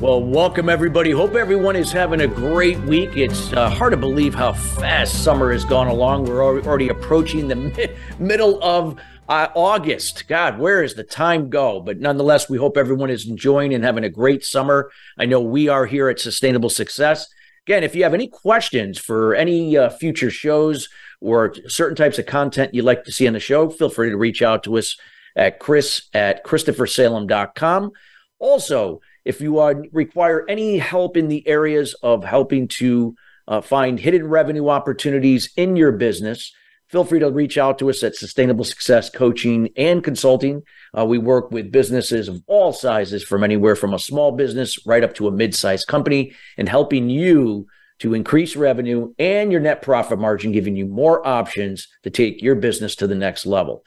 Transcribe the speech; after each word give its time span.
Well, 0.00 0.22
welcome 0.22 0.70
everybody. 0.70 1.10
Hope 1.10 1.34
everyone 1.34 1.76
is 1.76 1.92
having 1.92 2.22
a 2.22 2.26
great 2.26 2.80
week. 2.80 3.18
It's 3.18 3.52
uh, 3.52 3.68
hard 3.68 3.90
to 3.90 3.98
believe 3.98 4.34
how 4.34 4.54
fast 4.54 5.22
summer 5.22 5.52
has 5.52 5.62
gone 5.62 5.88
along. 5.88 6.24
We're 6.24 6.42
already 6.42 6.88
approaching 6.88 7.48
the 7.48 7.56
mi- 7.56 7.88
middle 8.18 8.64
of 8.64 8.98
uh, 9.28 9.48
August. 9.54 10.26
God, 10.26 10.58
where 10.58 10.82
is 10.82 10.94
the 10.94 11.04
time 11.04 11.50
go? 11.50 11.80
But 11.80 12.00
nonetheless, 12.00 12.48
we 12.48 12.56
hope 12.56 12.78
everyone 12.78 13.10
is 13.10 13.28
enjoying 13.28 13.74
and 13.74 13.84
having 13.84 14.04
a 14.04 14.08
great 14.08 14.42
summer. 14.42 14.90
I 15.18 15.26
know 15.26 15.42
we 15.42 15.68
are 15.68 15.84
here 15.84 16.08
at 16.08 16.18
Sustainable 16.18 16.70
Success. 16.70 17.26
Again, 17.66 17.84
if 17.84 17.94
you 17.94 18.02
have 18.04 18.14
any 18.14 18.26
questions 18.26 18.98
for 18.98 19.34
any 19.34 19.76
uh, 19.76 19.90
future 19.90 20.30
shows 20.30 20.88
or 21.20 21.54
certain 21.68 21.94
types 21.94 22.18
of 22.18 22.24
content 22.24 22.72
you'd 22.72 22.86
like 22.86 23.04
to 23.04 23.12
see 23.12 23.26
on 23.26 23.34
the 23.34 23.38
show, 23.38 23.68
feel 23.68 23.90
free 23.90 24.08
to 24.08 24.16
reach 24.16 24.40
out 24.40 24.62
to 24.62 24.78
us 24.78 24.96
at 25.36 25.58
chris 25.58 26.08
at 26.14 26.42
christophersalem.com. 26.42 27.92
Also, 28.38 29.02
if 29.24 29.40
you 29.40 29.58
uh, 29.58 29.74
require 29.92 30.44
any 30.48 30.78
help 30.78 31.16
in 31.16 31.28
the 31.28 31.46
areas 31.46 31.94
of 32.02 32.24
helping 32.24 32.68
to 32.68 33.14
uh, 33.46 33.60
find 33.60 33.98
hidden 33.98 34.26
revenue 34.26 34.68
opportunities 34.68 35.50
in 35.56 35.76
your 35.76 35.92
business, 35.92 36.52
feel 36.88 37.04
free 37.04 37.18
to 37.20 37.30
reach 37.30 37.58
out 37.58 37.78
to 37.78 37.90
us 37.90 38.02
at 38.02 38.16
Sustainable 38.16 38.64
Success 38.64 39.10
Coaching 39.10 39.70
and 39.76 40.02
Consulting. 40.02 40.62
Uh, 40.96 41.04
we 41.04 41.18
work 41.18 41.50
with 41.50 41.72
businesses 41.72 42.28
of 42.28 42.42
all 42.46 42.72
sizes, 42.72 43.22
from 43.22 43.44
anywhere 43.44 43.76
from 43.76 43.94
a 43.94 43.98
small 43.98 44.32
business 44.32 44.84
right 44.86 45.04
up 45.04 45.14
to 45.14 45.28
a 45.28 45.32
mid 45.32 45.54
sized 45.54 45.86
company, 45.86 46.32
and 46.56 46.68
helping 46.68 47.08
you 47.10 47.66
to 48.00 48.14
increase 48.14 48.56
revenue 48.56 49.12
and 49.18 49.52
your 49.52 49.60
net 49.60 49.82
profit 49.82 50.18
margin, 50.18 50.52
giving 50.52 50.74
you 50.74 50.86
more 50.86 51.26
options 51.26 51.86
to 52.02 52.10
take 52.10 52.42
your 52.42 52.54
business 52.54 52.96
to 52.96 53.06
the 53.06 53.14
next 53.14 53.46
level. 53.46 53.84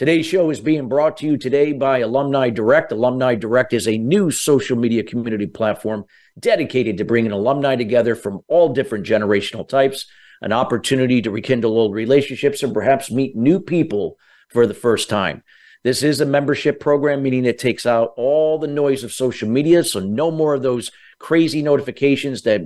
Today's 0.00 0.24
show 0.24 0.48
is 0.48 0.60
being 0.60 0.88
brought 0.88 1.18
to 1.18 1.26
you 1.26 1.36
today 1.36 1.74
by 1.74 1.98
Alumni 1.98 2.48
Direct. 2.48 2.90
Alumni 2.90 3.34
Direct 3.34 3.74
is 3.74 3.86
a 3.86 3.98
new 3.98 4.30
social 4.30 4.78
media 4.78 5.02
community 5.02 5.46
platform 5.46 6.06
dedicated 6.38 6.96
to 6.96 7.04
bringing 7.04 7.32
alumni 7.32 7.76
together 7.76 8.14
from 8.14 8.40
all 8.48 8.72
different 8.72 9.04
generational 9.04 9.68
types, 9.68 10.06
an 10.40 10.54
opportunity 10.54 11.20
to 11.20 11.30
rekindle 11.30 11.78
old 11.78 11.94
relationships 11.94 12.62
and 12.62 12.72
perhaps 12.72 13.10
meet 13.10 13.36
new 13.36 13.60
people 13.60 14.16
for 14.48 14.66
the 14.66 14.72
first 14.72 15.10
time. 15.10 15.42
This 15.84 16.02
is 16.02 16.22
a 16.22 16.24
membership 16.24 16.80
program, 16.80 17.22
meaning 17.22 17.44
it 17.44 17.58
takes 17.58 17.84
out 17.84 18.14
all 18.16 18.58
the 18.58 18.68
noise 18.68 19.04
of 19.04 19.12
social 19.12 19.50
media. 19.50 19.84
So, 19.84 20.00
no 20.00 20.30
more 20.30 20.54
of 20.54 20.62
those 20.62 20.90
crazy 21.18 21.60
notifications 21.60 22.40
that 22.42 22.62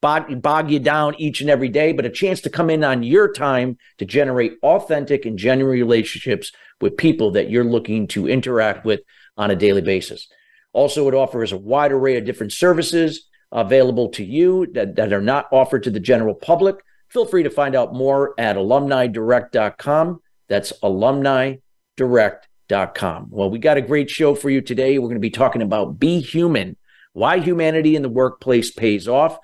bog, 0.00 0.40
bog 0.42 0.70
you 0.70 0.78
down 0.78 1.14
each 1.18 1.40
and 1.40 1.50
every 1.50 1.68
day, 1.68 1.92
but 1.92 2.06
a 2.06 2.10
chance 2.10 2.40
to 2.42 2.50
come 2.50 2.70
in 2.70 2.84
on 2.84 3.02
your 3.02 3.32
time 3.32 3.78
to 3.98 4.04
generate 4.04 4.52
authentic 4.62 5.26
and 5.26 5.36
genuine 5.38 5.72
relationships 5.72 6.52
with 6.80 6.96
people 6.96 7.32
that 7.32 7.50
you're 7.50 7.64
looking 7.64 8.06
to 8.08 8.28
interact 8.28 8.84
with 8.84 9.00
on 9.36 9.50
a 9.50 9.56
daily 9.56 9.82
basis. 9.82 10.28
Also, 10.72 11.08
it 11.08 11.14
offers 11.14 11.50
a 11.52 11.58
wide 11.58 11.92
array 11.92 12.16
of 12.16 12.24
different 12.24 12.52
services 12.52 13.28
available 13.52 14.08
to 14.10 14.24
you 14.24 14.66
that, 14.72 14.96
that 14.96 15.12
are 15.12 15.20
not 15.20 15.46
offered 15.52 15.82
to 15.82 15.90
the 15.90 16.00
general 16.00 16.34
public. 16.34 16.76
Feel 17.08 17.26
free 17.26 17.42
to 17.42 17.50
find 17.50 17.74
out 17.74 17.92
more 17.92 18.34
at 18.38 18.56
alumnidirect.com. 18.56 20.22
That's 20.48 20.72
alumnidirect.com. 20.82 23.26
Well, 23.30 23.50
we 23.50 23.58
got 23.58 23.76
a 23.76 23.82
great 23.82 24.08
show 24.08 24.36
for 24.36 24.48
you 24.48 24.60
today. 24.60 24.98
We're 24.98 25.08
going 25.08 25.16
to 25.16 25.20
be 25.20 25.30
talking 25.30 25.62
about 25.62 25.98
Be 25.98 26.20
Human, 26.20 26.76
why 27.12 27.40
humanity 27.40 27.96
in 27.96 28.02
the 28.02 28.08
workplace 28.08 28.70
pays 28.70 29.08
off. 29.08 29.36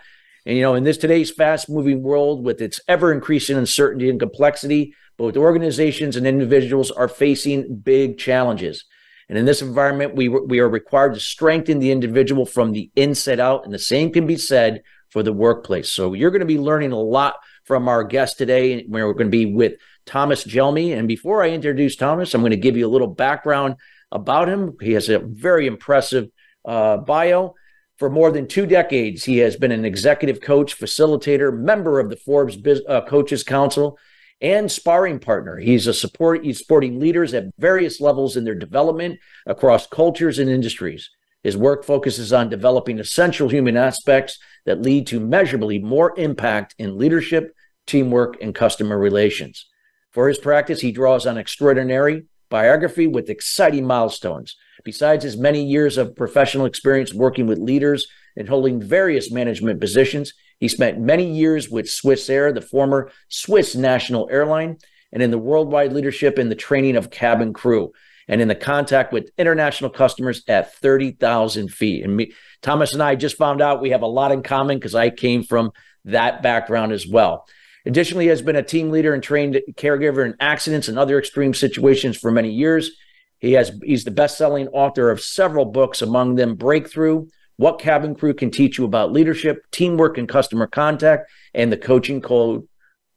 And, 0.46 0.56
you 0.56 0.62
know, 0.62 0.74
in 0.74 0.84
this 0.84 0.96
today's 0.96 1.30
fast 1.30 1.68
moving 1.68 2.02
world 2.02 2.44
with 2.44 2.62
its 2.62 2.80
ever 2.86 3.12
increasing 3.12 3.56
uncertainty 3.56 4.08
and 4.08 4.20
complexity, 4.20 4.94
both 5.16 5.36
organizations 5.36 6.14
and 6.14 6.24
individuals 6.24 6.92
are 6.92 7.08
facing 7.08 7.78
big 7.78 8.16
challenges. 8.16 8.84
And 9.28 9.36
in 9.36 9.44
this 9.44 9.60
environment, 9.60 10.14
we, 10.14 10.28
we 10.28 10.60
are 10.60 10.68
required 10.68 11.14
to 11.14 11.20
strengthen 11.20 11.80
the 11.80 11.90
individual 11.90 12.46
from 12.46 12.70
the 12.70 12.92
inside 12.94 13.40
out. 13.40 13.64
And 13.64 13.74
the 13.74 13.78
same 13.78 14.12
can 14.12 14.24
be 14.24 14.36
said 14.36 14.82
for 15.10 15.24
the 15.24 15.32
workplace. 15.32 15.90
So 15.90 16.12
you're 16.12 16.30
going 16.30 16.40
to 16.40 16.46
be 16.46 16.58
learning 16.58 16.92
a 16.92 17.00
lot 17.00 17.36
from 17.64 17.88
our 17.88 18.04
guest 18.04 18.38
today. 18.38 18.84
We're 18.86 19.12
going 19.14 19.26
to 19.26 19.30
be 19.30 19.46
with 19.46 19.74
Thomas 20.04 20.44
Gelmi. 20.44 20.96
And 20.96 21.08
before 21.08 21.42
I 21.42 21.50
introduce 21.50 21.96
Thomas, 21.96 22.34
I'm 22.34 22.42
going 22.42 22.50
to 22.52 22.56
give 22.56 22.76
you 22.76 22.86
a 22.86 22.88
little 22.88 23.08
background 23.08 23.76
about 24.12 24.48
him. 24.48 24.76
He 24.80 24.92
has 24.92 25.08
a 25.08 25.18
very 25.18 25.66
impressive 25.66 26.28
uh, 26.64 26.98
bio. 26.98 27.54
For 27.96 28.10
more 28.10 28.30
than 28.30 28.46
two 28.46 28.66
decades, 28.66 29.24
he 29.24 29.38
has 29.38 29.56
been 29.56 29.72
an 29.72 29.86
executive 29.86 30.40
coach, 30.40 30.78
facilitator, 30.78 31.56
member 31.56 31.98
of 31.98 32.10
the 32.10 32.16
Forbes 32.16 32.56
Biz- 32.56 32.82
uh, 32.86 33.00
Coaches 33.02 33.42
Council, 33.42 33.98
and 34.42 34.70
sparring 34.70 35.18
partner. 35.18 35.56
He's 35.56 35.86
a 35.86 35.94
support. 35.94 36.44
He's 36.44 36.58
supporting 36.58 37.00
leaders 37.00 37.32
at 37.32 37.46
various 37.58 37.98
levels 37.98 38.36
in 38.36 38.44
their 38.44 38.54
development 38.54 39.18
across 39.46 39.86
cultures 39.86 40.38
and 40.38 40.50
industries. 40.50 41.08
His 41.42 41.56
work 41.56 41.84
focuses 41.84 42.34
on 42.34 42.50
developing 42.50 42.98
essential 42.98 43.48
human 43.48 43.78
aspects 43.78 44.38
that 44.66 44.82
lead 44.82 45.06
to 45.06 45.20
measurably 45.20 45.78
more 45.78 46.12
impact 46.18 46.74
in 46.78 46.98
leadership, 46.98 47.54
teamwork, 47.86 48.36
and 48.42 48.54
customer 48.54 48.98
relations. 48.98 49.64
For 50.10 50.28
his 50.28 50.38
practice, 50.38 50.80
he 50.80 50.92
draws 50.92 51.26
on 51.26 51.38
extraordinary 51.38 52.24
biography 52.50 53.06
with 53.06 53.30
exciting 53.30 53.86
milestones 53.86 54.56
Besides 54.84 55.24
his 55.24 55.36
many 55.36 55.64
years 55.64 55.98
of 55.98 56.16
professional 56.16 56.66
experience 56.66 57.14
working 57.14 57.46
with 57.46 57.58
leaders 57.58 58.06
and 58.36 58.48
holding 58.48 58.80
various 58.80 59.30
management 59.30 59.80
positions, 59.80 60.32
he 60.58 60.68
spent 60.68 61.00
many 61.00 61.30
years 61.30 61.68
with 61.68 61.86
Swissair, 61.86 62.54
the 62.54 62.60
former 62.60 63.10
Swiss 63.28 63.74
national 63.74 64.28
airline, 64.30 64.78
and 65.12 65.22
in 65.22 65.30
the 65.30 65.38
worldwide 65.38 65.92
leadership 65.92 66.38
in 66.38 66.48
the 66.48 66.54
training 66.54 66.96
of 66.96 67.10
cabin 67.10 67.52
crew, 67.52 67.92
and 68.28 68.40
in 68.40 68.48
the 68.48 68.54
contact 68.54 69.12
with 69.12 69.30
international 69.38 69.90
customers 69.90 70.42
at 70.48 70.74
30,000 70.76 71.68
feet. 71.68 72.04
And 72.04 72.16
me, 72.16 72.32
Thomas 72.62 72.92
and 72.92 73.02
I 73.02 73.14
just 73.14 73.36
found 73.36 73.60
out 73.60 73.80
we 73.80 73.90
have 73.90 74.02
a 74.02 74.06
lot 74.06 74.32
in 74.32 74.42
common 74.42 74.78
because 74.78 74.94
I 74.94 75.10
came 75.10 75.42
from 75.42 75.72
that 76.04 76.42
background 76.42 76.92
as 76.92 77.06
well. 77.06 77.46
Additionally, 77.84 78.24
he 78.24 78.30
has 78.30 78.42
been 78.42 78.56
a 78.56 78.62
team 78.62 78.90
leader 78.90 79.14
and 79.14 79.22
trained 79.22 79.60
caregiver 79.74 80.24
in 80.26 80.34
accidents 80.40 80.88
and 80.88 80.98
other 80.98 81.18
extreme 81.18 81.54
situations 81.54 82.16
for 82.16 82.32
many 82.32 82.50
years. 82.50 82.90
He 83.38 83.52
has 83.52 83.72
he's 83.82 84.04
the 84.04 84.10
best-selling 84.10 84.68
author 84.68 85.10
of 85.10 85.20
several 85.20 85.66
books, 85.66 86.02
among 86.02 86.36
them 86.36 86.54
Breakthrough, 86.54 87.26
What 87.56 87.78
Cabin 87.78 88.14
Crew 88.14 88.34
Can 88.34 88.50
Teach 88.50 88.78
You 88.78 88.84
About 88.84 89.12
Leadership, 89.12 89.64
Teamwork 89.70 90.18
and 90.18 90.28
Customer 90.28 90.66
Contact, 90.66 91.30
and 91.54 91.70
the 91.70 91.76
Coaching 91.76 92.20
Code. 92.20 92.66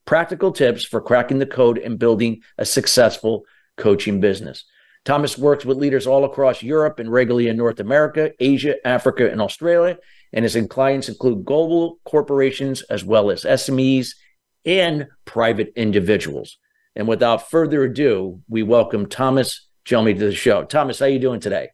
Practical 0.06 0.52
tips 0.52 0.84
for 0.84 1.02
cracking 1.02 1.40
the 1.40 1.46
code 1.46 1.78
and 1.78 2.00
building 2.00 2.42
a 2.58 2.66
successful 2.66 3.46
coaching 3.78 4.20
business. 4.20 4.66
Thomas 5.06 5.38
works 5.38 5.66
with 5.66 5.78
leaders 5.78 6.08
all 6.08 6.26
across 6.26 6.62
Europe 6.62 7.00
and 7.00 7.12
regularly 7.12 7.48
in 7.48 7.58
North 7.58 7.80
America, 7.80 8.32
Asia, 8.40 8.76
Africa, 8.86 9.30
and 9.32 9.42
Australia. 9.42 9.98
And 10.34 10.44
his 10.44 10.58
clients 10.70 11.10
include 11.10 11.46
global 11.46 12.00
corporations 12.06 12.82
as 12.84 13.04
well 13.04 13.32
as 13.32 13.44
SMEs 13.44 14.16
and 14.66 15.08
private 15.26 15.74
individuals. 15.76 16.58
And 16.96 17.08
without 17.08 17.50
further 17.50 17.84
ado, 17.84 18.42
we 18.48 18.62
welcome 18.62 19.08
Thomas 19.08 19.69
Gelmi 19.86 20.18
to 20.18 20.26
the 20.26 20.36
show. 20.36 20.64
Thomas, 20.64 21.00
how 21.00 21.06
are 21.06 21.10
you 21.10 21.20
doing 21.20 21.40
today? 21.40 21.70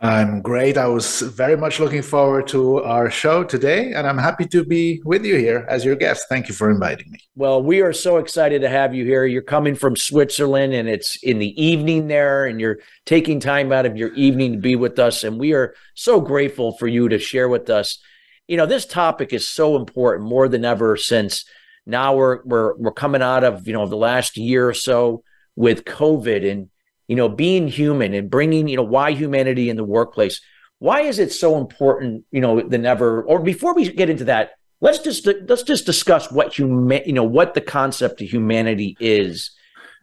I'm 0.00 0.42
great. 0.42 0.78
I 0.78 0.86
was 0.86 1.22
very 1.22 1.56
much 1.56 1.80
looking 1.80 2.02
forward 2.02 2.46
to 2.48 2.84
our 2.84 3.10
show 3.10 3.42
today, 3.42 3.92
and 3.94 4.06
I'm 4.06 4.18
happy 4.18 4.46
to 4.46 4.64
be 4.64 5.02
with 5.04 5.24
you 5.24 5.36
here 5.36 5.66
as 5.68 5.84
your 5.84 5.96
guest. 5.96 6.26
Thank 6.28 6.48
you 6.48 6.54
for 6.54 6.70
inviting 6.70 7.10
me. 7.10 7.18
Well, 7.34 7.60
we 7.60 7.80
are 7.80 7.92
so 7.92 8.18
excited 8.18 8.62
to 8.62 8.68
have 8.68 8.94
you 8.94 9.04
here. 9.04 9.24
You're 9.24 9.42
coming 9.42 9.74
from 9.74 9.96
Switzerland, 9.96 10.72
and 10.72 10.88
it's 10.88 11.16
in 11.24 11.40
the 11.40 11.60
evening 11.60 12.06
there, 12.06 12.46
and 12.46 12.60
you're 12.60 12.78
taking 13.06 13.40
time 13.40 13.72
out 13.72 13.86
of 13.86 13.96
your 13.96 14.14
evening 14.14 14.52
to 14.52 14.58
be 14.58 14.76
with 14.76 15.00
us. 15.00 15.24
And 15.24 15.36
we 15.36 15.52
are 15.52 15.74
so 15.94 16.20
grateful 16.20 16.76
for 16.76 16.86
you 16.86 17.08
to 17.08 17.18
share 17.18 17.48
with 17.48 17.68
us. 17.68 17.98
You 18.46 18.56
know, 18.56 18.66
this 18.66 18.86
topic 18.86 19.32
is 19.32 19.48
so 19.48 19.74
important 19.74 20.28
more 20.28 20.46
than 20.46 20.64
ever 20.64 20.96
since 20.96 21.44
now 21.88 22.14
we're 22.14 22.40
we're 22.44 22.76
we're 22.76 22.92
coming 22.92 23.22
out 23.22 23.42
of 23.42 23.66
you 23.66 23.72
know 23.72 23.86
the 23.86 23.96
last 23.96 24.36
year 24.36 24.68
or 24.68 24.74
so 24.74 25.24
with 25.56 25.84
COVID 25.84 26.48
and 26.48 26.68
you 27.08 27.16
know, 27.16 27.28
being 27.28 27.66
human 27.66 28.14
and 28.14 28.30
bringing, 28.30 28.68
you 28.68 28.76
know, 28.76 28.82
why 28.82 29.12
humanity 29.12 29.68
in 29.68 29.76
the 29.76 29.84
workplace. 29.84 30.40
Why 30.78 31.00
is 31.00 31.18
it 31.18 31.32
so 31.32 31.56
important, 31.56 32.24
you 32.30 32.40
know, 32.40 32.60
than 32.60 32.86
ever? 32.86 33.22
Or 33.22 33.40
before 33.40 33.74
we 33.74 33.90
get 33.90 34.10
into 34.10 34.24
that, 34.24 34.50
let's 34.80 35.00
just 35.00 35.26
let's 35.48 35.64
just 35.64 35.86
discuss 35.86 36.30
what 36.30 36.56
human, 36.56 37.02
you 37.04 37.12
know, 37.12 37.24
what 37.24 37.54
the 37.54 37.60
concept 37.60 38.20
of 38.20 38.28
humanity 38.28 38.96
is, 39.00 39.50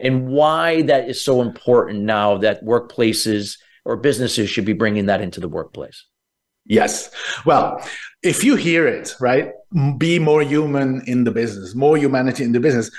and 0.01 0.27
why 0.27 0.81
that 0.81 1.07
is 1.07 1.23
so 1.23 1.41
important 1.41 2.01
now 2.01 2.37
that 2.39 2.65
workplaces 2.65 3.57
or 3.85 3.95
businesses 3.95 4.49
should 4.49 4.65
be 4.65 4.73
bringing 4.73 5.05
that 5.05 5.21
into 5.21 5.39
the 5.39 5.47
workplace. 5.47 6.05
Yes. 6.65 7.11
Well, 7.45 7.87
if 8.23 8.43
you 8.43 8.55
hear 8.55 8.87
it, 8.87 9.13
right, 9.21 9.51
be 9.99 10.17
more 10.17 10.41
human 10.41 11.03
in 11.05 11.23
the 11.23 11.31
business, 11.31 11.75
more 11.75 11.95
humanity 11.95 12.43
in 12.43 12.51
the 12.51 12.59
business, 12.59 12.89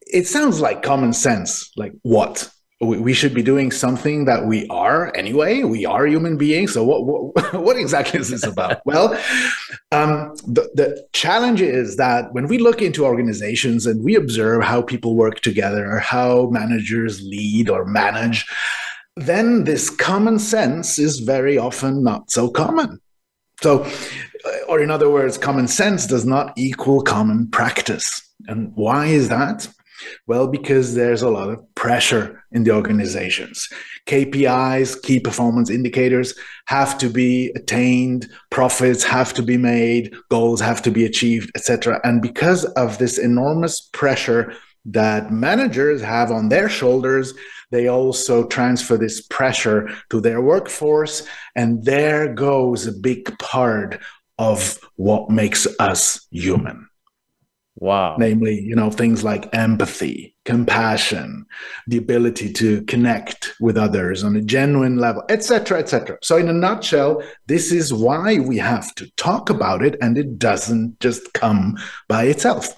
it 0.00 0.26
sounds 0.26 0.60
like 0.60 0.82
common 0.82 1.12
sense. 1.12 1.70
Like 1.76 1.92
what? 2.02 2.50
We 2.80 3.14
should 3.14 3.32
be 3.32 3.42
doing 3.42 3.70
something 3.70 4.26
that 4.26 4.44
we 4.44 4.66
are 4.68 5.10
anyway. 5.16 5.62
We 5.62 5.86
are 5.86 6.06
human 6.06 6.36
beings. 6.36 6.74
So 6.74 6.84
what? 6.84 7.06
What, 7.06 7.54
what 7.62 7.78
exactly 7.78 8.20
is 8.20 8.28
this 8.28 8.44
about? 8.44 8.82
well, 8.84 9.14
um, 9.92 10.34
the, 10.46 10.68
the 10.74 11.06
challenge 11.14 11.62
is 11.62 11.96
that 11.96 12.34
when 12.34 12.48
we 12.48 12.58
look 12.58 12.82
into 12.82 13.06
organizations 13.06 13.86
and 13.86 14.04
we 14.04 14.14
observe 14.14 14.62
how 14.62 14.82
people 14.82 15.14
work 15.14 15.40
together, 15.40 15.98
how 16.00 16.50
managers 16.50 17.22
lead 17.22 17.70
or 17.70 17.86
manage, 17.86 18.44
then 19.16 19.64
this 19.64 19.88
common 19.88 20.38
sense 20.38 20.98
is 20.98 21.20
very 21.20 21.56
often 21.56 22.02
not 22.02 22.30
so 22.30 22.50
common. 22.50 23.00
So, 23.62 23.84
uh, 23.84 24.50
or 24.68 24.80
in 24.80 24.90
other 24.90 25.10
words, 25.10 25.38
common 25.38 25.66
sense 25.66 26.06
does 26.06 26.26
not 26.26 26.52
equal 26.56 27.00
common 27.00 27.48
practice. 27.48 28.22
And 28.48 28.72
why 28.74 29.06
is 29.06 29.30
that? 29.30 29.66
Well, 30.26 30.46
because 30.48 30.94
there's 30.94 31.22
a 31.22 31.30
lot 31.30 31.50
of 31.50 31.62
pressure 31.74 32.44
in 32.52 32.64
the 32.64 32.72
organizations. 32.72 33.68
KPIs, 34.06 35.02
key 35.02 35.20
performance 35.20 35.70
indicators, 35.70 36.34
have 36.66 36.98
to 36.98 37.08
be 37.08 37.52
attained, 37.56 38.28
profits 38.50 39.04
have 39.04 39.32
to 39.34 39.42
be 39.42 39.56
made, 39.56 40.14
goals 40.30 40.60
have 40.60 40.82
to 40.82 40.90
be 40.90 41.04
achieved, 41.04 41.50
etc. 41.54 42.00
And 42.04 42.22
because 42.22 42.64
of 42.64 42.98
this 42.98 43.18
enormous 43.18 43.80
pressure 43.92 44.54
that 44.86 45.32
managers 45.32 46.00
have 46.02 46.30
on 46.30 46.48
their 46.48 46.68
shoulders, 46.68 47.34
they 47.70 47.88
also 47.88 48.46
transfer 48.46 48.96
this 48.96 49.20
pressure 49.20 49.88
to 50.10 50.20
their 50.20 50.40
workforce. 50.40 51.26
And 51.56 51.84
there 51.84 52.32
goes 52.32 52.86
a 52.86 52.92
big 52.92 53.36
part 53.38 54.00
of 54.38 54.78
what 54.96 55.30
makes 55.30 55.66
us 55.80 56.26
human. 56.30 56.88
Wow. 57.78 58.16
Namely, 58.18 58.58
you 58.58 58.74
know, 58.74 58.90
things 58.90 59.22
like 59.22 59.54
empathy, 59.54 60.34
compassion, 60.46 61.44
the 61.86 61.98
ability 61.98 62.50
to 62.54 62.82
connect 62.84 63.52
with 63.60 63.76
others 63.76 64.24
on 64.24 64.34
a 64.34 64.40
genuine 64.40 64.96
level, 64.96 65.22
etc., 65.28 65.78
etc. 65.78 66.16
So, 66.22 66.38
in 66.38 66.48
a 66.48 66.54
nutshell, 66.54 67.22
this 67.46 67.72
is 67.72 67.92
why 67.92 68.38
we 68.38 68.56
have 68.56 68.94
to 68.94 69.10
talk 69.16 69.50
about 69.50 69.84
it, 69.84 69.96
and 70.00 70.16
it 70.16 70.38
doesn't 70.38 70.98
just 71.00 71.34
come 71.34 71.76
by 72.08 72.24
itself. 72.24 72.74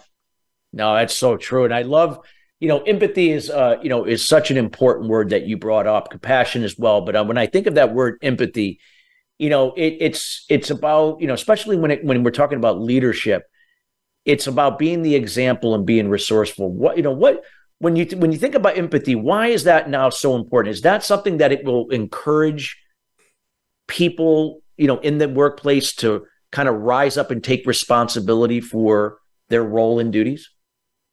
No, 0.72 0.94
that's 0.94 1.14
so 1.14 1.36
true. 1.36 1.64
And 1.64 1.72
I 1.72 1.82
love, 1.82 2.18
you 2.58 2.66
know, 2.66 2.82
empathy 2.82 3.30
is, 3.30 3.50
uh, 3.50 3.76
you 3.80 3.88
know, 3.88 4.04
is 4.04 4.26
such 4.26 4.50
an 4.50 4.56
important 4.56 5.08
word 5.08 5.30
that 5.30 5.46
you 5.46 5.56
brought 5.56 5.86
up, 5.86 6.10
compassion 6.10 6.64
as 6.64 6.76
well. 6.76 7.02
But 7.02 7.14
uh, 7.14 7.24
when 7.24 7.38
I 7.38 7.46
think 7.46 7.68
of 7.68 7.76
that 7.76 7.94
word 7.94 8.18
empathy, 8.20 8.80
you 9.38 9.48
know, 9.48 9.74
it, 9.74 9.96
it's 10.00 10.44
it's 10.48 10.70
about, 10.70 11.20
you 11.20 11.28
know, 11.28 11.34
especially 11.34 11.76
when 11.76 11.92
it 11.92 12.04
when 12.04 12.24
we're 12.24 12.32
talking 12.32 12.58
about 12.58 12.80
leadership 12.80 13.44
it's 14.28 14.46
about 14.46 14.78
being 14.78 15.00
the 15.00 15.14
example 15.14 15.74
and 15.74 15.86
being 15.86 16.10
resourceful. 16.10 16.70
What 16.70 16.98
you 16.98 17.02
know, 17.02 17.12
what 17.12 17.42
when 17.78 17.96
you 17.96 18.04
when 18.18 18.30
you 18.30 18.38
think 18.38 18.54
about 18.54 18.76
empathy, 18.76 19.14
why 19.14 19.48
is 19.48 19.64
that 19.64 19.88
now 19.88 20.10
so 20.10 20.36
important? 20.36 20.74
Is 20.74 20.82
that 20.82 21.02
something 21.02 21.38
that 21.38 21.50
it 21.50 21.64
will 21.64 21.88
encourage 21.88 22.78
people, 23.88 24.60
you 24.76 24.86
know, 24.86 24.98
in 24.98 25.16
the 25.16 25.30
workplace 25.30 25.94
to 25.96 26.26
kind 26.52 26.68
of 26.68 26.74
rise 26.76 27.16
up 27.16 27.30
and 27.30 27.42
take 27.42 27.66
responsibility 27.66 28.60
for 28.60 29.18
their 29.48 29.64
role 29.64 29.98
and 29.98 30.12
duties? 30.12 30.50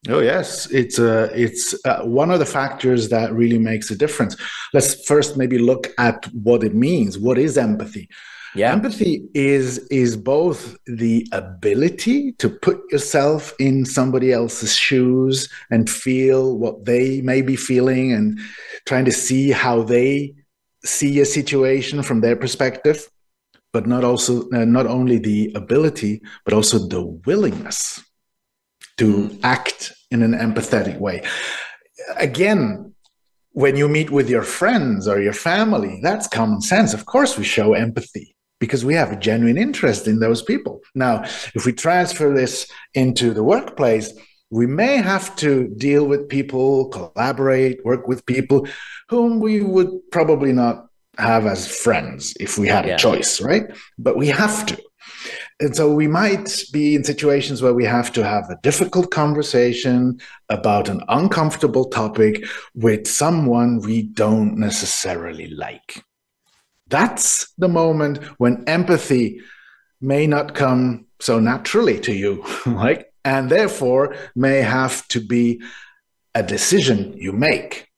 Oh 0.09 0.19
yes, 0.19 0.69
it's 0.69 1.00
uh, 1.00 1.31
it's 1.33 1.73
uh, 1.85 2.01
one 2.03 2.31
of 2.31 2.39
the 2.39 2.45
factors 2.45 3.07
that 3.09 3.31
really 3.31 3.57
makes 3.57 3.89
a 3.91 3.95
difference. 3.95 4.35
Let's 4.73 5.06
first 5.07 5.38
maybe 5.38 5.57
look 5.57 5.88
at 5.97 6.25
what 6.33 6.65
it 6.65 6.75
means. 6.75 7.18
What 7.18 7.38
is 7.38 7.57
empathy? 7.57 8.09
Yeah. 8.56 8.72
Empathy 8.72 9.28
is 9.34 9.80
is 9.90 10.16
both 10.16 10.78
the 10.88 11.28
ability 11.34 12.31
to 12.34 12.50
put 12.50 12.80
yourself 12.90 13.54
in 13.60 13.84
somebody 13.84 14.31
else's 14.31 14.74
shoes 14.74 15.50
and 15.69 15.90
feel 15.90 16.57
what 16.57 16.86
they 16.86 17.19
may 17.19 17.42
be 17.42 17.57
feeling 17.57 18.13
and 18.13 18.40
trying 18.86 19.04
to 19.06 19.12
see 19.12 19.52
how 19.52 19.84
they 19.84 20.34
see 20.86 21.19
a 21.19 21.25
situation 21.25 22.02
from 22.02 22.22
their 22.22 22.38
perspective, 22.38 23.10
but 23.74 23.88
not 23.88 24.06
also 24.06 24.50
uh, 24.52 24.63
not 24.63 24.88
only 24.88 25.18
the 25.18 25.52
ability 25.54 26.22
but 26.46 26.54
also 26.54 26.80
the 26.80 27.04
willingness 27.25 28.02
to 28.98 29.28
mm. 29.28 29.40
act 29.44 29.92
in 30.12 30.24
an 30.24 30.31
empathetic 30.34 30.98
way. 30.98 31.22
Again, 32.16 32.94
when 33.52 33.75
you 33.75 33.90
meet 33.90 34.12
with 34.12 34.30
your 34.30 34.44
friends 34.44 35.10
or 35.10 35.19
your 35.22 35.34
family, 35.34 36.00
that's 36.02 36.28
common 36.28 36.62
sense. 36.62 36.94
Of 36.94 37.06
course, 37.06 37.38
we 37.38 37.44
show 37.44 37.74
empathy 37.74 38.34
because 38.60 38.86
we 38.86 38.94
have 38.94 39.12
a 39.12 39.19
genuine 39.19 39.57
interest 39.57 40.07
in 40.07 40.19
those 40.19 40.42
people. 40.42 40.81
Now, 40.94 41.24
if 41.54 41.66
we 41.66 41.74
transfer 41.74 42.34
this 42.34 42.69
into 42.94 43.34
the 43.34 43.44
workplace, 43.44 44.13
we 44.50 44.68
may 44.68 44.98
have 44.98 45.36
to 45.38 45.68
deal 45.78 46.06
with 46.06 46.30
people, 46.30 46.90
collaborate, 46.90 47.84
work 47.84 48.07
with 48.07 48.25
people 48.25 48.68
whom 49.10 49.40
we 49.40 49.62
would 49.62 49.90
probably 50.12 50.54
not 50.54 50.88
have 51.18 51.46
as 51.46 51.68
friends 51.68 52.34
if 52.40 52.57
we 52.57 52.68
had 52.68 52.86
yeah. 52.86 52.96
a 52.96 52.98
choice, 52.98 53.42
right? 53.42 53.63
But 53.98 54.18
we 54.18 54.28
have 54.28 54.66
to. 54.68 54.81
And 55.60 55.75
so 55.75 55.94
we 55.94 56.07
might 56.07 56.63
be 56.72 56.96
in 56.96 57.04
situations 57.04 57.62
where 57.62 57.74
we 57.74 57.86
have 57.86 58.12
to 58.13 58.24
have 58.24 58.50
a 58.50 58.60
difficult 58.62 59.12
conversation 59.12 60.19
about 60.50 60.90
an 60.90 61.02
uncomfortable 61.07 61.86
topic 61.86 62.46
with 62.74 63.07
someone 63.07 63.80
we 63.80 64.04
don't 64.04 64.57
necessarily 64.57 65.48
like. 65.48 66.04
That's 66.87 67.51
the 67.57 67.67
moment 67.67 68.23
when 68.39 68.63
empathy 68.67 69.41
may 70.01 70.27
not 70.27 70.53
come 70.53 71.07
so 71.19 71.39
naturally 71.39 71.99
to 72.01 72.13
you, 72.13 72.45
like, 72.65 73.11
and 73.23 73.49
therefore 73.49 74.15
may 74.35 74.61
have 74.61 75.07
to 75.09 75.19
be 75.19 75.61
a 76.35 76.43
decision 76.43 77.13
you 77.17 77.31
make. 77.31 77.89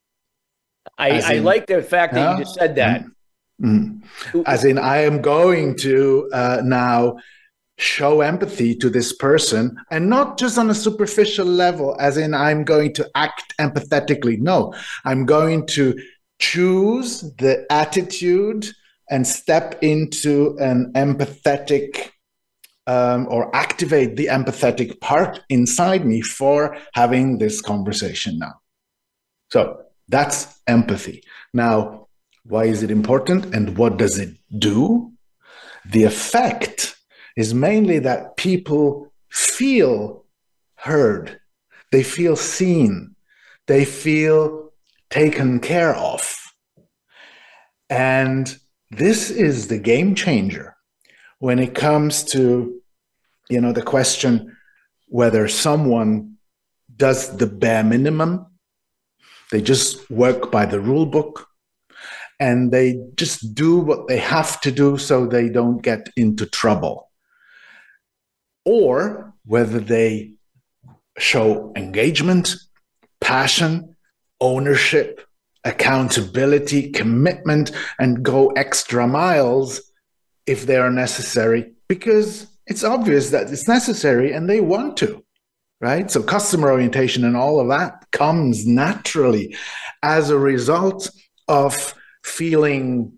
I, 0.97 1.09
in, 1.09 1.23
I 1.23 1.33
like 1.39 1.67
the 1.67 1.81
fact 1.81 2.13
that 2.13 2.27
uh, 2.27 2.37
you 2.37 2.43
just 2.43 2.55
said 2.55 2.75
that. 2.75 3.03
Mm-hmm. 3.61 4.41
As 4.45 4.63
in, 4.63 4.77
I 4.77 4.99
am 4.99 5.21
going 5.21 5.75
to 5.77 6.29
uh, 6.31 6.61
now 6.63 7.17
show 7.79 8.21
empathy 8.21 8.75
to 8.75 8.89
this 8.89 9.13
person 9.13 9.77
and 9.91 10.09
not 10.09 10.37
just 10.37 10.57
on 10.57 10.69
a 10.69 10.75
superficial 10.75 11.45
level, 11.45 11.95
as 11.99 12.17
in, 12.17 12.33
I'm 12.33 12.63
going 12.63 12.93
to 12.95 13.09
act 13.15 13.53
empathetically. 13.59 14.39
No, 14.39 14.73
I'm 15.05 15.25
going 15.25 15.65
to 15.67 15.95
choose 16.39 17.21
the 17.37 17.65
attitude 17.71 18.67
and 19.09 19.25
step 19.25 19.79
into 19.81 20.57
an 20.59 20.91
empathetic 20.93 22.11
um, 22.87 23.27
or 23.29 23.53
activate 23.55 24.15
the 24.15 24.27
empathetic 24.27 24.99
part 25.01 25.41
inside 25.49 26.05
me 26.05 26.21
for 26.21 26.77
having 26.93 27.37
this 27.37 27.61
conversation 27.61 28.39
now. 28.39 28.53
So 29.51 29.81
that's 30.07 30.59
empathy. 30.67 31.23
Now, 31.53 32.07
why 32.43 32.65
is 32.65 32.83
it 32.83 32.91
important 32.91 33.53
and 33.53 33.77
what 33.77 33.97
does 33.97 34.17
it 34.17 34.37
do? 34.57 35.11
The 35.85 36.05
effect 36.05 36.95
is 37.35 37.53
mainly 37.53 37.99
that 37.99 38.37
people 38.37 39.11
feel 39.29 40.25
heard, 40.75 41.39
they 41.91 42.03
feel 42.03 42.35
seen, 42.35 43.15
they 43.67 43.83
feel 43.83 44.66
taken 45.09 45.59
care 45.59 45.95
of. 45.95 46.35
And 47.89 48.57
this 48.91 49.29
is 49.29 49.67
the 49.67 49.77
game 49.77 50.15
changer 50.15 50.75
when 51.39 51.59
it 51.59 51.75
comes 51.75 52.23
to 52.23 52.81
you 53.49 53.61
know 53.61 53.71
the 53.71 53.81
question 53.81 54.55
whether 55.07 55.47
someone 55.47 56.35
does 56.95 57.37
the 57.37 57.47
bare 57.47 57.83
minimum 57.83 58.45
they 59.51 59.61
just 59.61 60.09
work 60.09 60.51
by 60.51 60.65
the 60.65 60.79
rule 60.79 61.05
book 61.05 61.47
and 62.39 62.71
they 62.71 63.01
just 63.15 63.53
do 63.53 63.79
what 63.79 64.07
they 64.07 64.17
have 64.17 64.59
to 64.61 64.71
do 64.71 64.97
so 64.97 65.25
they 65.25 65.49
don't 65.49 65.81
get 65.81 66.09
into 66.15 66.45
trouble 66.45 67.09
or 68.65 69.33
whether 69.45 69.79
they 69.79 70.31
show 71.17 71.71
engagement 71.75 72.55
passion 73.21 73.96
ownership 74.39 75.27
accountability, 75.67 76.91
commitment, 76.91 77.71
and 77.99 78.23
go 78.23 78.47
extra 78.51 79.05
miles 79.07 79.81
if 80.45 80.65
they 80.65 80.77
are 80.77 80.89
necessary, 80.89 81.73
because 81.89 82.47
it's 82.65 82.83
obvious 82.83 83.31
that 83.31 83.51
it's 83.51 83.67
necessary 83.67 84.31
and 84.31 84.49
they 84.49 84.61
want 84.61 84.95
to, 84.97 85.23
right? 85.81 86.09
So, 86.09 86.23
customer 86.23 86.71
orientation 86.71 87.25
and 87.25 87.35
all 87.35 87.59
of 87.59 87.67
that 87.67 88.09
comes 88.11 88.65
naturally 88.65 89.55
as 90.01 90.29
a 90.29 90.39
result 90.39 91.09
of 91.49 91.93
feeling 92.23 93.17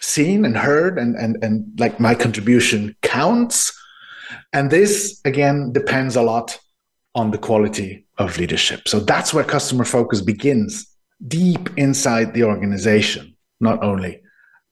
seen 0.00 0.46
and 0.46 0.56
heard 0.56 0.98
and, 0.98 1.14
and, 1.16 1.42
and 1.44 1.78
like 1.78 2.00
my 2.00 2.14
contribution 2.14 2.96
counts. 3.02 3.78
And 4.52 4.70
this, 4.70 5.20
again, 5.26 5.72
depends 5.72 6.16
a 6.16 6.22
lot 6.22 6.58
on 7.14 7.30
the 7.30 7.38
quality 7.38 8.06
of 8.18 8.38
leadership. 8.38 8.86
So 8.86 9.00
that's 9.00 9.34
where 9.34 9.44
customer 9.44 9.84
focus 9.84 10.20
begins 10.20 10.86
deep 11.26 11.68
inside 11.76 12.34
the 12.34 12.44
organization, 12.44 13.36
not 13.60 13.82
only 13.82 14.20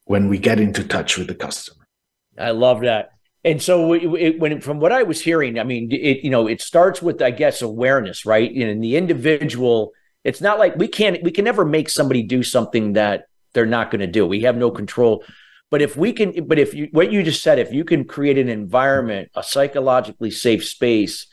when 0.04 0.28
we 0.28 0.38
get 0.38 0.60
into 0.60 0.84
touch 0.84 1.18
with 1.18 1.26
the 1.26 1.34
customer. 1.34 1.86
I 2.38 2.50
love 2.50 2.80
that. 2.82 3.10
And 3.44 3.62
so, 3.62 3.92
it, 3.92 4.38
when 4.38 4.60
from 4.60 4.80
what 4.80 4.92
I 4.92 5.04
was 5.04 5.20
hearing, 5.20 5.58
I 5.58 5.64
mean, 5.64 5.90
it 5.92 6.24
you 6.24 6.30
know, 6.30 6.48
it 6.48 6.60
starts 6.60 7.00
with 7.00 7.22
I 7.22 7.30
guess 7.30 7.62
awareness, 7.62 8.26
right? 8.26 8.50
In 8.50 8.80
the 8.80 8.96
individual, 8.96 9.92
it's 10.24 10.40
not 10.40 10.58
like 10.58 10.76
we 10.76 10.88
can't 10.88 11.22
we 11.22 11.30
can 11.30 11.44
never 11.44 11.64
make 11.64 11.88
somebody 11.88 12.22
do 12.22 12.42
something 12.42 12.94
that 12.94 13.26
they're 13.54 13.66
not 13.66 13.90
going 13.90 14.00
to 14.00 14.06
do. 14.06 14.26
We 14.26 14.42
have 14.42 14.56
no 14.56 14.70
control. 14.70 15.24
But 15.70 15.82
if 15.82 15.96
we 15.96 16.12
can, 16.12 16.46
but 16.46 16.58
if 16.58 16.74
you 16.74 16.88
what 16.90 17.12
you 17.12 17.22
just 17.22 17.42
said, 17.42 17.58
if 17.58 17.72
you 17.72 17.84
can 17.84 18.04
create 18.04 18.38
an 18.38 18.48
environment, 18.48 19.30
a 19.34 19.42
psychologically 19.42 20.30
safe 20.30 20.64
space 20.64 21.26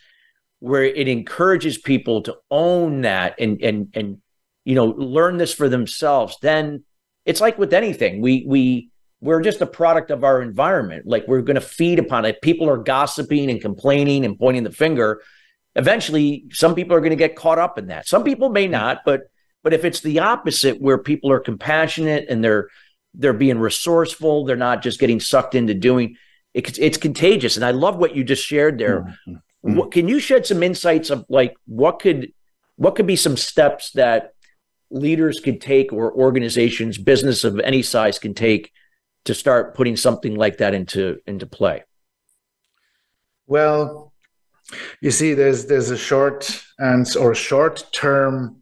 where 0.60 0.84
it 0.84 1.08
encourages 1.08 1.78
people 1.78 2.22
to 2.24 2.36
own 2.50 3.02
that 3.02 3.36
and 3.40 3.62
and 3.62 3.90
and 3.94 4.22
you 4.64 4.76
know 4.76 4.86
learn 4.86 5.38
this 5.38 5.54
for 5.54 5.70
themselves, 5.70 6.38
then 6.42 6.84
it's 7.26 7.42
like 7.42 7.58
with 7.58 7.74
anything. 7.74 8.22
We 8.22 8.46
we 8.48 8.90
we're 9.22 9.42
just 9.42 9.62
a 9.62 9.66
product 9.66 10.12
of 10.12 10.24
our 10.24 10.42
environment. 10.42 11.06
Like 11.08 11.28
we're 11.28 11.42
going 11.42 11.56
to 11.56 11.62
feed 11.62 12.00
upon 12.00 12.26
it. 12.26 12.42
People 12.42 12.70
are 12.70 12.78
gossiping 12.78 13.50
and 13.50 13.60
complaining 13.60 14.26
and 14.26 14.38
pointing 14.38 14.64
the 14.64 14.72
finger. 14.72 15.22
Eventually, 15.76 16.46
some 16.52 16.76
people 16.76 16.96
are 16.96 17.00
going 17.00 17.10
to 17.12 17.16
get 17.16 17.36
caught 17.36 17.58
up 17.58 17.78
in 17.78 17.88
that. 17.88 18.08
Some 18.08 18.24
people 18.24 18.50
may 18.50 18.68
not, 18.68 19.02
but 19.06 19.24
but 19.64 19.74
if 19.74 19.84
it's 19.84 20.02
the 20.02 20.20
opposite, 20.20 20.80
where 20.80 21.00
people 21.00 21.32
are 21.32 21.40
compassionate 21.40 22.28
and 22.30 22.44
they're 22.44 22.70
they're 23.16 23.34
being 23.34 23.60
resourceful, 23.60 24.46
they're 24.46 24.56
not 24.56 24.84
just 24.84 25.00
getting 25.00 25.20
sucked 25.20 25.56
into 25.56 25.74
doing. 25.74 26.18
It's 26.54 26.78
it's 26.78 26.98
contagious, 26.98 27.56
and 27.56 27.66
I 27.66 27.72
love 27.72 27.98
what 27.98 28.16
you 28.16 28.24
just 28.24 28.46
shared 28.46 28.78
there. 28.78 29.02
Mm-hmm. 29.02 29.36
What, 29.66 29.90
mm. 29.90 29.94
can 29.94 30.08
you 30.08 30.20
shed 30.20 30.46
some 30.46 30.62
insights 30.62 31.10
of 31.10 31.26
like 31.28 31.56
what 31.66 31.98
could 32.00 32.32
what 32.76 32.96
could 32.96 33.08
be 33.08 33.16
some 33.16 33.36
steps 33.36 33.92
that 33.94 34.34
leaders 34.92 35.40
could 35.40 35.60
take 35.60 35.92
or 35.92 36.14
organizations, 36.14 37.00
business 37.00 37.44
of 37.44 37.60
any 37.60 37.82
size 37.82 38.20
can 38.20 38.36
take 38.36 38.72
to 39.24 39.34
start 39.34 39.74
putting 39.74 39.98
something 39.98 40.36
like 40.36 40.58
that 40.58 40.76
into 40.76 41.18
into 41.26 41.48
play? 41.48 41.84
Well, 43.48 44.14
you 45.02 45.10
see, 45.10 45.34
there's 45.34 45.66
there's 45.66 45.90
a 45.90 45.98
short 45.98 46.64
and 46.78 47.08
or 47.18 47.34
short 47.34 47.88
term 47.92 48.62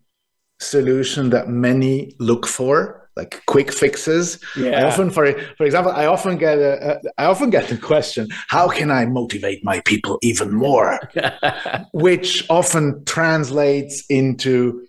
solution 0.62 1.31
that 1.31 1.50
many 1.50 2.15
look 2.17 2.48
for 2.48 3.02
like 3.15 3.41
quick 3.46 3.72
fixes 3.72 4.39
yeah. 4.58 4.79
i 4.79 4.84
often 4.84 5.10
for 5.10 5.32
for 5.58 5.65
example 5.65 5.91
i 5.91 6.05
often 6.05 6.38
get 6.38 6.58
a, 6.58 6.98
a 6.98 7.01
i 7.17 7.25
often 7.25 7.50
get 7.50 7.67
the 7.67 7.77
question 7.77 8.27
how 8.48 8.67
can 8.67 8.89
i 8.89 9.05
motivate 9.05 9.63
my 9.63 9.79
people 9.82 10.17
even 10.22 10.51
more 10.53 11.00
which 11.93 12.46
often 12.50 13.03
translates 13.05 14.03
into 14.10 14.86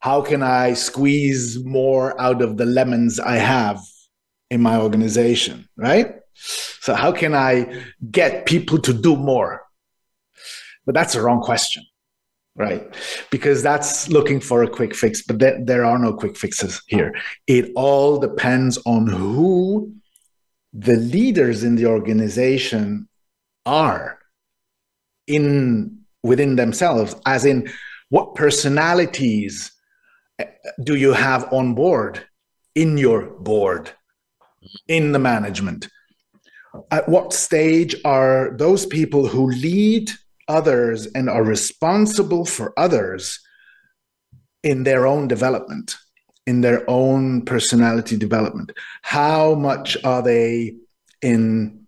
how 0.00 0.20
can 0.20 0.42
i 0.42 0.74
squeeze 0.74 1.64
more 1.64 2.20
out 2.20 2.42
of 2.42 2.56
the 2.56 2.66
lemons 2.66 3.18
i 3.18 3.36
have 3.36 3.80
in 4.50 4.60
my 4.60 4.78
organization, 4.78 5.68
right? 5.76 6.16
So 6.34 6.94
how 6.94 7.12
can 7.12 7.34
I 7.34 7.82
get 8.10 8.46
people 8.46 8.78
to 8.80 8.92
do 8.92 9.16
more? 9.16 9.62
But 10.84 10.94
that's 10.94 11.14
the 11.14 11.22
wrong 11.22 11.40
question, 11.40 11.84
right? 12.56 12.82
Because 13.30 13.62
that's 13.62 14.08
looking 14.08 14.40
for 14.40 14.62
a 14.62 14.68
quick 14.68 14.94
fix, 14.94 15.22
but 15.22 15.38
th- 15.38 15.60
there 15.64 15.84
are 15.84 15.98
no 15.98 16.12
quick 16.12 16.36
fixes 16.36 16.82
here. 16.86 17.14
It 17.46 17.70
all 17.76 18.18
depends 18.18 18.78
on 18.86 19.06
who 19.06 19.94
the 20.72 20.96
leaders 20.96 21.62
in 21.62 21.76
the 21.76 21.86
organization 21.86 23.08
are 23.64 24.18
in 25.26 25.98
within 26.22 26.56
themselves 26.56 27.14
as 27.24 27.44
in 27.44 27.68
what 28.08 28.34
personalities 28.34 29.72
eh, 30.38 30.46
do 30.82 30.96
you 30.96 31.12
have 31.12 31.52
on 31.52 31.74
board 31.74 32.24
in 32.74 32.98
your 32.98 33.26
board 33.40 33.90
in 34.88 35.12
the 35.12 35.18
management? 35.18 35.88
At 36.90 37.08
what 37.08 37.32
stage 37.32 37.96
are 38.04 38.54
those 38.56 38.86
people 38.86 39.26
who 39.26 39.50
lead 39.50 40.10
others 40.48 41.06
and 41.06 41.28
are 41.28 41.44
responsible 41.44 42.44
for 42.44 42.72
others 42.78 43.40
in 44.62 44.84
their 44.84 45.06
own 45.06 45.28
development, 45.28 45.96
in 46.46 46.60
their 46.60 46.88
own 46.88 47.44
personality 47.44 48.16
development? 48.16 48.72
How 49.02 49.54
much 49.54 49.96
are 50.04 50.22
they 50.22 50.76
in 51.22 51.86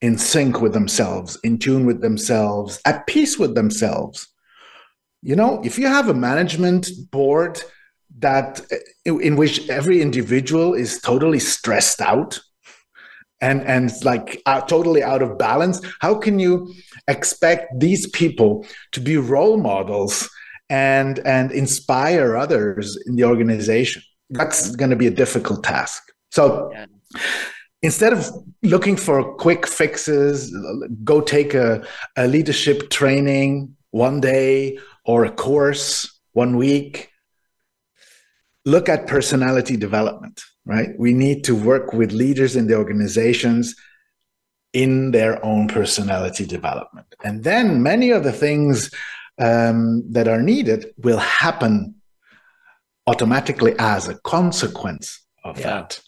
in 0.00 0.16
sync 0.16 0.60
with 0.60 0.72
themselves, 0.72 1.36
in 1.42 1.58
tune 1.58 1.84
with 1.84 2.00
themselves, 2.00 2.80
at 2.84 3.06
peace 3.06 3.38
with 3.38 3.54
themselves? 3.54 4.28
You 5.22 5.34
know, 5.34 5.60
if 5.64 5.78
you 5.78 5.86
have 5.88 6.08
a 6.08 6.14
management 6.14 6.88
board 7.10 7.60
that 8.18 8.60
in 9.04 9.36
which 9.36 9.68
every 9.68 10.00
individual 10.00 10.74
is 10.74 11.00
totally 11.00 11.38
stressed 11.38 12.00
out 12.00 12.40
and 13.40 13.62
and 13.62 13.92
like 14.04 14.42
uh, 14.46 14.60
totally 14.62 15.02
out 15.02 15.22
of 15.22 15.38
balance. 15.38 15.80
How 16.00 16.14
can 16.14 16.38
you 16.38 16.74
expect 17.06 17.78
these 17.78 18.08
people 18.08 18.66
to 18.92 19.00
be 19.00 19.16
role 19.16 19.56
models 19.56 20.28
and 20.68 21.18
and 21.20 21.52
inspire 21.52 22.36
others 22.36 22.98
in 23.06 23.16
the 23.16 23.24
organization? 23.24 24.02
That's 24.30 24.74
going 24.76 24.90
to 24.90 24.96
be 24.96 25.06
a 25.06 25.10
difficult 25.10 25.64
task. 25.64 26.02
So 26.30 26.70
yeah. 26.72 26.86
instead 27.82 28.12
of 28.12 28.28
looking 28.62 28.96
for 28.96 29.34
quick 29.36 29.66
fixes 29.66 30.54
go 31.04 31.20
take 31.20 31.54
a, 31.54 31.86
a 32.16 32.26
leadership 32.26 32.90
training 32.90 33.76
one 33.90 34.20
day 34.20 34.78
or 35.04 35.24
a 35.24 35.30
course 35.30 36.20
one 36.32 36.56
week. 36.56 37.10
Look 38.64 38.88
at 38.88 39.06
personality 39.06 39.76
development, 39.76 40.42
right? 40.68 40.90
We 40.98 41.14
need 41.14 41.44
to 41.44 41.54
work 41.56 41.92
with 41.94 42.12
leaders 42.12 42.54
in 42.54 42.66
the 42.66 42.76
organizations 42.76 43.74
in 44.74 45.12
their 45.12 45.44
own 45.44 45.66
personality 45.66 46.44
development. 46.44 47.06
And 47.24 47.42
then 47.42 47.82
many 47.82 48.10
of 48.10 48.22
the 48.22 48.32
things 48.32 48.90
um, 49.38 50.04
that 50.12 50.28
are 50.28 50.42
needed 50.42 50.92
will 50.98 51.18
happen 51.18 51.94
automatically 53.06 53.74
as 53.78 54.08
a 54.08 54.18
consequence 54.20 55.20
of 55.42 55.58
yeah. 55.58 55.64
that. 55.64 56.00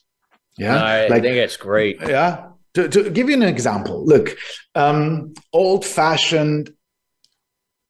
Yeah. 0.59 0.75
No, 0.75 0.85
I, 0.85 1.07
like, 1.09 1.23
think 1.23 1.37
it's 1.37 1.57
great. 1.57 1.99
Yeah. 2.03 2.49
To, 2.75 2.87
to 2.87 3.11
give 3.11 3.31
you 3.31 3.37
an 3.37 3.43
example, 3.43 4.05
look, 4.05 4.37
um, 4.75 5.33
old 5.55 5.87
fashioned 5.87 6.71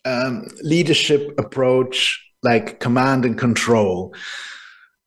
um, 0.05 0.47
leadership 0.63 1.35
approach, 1.37 2.25
like 2.45 2.79
command 2.79 3.25
and 3.25 3.37
control, 3.37 4.15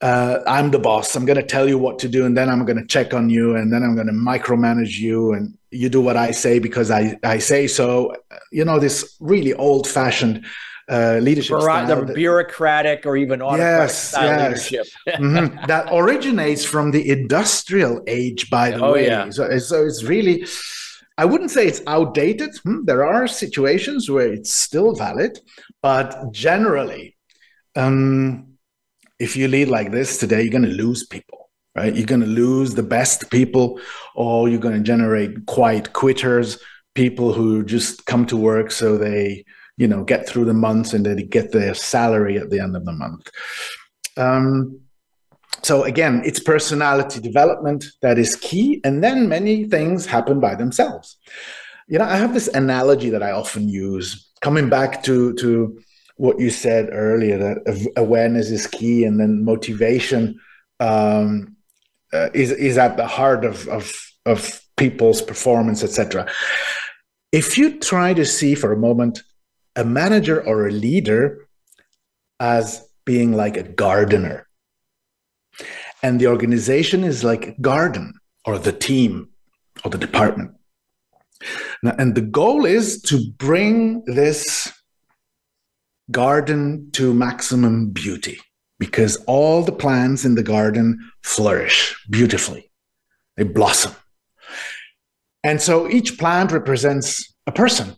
uh, 0.04 0.44
I'm 0.46 0.70
the 0.72 0.80
boss. 0.80 1.16
I'm 1.16 1.24
going 1.24 1.40
to 1.40 1.46
tell 1.46 1.68
you 1.68 1.78
what 1.78 1.98
to 2.00 2.10
do, 2.10 2.26
and 2.26 2.36
then 2.36 2.50
I'm 2.50 2.66
going 2.66 2.78
to 2.78 2.86
check 2.86 3.14
on 3.14 3.30
you, 3.30 3.56
and 3.56 3.72
then 3.72 3.84
I'm 3.84 3.96
going 3.96 4.08
to 4.08 4.14
micromanage 4.14 4.98
you, 4.98 5.32
and 5.32 5.58
you 5.72 5.88
do 5.88 6.02
what 6.02 6.18
I 6.18 6.32
say 6.32 6.60
because 6.60 6.92
I, 6.92 7.18
I 7.24 7.38
say 7.38 7.68
so. 7.68 8.14
You 8.52 8.66
know, 8.66 8.80
this 8.80 9.16
really 9.22 9.54
old 9.54 9.88
fashioned 9.88 10.46
uh, 10.90 11.20
leadership 11.22 11.58
Bur- 11.58 11.86
the 11.88 12.04
that, 12.04 12.16
bureaucratic 12.16 13.06
or 13.06 13.16
even 13.16 13.42
autocratic 13.42 13.88
yes, 13.88 14.10
style 14.10 14.26
yes. 14.26 14.72
leadership 14.72 14.94
mm-hmm. 15.08 15.66
that 15.68 15.88
originates 15.90 16.66
from 16.66 16.92
the 16.92 17.10
industrial 17.10 18.04
age, 18.06 18.50
by 18.50 18.72
the 18.72 18.84
oh, 18.84 18.92
way. 18.92 19.08
Yeah. 19.08 19.30
So, 19.30 19.58
so 19.58 19.86
it's 19.86 20.04
really. 20.04 20.46
I 21.18 21.24
wouldn't 21.24 21.52
say 21.52 21.66
it's 21.66 21.82
outdated. 21.88 22.58
Hmm, 22.64 22.84
there 22.84 23.06
are 23.06 23.26
situations 23.28 24.12
where 24.12 24.34
it's 24.34 24.52
still 24.52 24.96
valid, 24.96 25.40
but 25.82 26.34
generally, 26.34 27.16
um, 27.78 28.53
if 29.20 29.36
you 29.36 29.48
lead 29.48 29.68
like 29.68 29.92
this 29.92 30.18
today, 30.18 30.42
you're 30.42 30.52
going 30.52 30.64
to 30.64 30.70
lose 30.70 31.06
people, 31.06 31.50
right? 31.76 31.96
You're 31.96 32.06
going 32.06 32.22
to 32.22 32.28
lose 32.28 32.74
the 32.74 32.84
best 32.84 33.30
people, 33.32 33.80
or 34.16 34.50
you're 34.50 34.60
going 34.60 34.78
to 34.78 34.84
generate 34.84 35.46
quiet 35.46 35.94
quitters, 35.94 36.60
people 36.96 37.34
who 37.34 37.64
just 37.64 38.06
come 38.06 38.26
to 38.28 38.38
work 38.38 38.72
so 38.72 38.98
they, 38.98 39.44
you 39.78 39.88
know, 39.88 40.04
get 40.04 40.28
through 40.28 40.46
the 40.46 40.54
months 40.54 40.94
and 40.94 41.06
they 41.06 41.24
get 41.24 41.52
their 41.52 41.74
salary 41.74 42.38
at 42.38 42.50
the 42.50 42.60
end 42.60 42.76
of 42.76 42.86
the 42.86 42.92
month. 42.92 43.30
Um, 44.18 44.80
so 45.64 45.84
again, 45.84 46.22
it's 46.26 46.40
personality 46.40 47.22
development 47.22 47.86
that 48.02 48.20
is 48.20 48.36
key, 48.36 48.82
and 48.84 49.04
then 49.04 49.30
many 49.30 49.66
things 49.66 50.06
happen 50.06 50.40
by 50.40 50.56
themselves. 50.56 51.18
You 51.88 52.00
know, 52.00 52.06
I 52.06 52.18
have 52.18 52.34
this 52.34 52.50
analogy 52.50 53.10
that 53.10 53.24
I 53.24 53.32
often 53.32 53.70
use, 53.70 54.30
coming 54.42 54.70
back 54.70 55.04
to 55.04 55.34
to 55.36 55.80
what 56.16 56.40
you 56.40 56.50
said 56.50 56.90
earlier 56.92 57.38
that 57.38 57.92
awareness 57.98 58.50
is 58.50 58.68
key 58.68 59.04
and 59.04 59.20
then 59.20 59.44
motivation 59.44 60.40
um, 60.80 61.56
uh, 62.14 62.30
is 62.34 62.52
is 62.52 62.78
at 62.78 62.98
the 62.98 63.08
heart 63.08 63.46
of 63.46 63.68
of, 63.68 63.92
of 64.26 64.62
people's 64.78 65.22
performance 65.22 65.84
etc 65.84 66.28
if 67.32 67.58
you 67.58 67.80
try 67.80 68.14
to 68.14 68.26
see 68.26 68.56
for 68.56 68.72
a 68.72 68.78
moment 68.78 69.24
a 69.76 69.84
manager 69.84 70.44
or 70.46 70.68
a 70.68 70.72
leader 70.72 71.48
as 72.40 72.88
being 73.06 73.34
like 73.34 73.58
a 73.58 73.64
gardener 73.64 74.48
and 76.04 76.20
the 76.20 76.28
organization 76.28 77.04
is 77.04 77.24
like 77.24 77.48
a 77.48 77.62
garden 77.62 78.14
or 78.46 78.60
the 78.60 78.74
team 78.74 79.30
or 79.84 79.90
the 79.90 79.98
department. 79.98 80.52
Now, 81.82 81.96
and 81.98 82.14
the 82.14 82.22
goal 82.22 82.66
is 82.66 83.02
to 83.04 83.32
bring 83.38 84.04
this 84.06 84.72
garden 86.12 86.90
to 86.92 87.14
maximum 87.14 87.90
beauty 87.90 88.40
because 88.80 89.16
all 89.28 89.64
the 89.64 89.72
plants 89.72 90.26
in 90.26 90.36
the 90.36 90.44
garden 90.44 91.00
flourish 91.22 91.96
beautifully, 92.10 92.70
they 93.38 93.44
blossom. 93.44 93.94
And 95.44 95.62
so 95.62 95.90
each 95.90 96.18
plant 96.18 96.52
represents 96.52 97.34
a 97.48 97.52
person. 97.52 97.96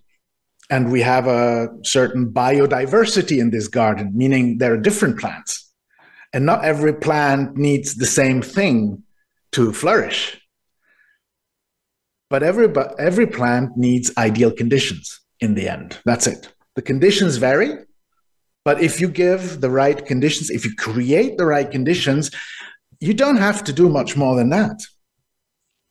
And 0.70 0.92
we 0.92 1.02
have 1.02 1.28
a 1.28 1.70
certain 1.84 2.32
biodiversity 2.32 3.40
in 3.40 3.52
this 3.52 3.68
garden, 3.68 4.12
meaning 4.16 4.58
there 4.58 4.74
are 4.74 4.78
different 4.78 5.20
plants. 5.20 5.72
And 6.34 6.46
not 6.46 6.66
every 6.66 6.94
plant 6.94 7.56
needs 7.56 7.96
the 7.96 8.08
same 8.08 8.42
thing 8.42 9.04
to 9.52 9.72
flourish. 9.72 10.42
But 12.32 12.42
every, 12.42 12.68
every 12.98 13.28
plant 13.28 13.78
needs 13.78 14.12
ideal 14.18 14.52
conditions 14.52 15.22
in 15.40 15.54
the 15.54 15.70
end. 15.70 16.00
That's 16.04 16.26
it. 16.26 16.52
The 16.76 16.82
conditions 16.82 17.38
vary, 17.38 17.78
but 18.66 18.82
if 18.82 19.00
you 19.00 19.08
give 19.08 19.62
the 19.62 19.70
right 19.70 20.06
conditions, 20.06 20.50
if 20.50 20.66
you 20.66 20.76
create 20.76 21.38
the 21.38 21.46
right 21.46 21.70
conditions, 21.72 22.32
you 23.00 23.14
don't 23.14 23.38
have 23.38 23.64
to 23.64 23.72
do 23.72 23.88
much 23.88 24.18
more 24.18 24.36
than 24.36 24.50
that 24.50 24.82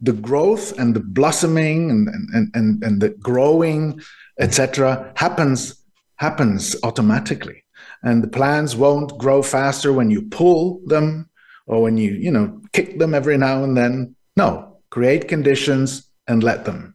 the 0.04 0.12
growth 0.12 0.78
and 0.78 0.94
the 0.94 1.00
blossoming 1.00 1.90
and, 1.90 2.08
and, 2.34 2.50
and, 2.54 2.84
and 2.84 3.00
the 3.00 3.08
growing, 3.08 4.00
etc., 4.38 5.12
happens 5.16 5.80
happens 6.16 6.76
automatically. 6.84 7.64
And 8.02 8.22
the 8.22 8.28
plants 8.28 8.74
won't 8.74 9.18
grow 9.18 9.42
faster 9.42 9.92
when 9.92 10.10
you 10.10 10.22
pull 10.22 10.80
them 10.86 11.28
or 11.66 11.82
when 11.82 11.96
you, 11.96 12.12
you 12.12 12.30
know, 12.30 12.60
kick 12.72 12.98
them 12.98 13.14
every 13.14 13.36
now 13.36 13.64
and 13.64 13.76
then. 13.76 14.14
No, 14.36 14.78
create 14.90 15.26
conditions 15.26 16.08
and 16.28 16.42
let 16.42 16.64
them. 16.66 16.94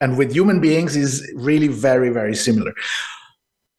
And 0.00 0.18
with 0.18 0.32
human 0.32 0.60
beings 0.60 0.96
is 0.96 1.30
really 1.36 1.68
very, 1.68 2.10
very 2.10 2.34
similar. 2.34 2.74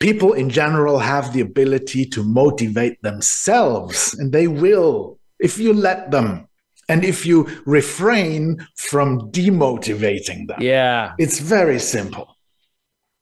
People 0.04 0.34
in 0.34 0.50
general 0.50 1.00
have 1.00 1.32
the 1.32 1.40
ability 1.40 2.06
to 2.08 2.24
motivate 2.24 3.02
themselves, 3.02 4.14
and 4.14 4.34
they 4.34 4.50
will 4.50 5.18
if 5.40 5.58
you 5.58 5.74
let 5.74 6.12
them 6.12 6.48
and 6.90 7.06
if 7.06 7.26
you 7.26 7.48
refrain 7.66 8.68
from 8.76 9.32
demotivating 9.32 10.48
them. 10.48 10.62
Yeah. 10.62 11.14
It's 11.18 11.40
very 11.40 11.80
simple. 11.80 12.38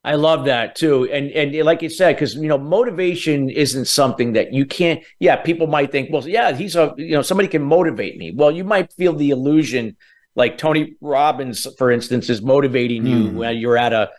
I 0.04 0.16
love 0.16 0.46
that 0.46 0.76
too. 0.76 1.08
And 1.12 1.30
and 1.32 1.56
like 1.64 1.84
you 1.84 1.90
said, 1.90 2.16
because 2.16 2.34
you 2.34 2.48
know, 2.48 2.58
motivation 2.58 3.52
isn't 3.52 3.86
something 3.86 4.34
that 4.34 4.52
you 4.52 4.66
can't, 4.66 5.04
yeah, 5.20 5.36
people 5.36 5.68
might 5.68 5.92
think, 5.92 6.10
well, 6.12 6.28
yeah, 6.28 6.52
he's 6.54 6.76
a 6.76 6.96
you 6.98 7.12
know, 7.12 7.22
somebody 7.22 7.48
can 7.48 7.62
motivate 7.62 8.18
me. 8.18 8.32
Well, 8.32 8.52
you 8.52 8.64
might 8.64 8.92
feel 8.94 9.14
the 9.14 9.30
illusion, 9.30 9.96
like 10.34 10.58
Tony 10.58 10.96
Robbins, 11.02 11.68
for 11.78 11.92
instance, 11.92 12.32
is 12.32 12.42
motivating 12.42 13.06
you 13.06 13.30
mm. 13.30 13.34
when 13.34 13.58
you're 13.58 13.78
at 13.78 13.94
a 13.94 14.10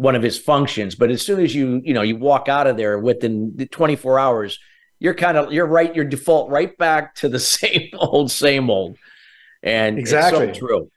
one 0.00 0.16
of 0.16 0.22
his 0.22 0.38
functions. 0.38 0.94
But 0.94 1.10
as 1.10 1.20
soon 1.20 1.40
as 1.40 1.54
you, 1.54 1.82
you 1.84 1.92
know, 1.92 2.00
you 2.00 2.16
walk 2.16 2.48
out 2.48 2.66
of 2.66 2.78
there 2.78 2.98
within 2.98 3.68
24 3.70 4.18
hours, 4.18 4.58
you're 4.98 5.14
kind 5.14 5.36
of 5.36 5.52
you're 5.52 5.66
right. 5.66 5.94
Your 5.94 6.06
default 6.06 6.50
right 6.50 6.76
back 6.78 7.14
to 7.16 7.28
the 7.28 7.38
same 7.58 7.90
old, 7.98 8.30
same 8.30 8.70
old, 8.70 8.96
and 9.62 9.98
exactly 9.98 10.54
so 10.54 10.60
true. 10.60 10.90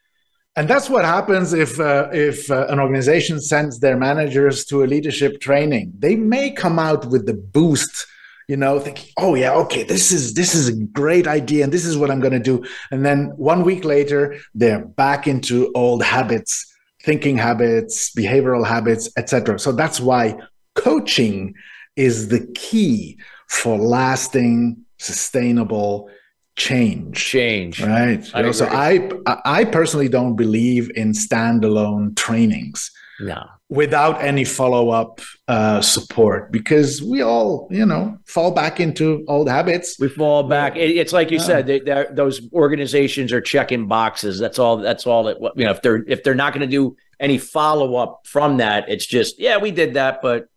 And 0.55 0.69
that's 0.69 0.89
what 0.89 1.03
happens 1.03 1.51
if 1.51 1.79
uh, 1.79 2.09
if 2.13 2.49
uh, 2.49 2.67
an 2.67 2.79
organization 2.79 3.41
sends 3.41 3.79
their 3.79 3.97
managers 3.97 4.65
to 4.65 4.83
a 4.83 4.85
leadership 4.85 5.41
training. 5.41 5.93
They 5.99 6.15
may 6.15 6.51
come 6.51 6.79
out 6.79 7.07
with 7.07 7.25
the 7.25 7.33
boost, 7.33 8.05
you 8.47 8.55
know, 8.55 8.79
thinking, 8.79 9.09
"Oh 9.17 9.35
yeah, 9.35 9.53
okay, 9.63 9.83
this 9.83 10.13
is 10.13 10.33
this 10.33 10.55
is 10.55 10.69
a 10.69 10.75
great 11.01 11.27
idea, 11.27 11.65
and 11.65 11.73
this 11.73 11.85
is 11.85 11.97
what 11.97 12.09
I'm 12.09 12.21
going 12.21 12.39
to 12.41 12.47
do." 12.51 12.63
And 12.91 13.05
then 13.05 13.33
one 13.35 13.63
week 13.63 13.83
later, 13.83 14.37
they're 14.53 14.85
back 14.85 15.27
into 15.27 15.71
old 15.75 16.03
habits, 16.03 16.72
thinking 17.03 17.37
habits, 17.37 18.11
behavioral 18.11 18.65
habits, 18.65 19.09
etc. 19.17 19.59
So 19.59 19.71
that's 19.71 19.99
why 19.99 20.37
coaching 20.75 21.53
is 21.95 22.29
the 22.29 22.47
key 22.55 23.17
for 23.47 23.77
lasting, 23.77 24.77
sustainable 24.97 26.09
change. 26.55 27.17
Change. 27.17 27.81
Right. 27.81 28.23
I 28.33 28.51
so 28.51 28.67
I 28.71 29.09
I 29.45 29.65
personally 29.65 30.09
don't 30.09 30.35
believe 30.35 30.91
in 30.95 31.11
standalone 31.11 32.15
trainings. 32.15 32.91
No. 33.19 33.45
Without 33.69 34.21
any 34.23 34.43
follow 34.43 34.89
up 34.89 35.21
uh, 35.47 35.81
support, 35.81 36.51
because 36.51 37.01
we 37.01 37.21
all, 37.21 37.67
you 37.71 37.85
know, 37.85 38.17
fall 38.25 38.51
back 38.51 38.79
into 38.79 39.23
old 39.27 39.49
habits. 39.49 39.97
We 39.99 40.09
fall 40.09 40.43
back. 40.43 40.75
It's 40.75 41.13
like 41.13 41.31
you 41.31 41.37
yeah. 41.37 41.43
said, 41.43 41.67
they, 41.67 42.05
those 42.11 42.41
organizations 42.53 43.31
are 43.31 43.41
checking 43.41 43.87
boxes. 43.87 44.39
That's 44.39 44.59
all. 44.59 44.77
That's 44.77 45.07
all. 45.07 45.23
That 45.23 45.37
you 45.55 45.65
know, 45.65 45.71
if 45.71 45.81
they're 45.81 46.03
if 46.07 46.23
they're 46.23 46.35
not 46.35 46.53
going 46.53 46.67
to 46.67 46.71
do 46.71 46.95
any 47.19 47.37
follow 47.37 47.95
up 47.95 48.21
from 48.25 48.57
that, 48.57 48.89
it's 48.89 49.05
just 49.05 49.39
yeah, 49.39 49.57
we 49.57 49.71
did 49.71 49.93
that, 49.95 50.21
but 50.21 50.47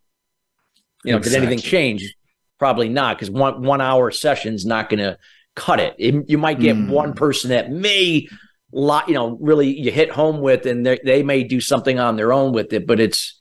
you 1.04 1.12
know, 1.12 1.18
exactly. 1.18 1.40
did 1.40 1.46
anything 1.46 1.70
change? 1.70 2.14
Probably 2.58 2.88
not, 2.88 3.16
because 3.16 3.30
one 3.30 3.62
one 3.62 3.80
hour 3.80 4.10
session's 4.10 4.64
not 4.64 4.88
going 4.88 5.00
to 5.00 5.18
cut 5.54 5.80
it. 5.80 5.94
it. 5.98 6.28
You 6.28 6.38
might 6.38 6.60
get 6.60 6.76
mm. 6.76 6.88
one 6.88 7.14
person 7.14 7.50
that 7.50 7.70
may, 7.70 8.28
lot, 8.72 9.08
you 9.08 9.14
know, 9.14 9.36
really 9.40 9.68
you 9.68 9.90
hit 9.90 10.10
home 10.10 10.40
with, 10.40 10.66
and 10.66 10.84
they 10.86 11.22
may 11.22 11.44
do 11.44 11.60
something 11.60 11.98
on 11.98 12.16
their 12.16 12.32
own 12.32 12.52
with 12.52 12.72
it, 12.72 12.86
but 12.86 13.00
it's 13.00 13.40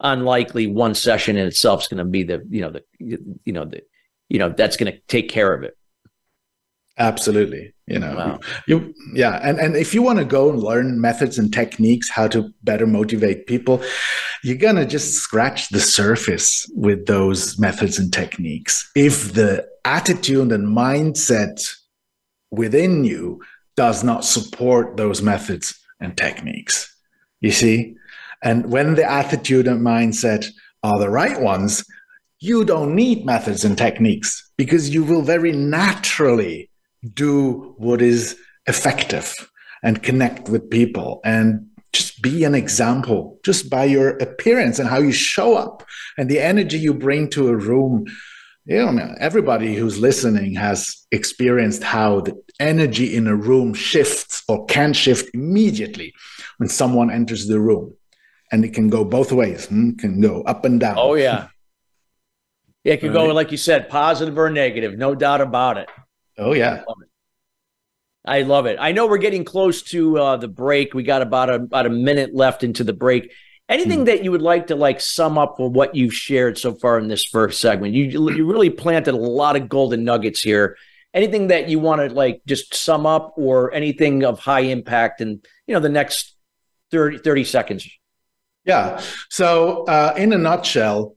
unlikely 0.00 0.66
one 0.66 0.94
session 0.94 1.36
in 1.36 1.46
itself 1.46 1.82
is 1.82 1.88
going 1.88 1.98
to 1.98 2.04
be 2.04 2.24
the 2.24 2.44
you 2.50 2.60
know 2.60 2.70
the 2.70 2.82
you 2.98 3.52
know 3.52 3.64
the 3.64 3.80
you 4.28 4.38
know 4.38 4.48
that's 4.50 4.76
going 4.76 4.92
to 4.92 4.98
take 5.08 5.28
care 5.28 5.54
of 5.54 5.62
it. 5.62 5.76
Absolutely. 6.96 7.74
You 7.86 7.98
know, 7.98 8.14
wow. 8.14 8.40
you, 8.66 8.94
yeah. 9.14 9.40
And, 9.42 9.58
and 9.58 9.76
if 9.76 9.94
you 9.94 10.00
want 10.00 10.20
to 10.20 10.24
go 10.24 10.48
and 10.48 10.62
learn 10.62 11.00
methods 11.00 11.38
and 11.38 11.52
techniques, 11.52 12.08
how 12.08 12.28
to 12.28 12.54
better 12.62 12.86
motivate 12.86 13.46
people, 13.46 13.82
you're 14.44 14.56
going 14.56 14.76
to 14.76 14.86
just 14.86 15.14
scratch 15.14 15.70
the 15.70 15.80
surface 15.80 16.70
with 16.74 17.06
those 17.06 17.58
methods 17.58 17.98
and 17.98 18.12
techniques. 18.12 18.90
If 18.94 19.34
the 19.34 19.68
attitude 19.84 20.52
and 20.52 20.68
mindset 20.68 21.68
within 22.50 23.02
you 23.04 23.42
does 23.76 24.04
not 24.04 24.24
support 24.24 24.96
those 24.96 25.22
methods 25.22 25.74
and 26.00 26.16
techniques, 26.16 26.94
you 27.40 27.50
see? 27.50 27.96
And 28.42 28.70
when 28.70 28.94
the 28.94 29.10
attitude 29.10 29.66
and 29.66 29.80
mindset 29.80 30.46
are 30.82 30.98
the 30.98 31.10
right 31.10 31.40
ones, 31.40 31.84
you 32.40 32.64
don't 32.64 32.94
need 32.94 33.24
methods 33.24 33.64
and 33.64 33.76
techniques 33.76 34.50
because 34.58 34.90
you 34.90 35.02
will 35.02 35.22
very 35.22 35.52
naturally 35.52 36.70
do 37.14 37.74
what 37.78 38.02
is 38.02 38.36
effective 38.66 39.34
and 39.82 40.02
connect 40.02 40.48
with 40.48 40.70
people 40.70 41.20
and 41.24 41.66
just 41.92 42.20
be 42.22 42.44
an 42.44 42.54
example 42.54 43.38
just 43.44 43.70
by 43.70 43.84
your 43.84 44.10
appearance 44.18 44.78
and 44.78 44.88
how 44.88 44.98
you 44.98 45.12
show 45.12 45.54
up 45.54 45.84
and 46.18 46.28
the 46.28 46.40
energy 46.40 46.78
you 46.78 46.92
bring 46.92 47.30
to 47.30 47.48
a 47.48 47.56
room 47.56 48.04
you 48.64 48.92
know 48.92 49.14
everybody 49.20 49.76
who's 49.76 49.98
listening 50.00 50.54
has 50.54 51.06
experienced 51.12 51.84
how 51.84 52.20
the 52.20 52.34
energy 52.60 53.16
in 53.16 53.26
a 53.26 53.34
room 53.34 53.74
shifts 53.74 54.42
or 54.48 54.64
can 54.66 54.92
shift 54.92 55.34
immediately 55.34 56.14
when 56.58 56.68
someone 56.68 57.10
enters 57.10 57.46
the 57.46 57.58
room 57.58 57.94
and 58.52 58.64
it 58.64 58.72
can 58.72 58.88
go 58.88 59.04
both 59.04 59.32
ways 59.32 59.66
hmm? 59.66 59.92
can 59.92 60.20
go 60.20 60.42
up 60.42 60.64
and 60.64 60.78
down 60.80 60.94
oh 60.96 61.14
yeah 61.14 61.48
it 62.84 62.98
can 62.98 63.08
right. 63.08 63.14
go 63.14 63.26
like 63.26 63.50
you 63.50 63.56
said 63.56 63.88
positive 63.88 64.38
or 64.38 64.50
negative 64.50 64.96
no 64.96 65.14
doubt 65.14 65.40
about 65.40 65.78
it 65.78 65.88
Oh 66.38 66.52
yeah. 66.52 66.72
I 66.72 66.76
love 66.76 66.98
it. 67.02 67.08
I 68.26 68.42
love 68.42 68.66
it. 68.66 68.76
I 68.80 68.92
know 68.92 69.06
we're 69.06 69.18
getting 69.18 69.44
close 69.44 69.82
to 69.82 70.18
uh, 70.18 70.36
the 70.36 70.48
break. 70.48 70.94
We 70.94 71.02
got 71.02 71.22
about 71.22 71.50
a, 71.50 71.54
about 71.54 71.86
a 71.86 71.90
minute 71.90 72.34
left 72.34 72.64
into 72.64 72.82
the 72.82 72.92
break. 72.92 73.32
Anything 73.68 74.00
hmm. 74.00 74.04
that 74.06 74.24
you 74.24 74.30
would 74.30 74.42
like 74.42 74.68
to 74.68 74.76
like 74.76 75.00
sum 75.00 75.38
up 75.38 75.56
for 75.56 75.68
what 75.70 75.94
you've 75.94 76.14
shared 76.14 76.58
so 76.58 76.74
far 76.74 76.98
in 76.98 77.08
this 77.08 77.24
first 77.24 77.60
segment? 77.60 77.94
You 77.94 78.30
you 78.30 78.46
really 78.46 78.70
planted 78.70 79.14
a 79.14 79.18
lot 79.18 79.56
of 79.56 79.68
golden 79.68 80.04
nuggets 80.04 80.40
here. 80.40 80.76
Anything 81.14 81.48
that 81.48 81.68
you 81.68 81.78
want 81.78 82.00
to 82.00 82.14
like 82.14 82.42
just 82.46 82.74
sum 82.74 83.06
up 83.06 83.34
or 83.36 83.72
anything 83.72 84.24
of 84.24 84.40
high 84.40 84.60
impact 84.60 85.20
in 85.20 85.40
you 85.66 85.74
know 85.74 85.80
the 85.80 85.88
next 85.88 86.34
30, 86.90 87.18
30 87.18 87.44
seconds? 87.44 87.88
Yeah. 88.64 89.00
So 89.30 89.84
uh, 89.84 90.14
in 90.16 90.32
a 90.32 90.38
nutshell, 90.38 91.16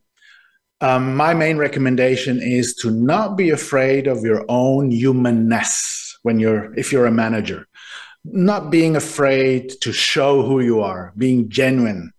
um, 0.81 1.15
my 1.15 1.33
main 1.33 1.57
recommendation 1.57 2.39
is 2.41 2.75
to 2.81 2.91
not 2.91 3.35
be 3.35 3.49
afraid 3.49 4.05
of 4.05 4.21
your 4.21 4.45
own 4.47 4.91
humanness 4.91 6.17
when 6.21 6.39
you're 6.39 6.73
if 6.75 6.91
you're 6.91 7.07
a 7.07 7.11
manager 7.11 7.67
not 8.31 8.69
being 8.69 8.95
afraid 8.95 9.69
to 9.81 9.93
show 9.93 10.43
who 10.43 10.59
you 10.59 10.81
are 10.81 11.13
being 11.17 11.49
genuine 11.49 12.11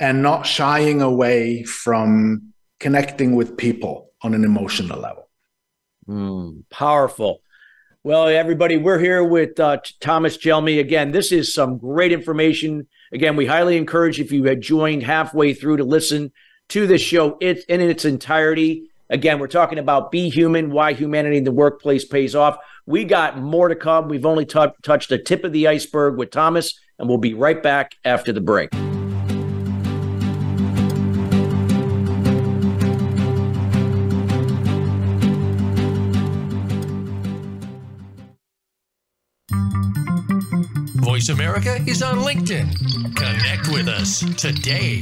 and 0.00 0.22
not 0.22 0.46
shying 0.46 1.02
away 1.02 1.62
from 1.64 2.52
connecting 2.80 3.34
with 3.34 3.56
people 3.56 4.10
on 4.22 4.34
an 4.34 4.44
emotional 4.44 4.98
level 4.98 5.25
mm, 6.08 6.62
powerful 6.70 7.40
well 8.02 8.28
everybody 8.28 8.76
we're 8.76 8.98
here 8.98 9.24
with 9.24 9.58
uh, 9.60 9.78
thomas 10.00 10.36
Gelmi 10.36 10.80
again 10.80 11.12
this 11.12 11.32
is 11.32 11.52
some 11.52 11.78
great 11.78 12.12
information 12.12 12.86
again 13.12 13.36
we 13.36 13.46
highly 13.46 13.76
encourage 13.76 14.20
if 14.20 14.32
you 14.32 14.44
had 14.44 14.60
joined 14.60 15.02
halfway 15.02 15.54
through 15.54 15.78
to 15.78 15.84
listen 15.84 16.32
to 16.68 16.86
this 16.86 17.00
show 17.00 17.36
it, 17.40 17.64
in 17.68 17.80
its 17.80 18.04
entirety. 18.04 18.90
Again, 19.08 19.38
we're 19.38 19.46
talking 19.46 19.78
about 19.78 20.10
Be 20.10 20.28
Human, 20.30 20.70
why 20.70 20.92
humanity 20.92 21.36
in 21.36 21.44
the 21.44 21.52
workplace 21.52 22.04
pays 22.04 22.34
off. 22.34 22.58
We 22.86 23.04
got 23.04 23.38
more 23.38 23.68
to 23.68 23.76
come. 23.76 24.08
We've 24.08 24.26
only 24.26 24.46
t- 24.46 24.66
touched 24.82 25.10
the 25.10 25.18
tip 25.18 25.44
of 25.44 25.52
the 25.52 25.68
iceberg 25.68 26.16
with 26.16 26.30
Thomas, 26.30 26.78
and 26.98 27.08
we'll 27.08 27.18
be 27.18 27.34
right 27.34 27.62
back 27.62 27.94
after 28.04 28.32
the 28.32 28.40
break. 28.40 28.70
America 41.28 41.76
is 41.86 42.02
on 42.02 42.18
LinkedIn. 42.18 42.72
Connect 43.16 43.68
with 43.68 43.88
us 43.88 44.20
today. 44.36 45.00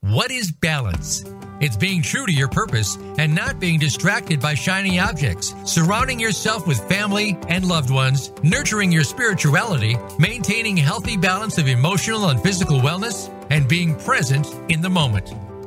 What 0.00 0.30
is 0.30 0.50
balance? 0.50 1.24
It's 1.60 1.76
being 1.76 2.00
true 2.02 2.24
to 2.24 2.32
your 2.32 2.48
purpose 2.48 2.96
and 3.18 3.34
not 3.34 3.60
being 3.60 3.78
distracted 3.78 4.40
by 4.40 4.54
shiny 4.54 4.98
objects, 4.98 5.54
surrounding 5.64 6.18
yourself 6.18 6.66
with 6.66 6.88
family 6.88 7.36
and 7.48 7.66
loved 7.66 7.90
ones, 7.90 8.32
nurturing 8.42 8.90
your 8.90 9.04
spirituality, 9.04 9.96
maintaining 10.18 10.76
healthy 10.76 11.16
balance 11.16 11.58
of 11.58 11.68
emotional 11.68 12.30
and 12.30 12.40
physical 12.42 12.80
wellness, 12.80 13.30
and 13.50 13.68
being 13.68 13.94
present 13.94 14.46
in 14.70 14.80
the 14.80 14.88
moment. 14.88 15.34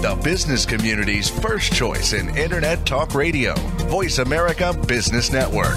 The 0.00 0.14
business 0.24 0.64
community's 0.64 1.28
first 1.28 1.74
choice 1.74 2.14
in 2.14 2.34
Internet 2.34 2.86
Talk 2.86 3.14
Radio, 3.14 3.52
Voice 3.90 4.16
America 4.16 4.72
Business 4.88 5.30
Network. 5.30 5.76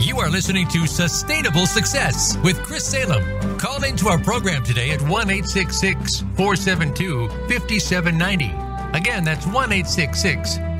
You 0.00 0.20
are 0.20 0.30
listening 0.30 0.68
to 0.68 0.86
Sustainable 0.86 1.66
Success 1.66 2.38
with 2.38 2.62
Chris 2.62 2.86
Salem. 2.86 3.58
Call 3.58 3.84
into 3.84 4.08
our 4.08 4.18
program 4.18 4.64
today 4.64 4.92
at 4.92 5.02
1 5.02 5.28
472 5.28 7.28
5790. 7.28 8.98
Again, 8.98 9.22
that's 9.22 9.46
1 9.46 9.68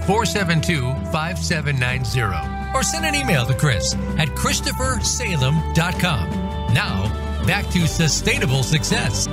472 0.07 0.95
5790. 1.13 2.54
Or 2.75 2.83
send 2.83 3.07
an 3.07 3.15
email 3.15 3.47
to 3.47 3.55
Chris 3.55 3.95
at 4.19 4.29
ChristopherSalem.com. 4.29 6.31
Now, 6.75 7.45
back 7.47 7.69
to 7.71 7.87
Sustainable 7.87 8.63
Success. 8.63 9.29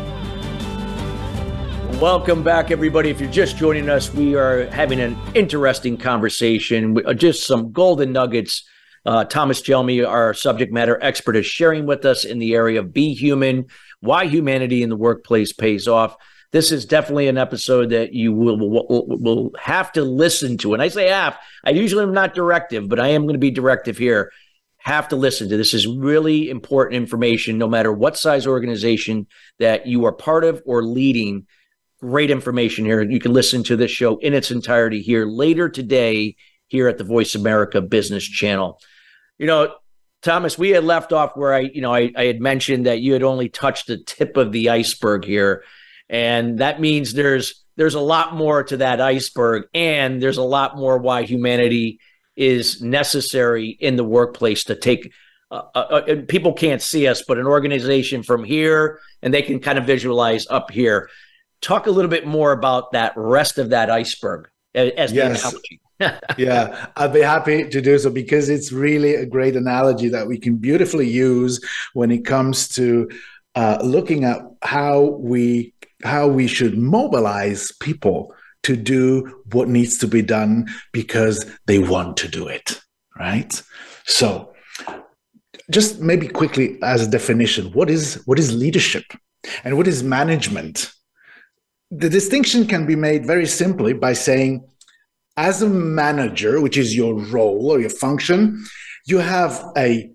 Welcome 2.00 2.44
back, 2.44 2.72
everybody. 2.72 3.10
If 3.10 3.20
you're 3.20 3.32
just 3.32 3.58
joining 3.58 3.90
us, 3.90 4.14
we 4.14 4.36
are 4.36 4.68
having 4.68 5.00
an 5.00 5.18
interesting 5.34 5.98
conversation, 5.98 6.98
just 7.18 7.46
some 7.46 7.72
golden 7.72 8.12
nuggets 8.12 8.64
uh, 9.06 9.26
Thomas 9.26 9.62
Gelmi, 9.62 10.08
our 10.08 10.34
subject 10.34 10.72
matter 10.72 11.00
expert, 11.02 11.36
is 11.36 11.46
sharing 11.46 11.86
with 11.86 12.06
us 12.06 12.24
in 12.24 12.40
the 12.40 12.54
area 12.54 12.80
of 12.80 12.94
Be 12.94 13.14
Human, 13.14 13.68
why 14.00 14.26
humanity 14.26 14.84
in 14.84 14.90
the 14.90 14.96
workplace 14.96 15.54
pays 15.54 15.88
off. 15.88 16.16
This 16.52 16.72
is 16.72 16.86
definitely 16.86 17.28
an 17.28 17.38
episode 17.38 17.92
that 17.92 18.14
you 18.14 18.34
will, 18.34 18.58
will, 18.58 19.06
will 19.08 19.52
have 19.58 19.92
to 19.94 20.04
listen 20.04 20.58
to. 20.60 20.74
And 20.74 20.82
I 20.82 20.90
say 20.90 21.08
have, 21.08 21.38
I 21.64 21.70
usually 21.70 22.04
am 22.04 22.14
not 22.14 22.34
directive, 22.34 22.90
but 22.90 23.00
I 23.00 23.10
am 23.10 23.24
going 23.24 23.36
to 23.36 23.40
be 23.40 23.52
directive 23.52 23.98
here. 23.98 24.32
Have 24.80 25.08
to 25.10 25.16
listen 25.16 25.48
to 25.50 25.58
this 25.58 25.74
is 25.74 25.88
really 25.88 26.50
important 26.50 26.96
information, 26.96 27.58
no 27.58 27.68
matter 27.68 27.94
what 27.94 28.18
size 28.18 28.48
organization 28.48 29.28
that 29.60 29.88
you 29.88 30.06
are 30.06 30.12
part 30.12 30.44
of 30.44 30.62
or 30.66 30.84
leading. 30.84 31.46
Great 32.02 32.32
information 32.32 32.84
here. 32.84 33.02
You 33.02 33.20
can 33.20 33.32
listen 33.32 33.64
to 33.66 33.78
this 33.78 33.92
show 33.92 34.18
in 34.18 34.34
its 34.34 34.52
entirety 34.52 35.02
here 35.02 35.26
later 35.26 35.70
today 35.70 36.36
here 36.68 36.88
at 36.88 36.98
the 36.98 37.04
Voice 37.04 37.36
America 37.36 37.80
Business 37.80 38.24
Channel. 38.24 38.80
You 39.38 39.46
know, 39.46 39.76
Thomas, 40.22 40.58
we 40.58 40.70
had 40.70 40.84
left 40.84 41.14
off 41.14 41.36
where 41.36 41.54
I, 41.54 41.60
you 41.60 41.82
know, 41.82 41.94
I, 41.94 42.12
I 42.16 42.26
had 42.26 42.42
mentioned 42.42 42.86
that 42.88 43.02
you 43.02 43.14
had 43.14 43.24
only 43.24 43.50
touched 43.50 43.88
the 43.88 43.98
tip 43.98 44.36
of 44.36 44.52
the 44.52 44.70
iceberg 44.70 45.26
here. 45.26 45.64
And 46.12 46.60
that 46.60 46.80
means 46.80 47.14
there's 47.14 47.64
there's 47.78 47.96
a 47.96 48.02
lot 48.02 48.36
more 48.36 48.64
to 48.66 48.78
that 48.78 49.02
iceberg, 49.02 49.64
and 49.74 50.22
there's 50.22 50.38
a 50.38 50.44
lot 50.44 50.78
more 50.78 51.00
why 51.00 51.24
humanity 51.24 52.00
is 52.36 52.82
necessary 52.82 53.70
in 53.70 53.96
the 53.96 54.04
workplace 54.04 54.66
to 54.66 54.76
take 54.76 55.12
uh, 55.50 55.64
uh, 55.74 55.80
uh 55.80 56.16
people 56.28 56.54
can't 56.54 56.82
see 56.82 57.08
us, 57.08 57.24
but 57.28 57.38
an 57.38 57.48
organization 57.48 58.24
from 58.24 58.44
here, 58.44 59.00
and 59.24 59.34
they 59.34 59.42
can 59.42 59.60
kind 59.60 59.80
of 59.80 59.86
visualize 59.86 60.46
up 60.50 60.70
here. 60.70 61.10
Talk 61.62 61.88
a 61.88 61.92
little 61.92 62.12
bit 62.12 62.28
more 62.28 62.52
about 62.52 62.92
that 62.92 63.14
rest 63.16 63.58
of 63.58 63.70
that 63.70 63.90
iceberg 63.90 64.50
as 64.76 65.12
yes. 65.12 65.12
the 65.12 65.22
analogy 65.22 65.82
yeah, 66.38 66.88
I'd 66.96 67.14
be 67.14 67.22
happy 67.22 67.70
to 67.70 67.82
do 67.82 67.98
so 67.98 68.10
because 68.10 68.50
it's 68.50 68.72
really 68.72 69.16
a 69.16 69.26
great 69.26 69.56
analogy 69.56 70.10
that 70.10 70.28
we 70.28 70.40
can 70.40 70.58
beautifully 70.58 71.08
use 71.08 71.60
when 71.94 72.12
it 72.12 72.26
comes 72.26 72.68
to 72.70 73.10
uh, 73.56 73.78
looking 73.84 74.24
at 74.24 74.40
how 74.64 75.02
we 75.20 75.74
how 76.04 76.28
we 76.28 76.48
should 76.48 76.78
mobilize 76.78 77.72
people 77.80 78.34
to 78.64 78.76
do 78.76 79.42
what 79.52 79.68
needs 79.68 79.98
to 79.98 80.08
be 80.08 80.22
done 80.22 80.68
because 80.92 81.46
they 81.66 81.80
want 81.80 82.18
to 82.18 82.28
do 82.28 82.48
it, 82.48 82.82
right? 83.18 83.62
So, 84.06 84.54
just 85.70 86.00
maybe 86.00 86.28
quickly 86.28 86.78
as 86.84 87.08
a 87.08 87.10
definition, 87.10 87.72
what 87.72 87.90
is 87.90 88.22
what 88.26 88.38
is 88.40 88.54
leadership 88.54 89.06
and 89.64 89.78
what 89.78 89.88
is 89.88 90.04
management? 90.04 90.92
The 91.90 92.10
distinction 92.10 92.68
can 92.68 92.86
be 92.86 92.96
made 92.96 93.26
very 93.26 93.46
simply 93.46 93.94
by 93.94 94.14
saying 94.14 94.68
as 95.38 95.62
a 95.62 95.70
manager, 95.70 96.62
which 96.62 96.78
is 96.78 96.96
your 96.96 97.16
role 97.16 97.72
or 97.72 97.80
your 97.80 97.90
function, 97.90 98.64
you 99.06 99.20
have 99.20 99.64
a 99.78 100.12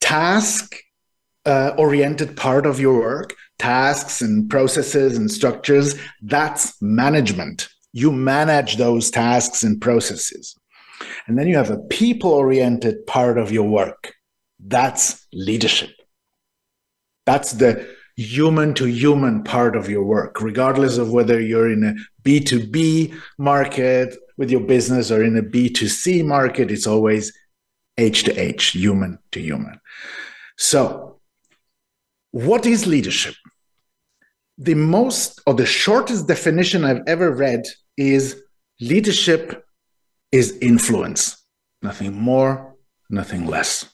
task 0.00 0.76
uh, 1.44 1.72
oriented 1.78 2.36
part 2.36 2.66
of 2.66 2.80
your 2.80 2.98
work, 2.98 3.34
tasks 3.58 4.20
and 4.20 4.48
processes 4.48 5.16
and 5.16 5.30
structures. 5.30 5.94
That's 6.22 6.80
management. 6.80 7.68
You 7.92 8.12
manage 8.12 8.76
those 8.76 9.10
tasks 9.10 9.62
and 9.62 9.80
processes. 9.80 10.54
And 11.26 11.38
then 11.38 11.48
you 11.48 11.56
have 11.56 11.70
a 11.70 11.78
people 11.78 12.30
oriented 12.30 13.06
part 13.06 13.38
of 13.38 13.50
your 13.50 13.68
work. 13.68 14.14
That's 14.60 15.26
leadership. 15.32 15.90
That's 17.24 17.52
the 17.52 17.88
human 18.16 18.72
to 18.74 18.86
human 18.86 19.42
part 19.42 19.76
of 19.76 19.88
your 19.88 20.04
work, 20.04 20.40
regardless 20.40 20.96
of 20.96 21.10
whether 21.10 21.40
you're 21.40 21.70
in 21.70 21.84
a 21.84 21.94
B2B 22.24 23.14
market 23.38 24.16
with 24.38 24.50
your 24.50 24.60
business 24.60 25.10
or 25.10 25.22
in 25.22 25.36
a 25.36 25.42
B2C 25.42 26.24
market, 26.24 26.70
it's 26.70 26.86
always 26.86 27.32
H 27.98 28.24
to 28.24 28.34
H, 28.38 28.68
human 28.68 29.18
to 29.32 29.40
human. 29.40 29.80
So, 30.56 31.20
what 32.30 32.66
is 32.66 32.86
leadership? 32.86 33.34
The 34.58 34.74
most 34.74 35.40
or 35.46 35.54
the 35.54 35.66
shortest 35.66 36.26
definition 36.26 36.84
I've 36.84 37.02
ever 37.06 37.30
read 37.30 37.64
is 37.96 38.42
leadership 38.80 39.64
is 40.32 40.56
influence, 40.60 41.44
nothing 41.82 42.14
more, 42.14 42.74
nothing 43.10 43.46
less. 43.46 43.88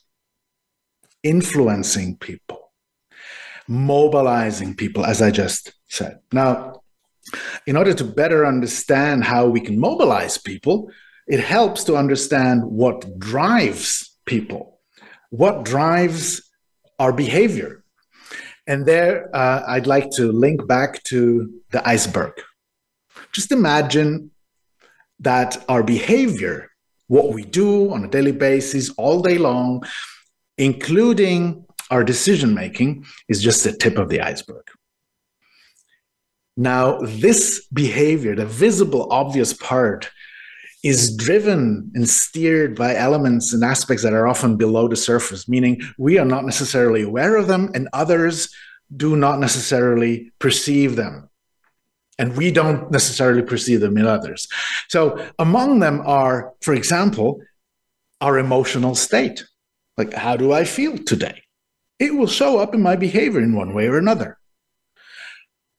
Influencing 1.23 2.17
people, 2.17 2.71
mobilizing 3.67 4.75
people, 4.75 5.05
as 5.05 5.21
I 5.21 5.31
just 5.31 5.73
said. 5.89 6.19
Now, 6.31 6.81
in 7.65 7.77
order 7.77 7.93
to 7.93 8.03
better 8.03 8.45
understand 8.45 9.23
how 9.23 9.47
we 9.47 9.61
can 9.61 9.79
mobilize 9.79 10.37
people, 10.37 10.89
it 11.27 11.39
helps 11.39 11.85
to 11.85 11.95
understand 11.95 12.63
what 12.63 13.17
drives 13.17 14.17
people, 14.25 14.79
what 15.29 15.63
drives 15.63 16.49
our 16.99 17.13
behavior. 17.13 17.82
And 18.65 18.85
there, 18.85 19.29
uh, 19.35 19.63
I'd 19.67 19.87
like 19.87 20.09
to 20.11 20.31
link 20.31 20.67
back 20.67 21.03
to 21.03 21.61
the 21.71 21.87
iceberg. 21.87 22.33
Just 23.33 23.51
imagine 23.51 24.31
that 25.19 25.63
our 25.67 25.83
behavior, 25.83 26.71
what 27.07 27.33
we 27.33 27.43
do 27.43 27.91
on 27.93 28.05
a 28.05 28.07
daily 28.07 28.31
basis, 28.31 28.89
all 28.91 29.21
day 29.21 29.37
long, 29.37 29.83
including 30.57 31.65
our 31.91 32.03
decision 32.03 32.53
making, 32.53 33.05
is 33.27 33.41
just 33.41 33.63
the 33.63 33.73
tip 33.73 33.97
of 33.97 34.09
the 34.09 34.21
iceberg. 34.21 34.63
Now, 36.55 36.99
this 37.01 37.67
behavior, 37.73 38.35
the 38.35 38.45
visible, 38.45 39.11
obvious 39.11 39.53
part, 39.53 40.09
is 40.83 41.15
driven 41.15 41.89
and 41.95 42.07
steered 42.09 42.75
by 42.75 42.93
elements 42.95 43.53
and 43.53 43.63
aspects 43.63 44.03
that 44.03 44.13
are 44.13 44.27
often 44.27 44.57
below 44.57 44.87
the 44.87 44.95
surface, 44.97 45.47
meaning 45.47 45.81
we 45.97 46.17
are 46.17 46.25
not 46.25 46.43
necessarily 46.45 47.01
aware 47.03 47.37
of 47.37 47.47
them 47.47 47.71
and 47.73 47.87
others 47.93 48.53
do 48.95 49.15
not 49.15 49.39
necessarily 49.39 50.31
perceive 50.39 50.95
them. 50.97 51.29
and 52.19 52.37
we 52.37 52.51
don't 52.51 52.91
necessarily 52.91 53.41
perceive 53.41 53.79
them 53.81 53.97
in 53.97 54.05
others. 54.05 54.47
So 54.87 55.25
among 55.39 55.79
them 55.79 56.01
are, 56.05 56.53
for 56.61 56.73
example, 56.73 57.41
our 58.21 58.37
emotional 58.37 58.95
state. 58.95 59.45
Like, 59.97 60.13
how 60.13 60.37
do 60.37 60.53
I 60.53 60.63
feel 60.63 60.97
today? 60.97 61.41
It 61.99 62.13
will 62.15 62.27
show 62.27 62.59
up 62.59 62.73
in 62.73 62.81
my 62.81 62.95
behavior 62.95 63.41
in 63.41 63.55
one 63.55 63.73
way 63.73 63.87
or 63.87 63.97
another. 63.97 64.37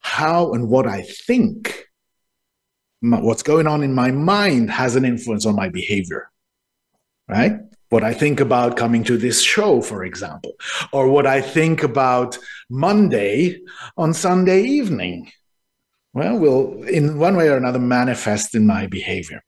How 0.00 0.52
and 0.52 0.68
what 0.68 0.86
I 0.86 1.02
think, 1.02 1.83
what's 3.04 3.42
going 3.42 3.66
on 3.66 3.82
in 3.82 3.94
my 3.94 4.10
mind 4.10 4.70
has 4.70 4.96
an 4.96 5.04
influence 5.04 5.46
on 5.46 5.54
my 5.54 5.68
behavior, 5.68 6.30
right? 7.28 7.58
What 7.90 8.02
I 8.02 8.14
think 8.14 8.40
about 8.40 8.76
coming 8.76 9.04
to 9.04 9.16
this 9.16 9.42
show, 9.42 9.80
for 9.80 10.04
example, 10.04 10.52
or 10.92 11.08
what 11.08 11.26
I 11.26 11.40
think 11.40 11.82
about 11.82 12.38
Monday 12.70 13.60
on 13.96 14.14
Sunday 14.14 14.62
evening, 14.62 15.30
well, 16.12 16.38
will 16.38 16.82
in 16.84 17.18
one 17.18 17.36
way 17.36 17.48
or 17.48 17.56
another 17.56 17.78
manifest 17.78 18.54
in 18.54 18.66
my 18.66 18.86
behavior. 18.86 19.42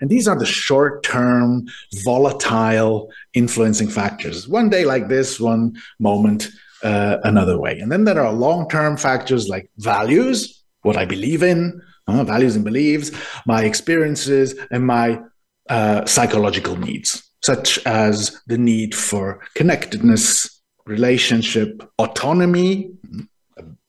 And 0.00 0.10
these 0.10 0.28
are 0.28 0.38
the 0.38 0.46
short 0.46 1.02
term, 1.02 1.66
volatile 2.04 3.10
influencing 3.32 3.88
factors. 3.88 4.46
One 4.46 4.68
day 4.68 4.84
like 4.84 5.08
this, 5.08 5.40
one 5.40 5.76
moment 5.98 6.50
uh, 6.82 7.16
another 7.24 7.58
way. 7.58 7.78
And 7.78 7.90
then 7.90 8.04
there 8.04 8.20
are 8.20 8.32
long 8.32 8.68
term 8.68 8.96
factors 8.96 9.48
like 9.48 9.70
values, 9.78 10.62
what 10.82 10.96
I 10.98 11.06
believe 11.06 11.42
in, 11.42 11.80
uh, 12.06 12.24
values 12.24 12.56
and 12.56 12.64
beliefs, 12.64 13.10
my 13.46 13.64
experiences, 13.64 14.54
and 14.70 14.86
my 14.86 15.20
uh, 15.68 16.04
psychological 16.04 16.76
needs, 16.76 17.22
such 17.42 17.84
as 17.86 18.40
the 18.46 18.58
need 18.58 18.94
for 18.94 19.40
connectedness, 19.54 20.62
relationship, 20.86 21.82
autonomy. 21.98 22.90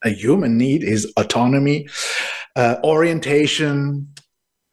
A 0.04 0.10
human 0.10 0.56
need 0.56 0.84
is 0.84 1.12
autonomy, 1.16 1.88
uh, 2.54 2.76
orientation, 2.84 4.08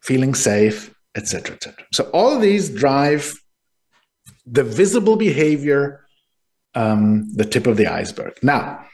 feeling 0.02 0.34
safe, 0.34 0.94
etc., 1.16 1.56
etc. 1.56 1.84
So 1.92 2.04
all 2.12 2.38
these 2.38 2.70
drive 2.70 3.34
the 4.46 4.64
visible 4.64 5.16
behavior, 5.16 6.06
um, 6.74 7.32
the 7.34 7.44
tip 7.44 7.66
of 7.66 7.76
the 7.76 7.86
iceberg. 7.86 8.34
Now, 8.42 8.84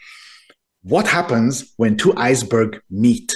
what 0.83 1.07
happens 1.07 1.73
when 1.77 1.97
two 1.97 2.15
icebergs 2.17 2.79
meet 2.91 3.33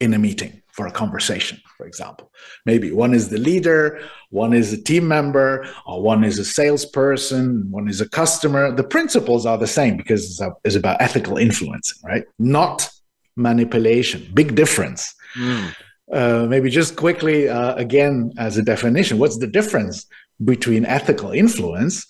in 0.00 0.14
a 0.14 0.18
meeting 0.18 0.62
for 0.72 0.86
a 0.86 0.92
conversation, 0.92 1.60
for 1.76 1.86
example? 1.86 2.30
Maybe 2.66 2.92
one 2.92 3.14
is 3.14 3.28
the 3.28 3.38
leader, 3.38 4.00
one 4.30 4.52
is 4.52 4.72
a 4.72 4.82
team 4.82 5.08
member, 5.08 5.66
or 5.86 6.02
one 6.02 6.24
is 6.24 6.38
a 6.38 6.44
salesperson, 6.44 7.70
one 7.70 7.88
is 7.88 8.00
a 8.00 8.08
customer. 8.08 8.70
The 8.72 8.84
principles 8.84 9.46
are 9.46 9.58
the 9.58 9.66
same 9.66 9.96
because 9.96 10.40
it's, 10.64 10.76
about 10.76 11.00
ethical 11.00 11.36
influencing, 11.36 12.00
right? 12.04 12.24
Not 12.38 12.88
manipulation. 13.36 14.30
Big 14.34 14.54
difference. 14.54 15.14
Mm. 15.36 15.74
Uh, 16.12 16.46
maybe 16.48 16.70
just 16.70 16.96
quickly, 16.96 17.48
uh, 17.48 17.74
again, 17.74 18.32
as 18.38 18.56
a 18.56 18.62
definition, 18.62 19.18
what's 19.18 19.38
the 19.38 19.46
difference 19.46 20.06
between 20.44 20.86
ethical 20.86 21.32
influence 21.32 22.06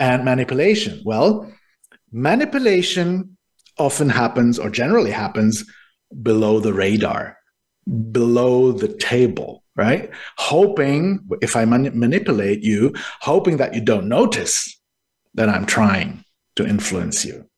and 0.00 0.24
manipulation? 0.24 1.02
Well, 1.04 1.52
manipulation 2.12 3.36
often 3.78 4.08
happens 4.08 4.58
or 4.58 4.70
generally 4.70 5.10
happens 5.10 5.64
below 6.22 6.60
the 6.60 6.72
radar, 6.72 7.38
below 8.12 8.72
the 8.72 8.88
table, 8.88 9.62
right? 9.76 10.10
Hoping, 10.38 11.28
if 11.42 11.56
I 11.56 11.64
man- 11.64 11.98
manipulate 11.98 12.62
you, 12.62 12.94
hoping 13.20 13.56
that 13.58 13.74
you 13.74 13.80
don't 13.80 14.08
notice 14.08 14.80
that 15.34 15.48
I'm 15.48 15.66
trying 15.66 16.24
to 16.56 16.66
influence 16.66 17.24
you. 17.24 17.48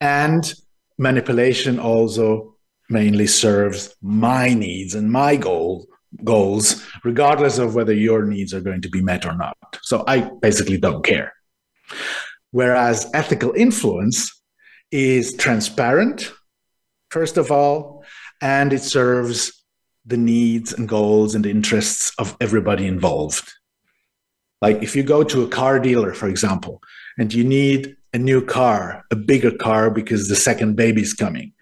And 0.00 0.52
manipulation 0.98 1.78
also 1.78 2.56
mainly 2.88 3.26
serves 3.26 3.94
my 4.00 4.54
needs 4.54 4.94
and 4.94 5.10
my 5.10 5.36
goal 5.36 5.86
goals 6.24 6.86
regardless 7.04 7.58
of 7.58 7.74
whether 7.74 7.92
your 7.92 8.24
needs 8.24 8.54
are 8.54 8.60
going 8.60 8.80
to 8.80 8.88
be 8.88 9.02
met 9.02 9.26
or 9.26 9.36
not 9.36 9.56
so 9.82 10.02
i 10.06 10.20
basically 10.40 10.78
don't 10.78 11.04
care 11.04 11.32
whereas 12.52 13.10
ethical 13.12 13.52
influence 13.52 14.42
is 14.90 15.34
transparent 15.34 16.32
first 17.10 17.36
of 17.36 17.50
all 17.50 18.04
and 18.40 18.72
it 18.72 18.82
serves 18.82 19.64
the 20.04 20.16
needs 20.16 20.72
and 20.72 20.88
goals 20.88 21.34
and 21.34 21.44
interests 21.44 22.12
of 22.18 22.36
everybody 22.40 22.86
involved. 22.86 23.52
Like 24.62 24.82
if 24.82 24.94
you 24.94 25.02
go 25.02 25.24
to 25.24 25.42
a 25.42 25.48
car 25.48 25.80
dealer 25.80 26.14
for 26.14 26.28
example 26.28 26.82
and 27.18 27.32
you 27.32 27.44
need 27.44 27.96
a 28.12 28.18
new 28.18 28.44
car 28.44 29.04
a 29.10 29.16
bigger 29.16 29.50
car 29.50 29.90
because 29.90 30.28
the 30.28 30.36
second 30.36 30.76
baby's 30.76 31.12
coming 31.12 31.52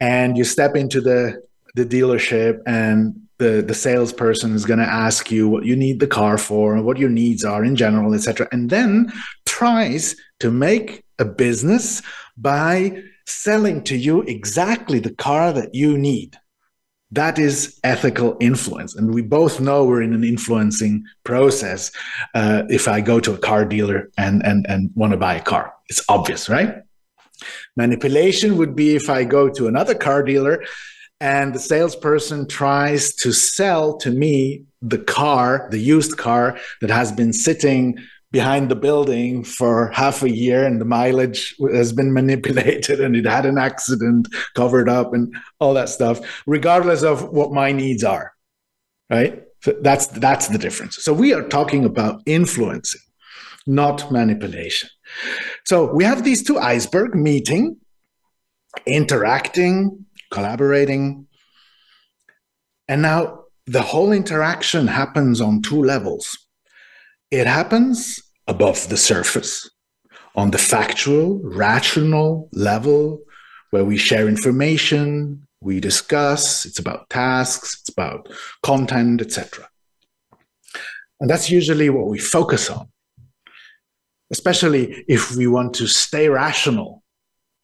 and 0.00 0.38
you 0.38 0.44
step 0.44 0.74
into 0.74 1.00
the 1.00 1.42
the 1.74 1.84
dealership 1.84 2.60
and 2.66 3.14
the 3.38 3.62
the 3.66 3.74
salesperson 3.74 4.54
is 4.54 4.64
going 4.64 4.78
to 4.78 4.84
ask 5.06 5.30
you 5.30 5.48
what 5.48 5.64
you 5.64 5.76
need 5.76 6.00
the 6.00 6.06
car 6.06 6.38
for 6.38 6.74
and 6.74 6.84
what 6.84 6.98
your 6.98 7.10
needs 7.10 7.44
are 7.44 7.62
in 7.64 7.76
general 7.76 8.14
etc 8.14 8.48
and 8.52 8.70
then 8.70 9.12
tries 9.44 10.16
to 10.38 10.50
make 10.50 11.04
a 11.18 11.24
business 11.24 12.00
by 12.36 13.02
selling 13.30 13.82
to 13.84 13.96
you 13.96 14.22
exactly 14.22 14.98
the 14.98 15.14
car 15.14 15.52
that 15.52 15.74
you 15.74 15.96
need. 15.96 16.38
That 17.12 17.38
is 17.38 17.80
ethical 17.82 18.36
influence. 18.40 18.94
And 18.94 19.12
we 19.12 19.22
both 19.22 19.60
know 19.60 19.84
we're 19.84 20.02
in 20.02 20.14
an 20.14 20.22
influencing 20.22 21.04
process 21.24 21.90
uh, 22.34 22.62
if 22.68 22.86
i 22.86 23.00
go 23.00 23.18
to 23.18 23.34
a 23.34 23.38
car 23.38 23.64
dealer 23.64 24.10
and 24.16 24.44
and 24.46 24.64
and 24.68 24.90
want 24.94 25.12
to 25.12 25.16
buy 25.16 25.34
a 25.34 25.42
car. 25.42 25.74
It's 25.88 26.04
obvious 26.08 26.48
right? 26.48 26.82
Manipulation 27.76 28.56
would 28.58 28.76
be 28.76 28.94
if 28.94 29.08
I 29.08 29.24
go 29.24 29.48
to 29.48 29.66
another 29.66 29.94
car 29.94 30.22
dealer 30.22 30.62
and 31.20 31.54
the 31.54 31.58
salesperson 31.58 32.46
tries 32.46 33.14
to 33.16 33.32
sell 33.32 33.96
to 33.98 34.10
me 34.10 34.64
the 34.82 34.98
car, 34.98 35.68
the 35.70 35.78
used 35.78 36.16
car 36.16 36.58
that 36.80 36.90
has 36.90 37.12
been 37.12 37.32
sitting 37.32 37.98
behind 38.32 38.70
the 38.70 38.76
building 38.76 39.42
for 39.42 39.90
half 39.90 40.22
a 40.22 40.30
year 40.30 40.64
and 40.64 40.80
the 40.80 40.84
mileage 40.84 41.54
has 41.72 41.92
been 41.92 42.12
manipulated 42.20 43.00
and 43.00 43.16
it 43.16 43.26
had 43.26 43.46
an 43.46 43.58
accident 43.58 44.28
covered 44.54 44.88
up 44.88 45.12
and 45.12 45.34
all 45.58 45.74
that 45.74 45.88
stuff 45.88 46.20
regardless 46.46 47.02
of 47.02 47.28
what 47.30 47.52
my 47.52 47.72
needs 47.72 48.04
are 48.04 48.32
right 49.10 49.44
so 49.62 49.74
that's 49.82 50.06
that's 50.06 50.48
the 50.48 50.58
difference 50.58 51.02
so 51.02 51.12
we 51.12 51.34
are 51.34 51.42
talking 51.48 51.84
about 51.84 52.22
influencing 52.26 53.00
not 53.66 54.10
manipulation 54.10 54.88
so 55.64 55.92
we 55.92 56.04
have 56.04 56.24
these 56.24 56.42
two 56.42 56.58
iceberg 56.58 57.14
meeting, 57.14 57.76
interacting, 58.86 60.06
collaborating. 60.30 61.26
And 62.88 63.02
now 63.02 63.44
the 63.66 63.82
whole 63.82 64.12
interaction 64.12 64.86
happens 64.86 65.40
on 65.40 65.62
two 65.62 65.82
levels. 65.82 66.38
It 67.30 67.46
happens 67.46 68.20
above 68.46 68.88
the 68.88 68.96
surface, 68.96 69.70
on 70.34 70.50
the 70.50 70.58
factual, 70.58 71.40
rational 71.42 72.48
level, 72.52 73.20
where 73.70 73.84
we 73.84 73.96
share 73.96 74.28
information, 74.28 75.46
we 75.60 75.80
discuss, 75.80 76.64
it's 76.64 76.78
about 76.78 77.08
tasks, 77.10 77.78
it's 77.80 77.88
about 77.90 78.28
content, 78.62 79.20
etc. 79.20 79.68
And 81.20 81.28
that's 81.28 81.50
usually 81.50 81.90
what 81.90 82.08
we 82.08 82.18
focus 82.18 82.70
on 82.70 82.88
especially 84.30 85.04
if 85.08 85.36
we 85.36 85.46
want 85.46 85.74
to 85.74 85.86
stay 85.86 86.28
rational. 86.28 87.02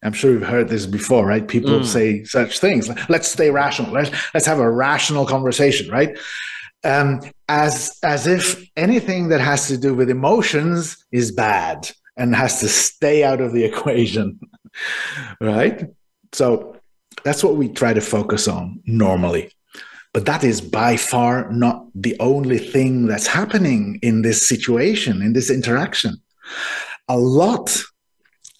I'm 0.02 0.12
sure 0.12 0.32
you've 0.32 0.42
heard 0.42 0.68
this 0.68 0.86
before, 0.86 1.26
right? 1.26 1.46
People 1.46 1.80
mm. 1.80 1.84
say 1.84 2.24
such 2.24 2.58
things. 2.58 2.90
Let's 3.08 3.28
stay 3.28 3.50
rational. 3.50 3.92
Let's, 3.92 4.10
let's 4.34 4.46
have 4.46 4.58
a 4.58 4.70
rational 4.70 5.26
conversation, 5.26 5.90
right? 5.90 6.16
Um, 6.86 7.20
as 7.48 7.98
as 8.02 8.26
if 8.26 8.68
anything 8.76 9.28
that 9.28 9.40
has 9.40 9.68
to 9.68 9.76
do 9.76 9.94
with 9.94 10.10
emotions 10.10 11.04
is 11.12 11.32
bad 11.32 11.90
and 12.16 12.34
has 12.34 12.60
to 12.60 12.68
stay 12.68 13.24
out 13.24 13.40
of 13.40 13.52
the 13.52 13.64
equation, 13.70 14.38
right? 15.40 15.84
So 16.32 16.76
that's 17.24 17.42
what 17.42 17.56
we 17.56 17.68
try 17.68 17.92
to 17.92 18.00
focus 18.00 18.46
on 18.48 18.80
normally. 18.86 19.50
But 20.12 20.26
that 20.26 20.44
is 20.44 20.60
by 20.60 20.96
far 20.96 21.50
not 21.52 21.86
the 21.94 22.16
only 22.20 22.58
thing 22.58 23.06
that's 23.06 23.26
happening 23.26 23.98
in 24.02 24.22
this 24.22 24.46
situation, 24.46 25.22
in 25.22 25.32
this 25.32 25.50
interaction 25.50 26.16
a 27.08 27.18
lot 27.18 27.76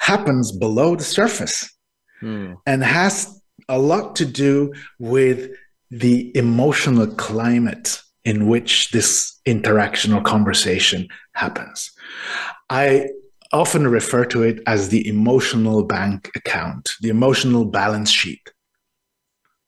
happens 0.00 0.52
below 0.52 0.96
the 0.96 1.04
surface 1.04 1.68
hmm. 2.20 2.54
and 2.66 2.82
has 2.82 3.40
a 3.68 3.78
lot 3.78 4.16
to 4.16 4.24
do 4.24 4.72
with 4.98 5.50
the 5.90 6.36
emotional 6.36 7.06
climate 7.06 8.00
in 8.26 8.48
which 8.48 8.90
this 8.90 9.40
interaction 9.46 10.12
or 10.12 10.20
conversation 10.20 11.08
happens. 11.32 11.90
I 12.68 13.08
often 13.52 13.86
refer 13.86 14.26
to 14.26 14.42
it 14.42 14.60
as 14.66 14.90
the 14.90 15.08
emotional 15.08 15.84
bank 15.84 16.30
account, 16.34 16.90
the 17.00 17.08
emotional 17.08 17.64
balance 17.64 18.10
sheet. 18.10 18.50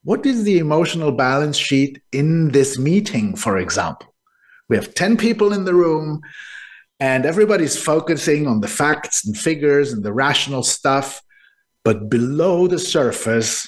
What 0.02 0.26
is 0.26 0.44
the 0.44 0.58
emotional 0.58 1.12
balance 1.12 1.56
sheet 1.56 2.02
in 2.12 2.48
this 2.50 2.78
meeting, 2.78 3.36
for 3.36 3.56
example? 3.56 4.14
We 4.68 4.76
have 4.76 4.94
10 4.94 5.16
people 5.16 5.54
in 5.54 5.64
the 5.64 5.74
room 5.74 6.20
and 7.00 7.24
everybody's 7.24 7.80
focusing 7.80 8.46
on 8.46 8.60
the 8.60 8.68
facts 8.68 9.24
and 9.24 9.34
figures 9.36 9.92
and 9.92 10.02
the 10.02 10.12
rational 10.12 10.62
stuff 10.62 11.22
but 11.88 12.10
below 12.10 12.66
the 12.66 12.78
surface, 12.78 13.66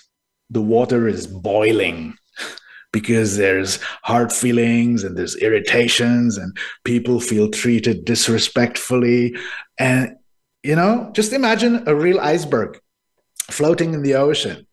the 0.51 0.61
water 0.61 1.09
is 1.09 1.27
boiling 1.27 2.19
because 2.93 3.37
there's 3.37 3.77
hard 4.03 4.33
feelings 4.33 5.05
and 5.05 5.17
there's 5.17 5.37
irritations 5.37 6.37
and 6.37 6.57
people 6.85 7.21
feel 7.21 7.51
treated 7.51 8.05
disrespectfully. 8.05 9.37
And, 9.79 10.17
you 10.63 10.77
know, 10.77 11.11
just 11.15 11.33
imagine 11.33 11.85
a 11.87 11.95
real 11.95 12.21
iceberg 12.21 12.81
floating 13.51 13.95
in 13.95 14.03
the 14.03 14.15
ocean. 14.15 14.67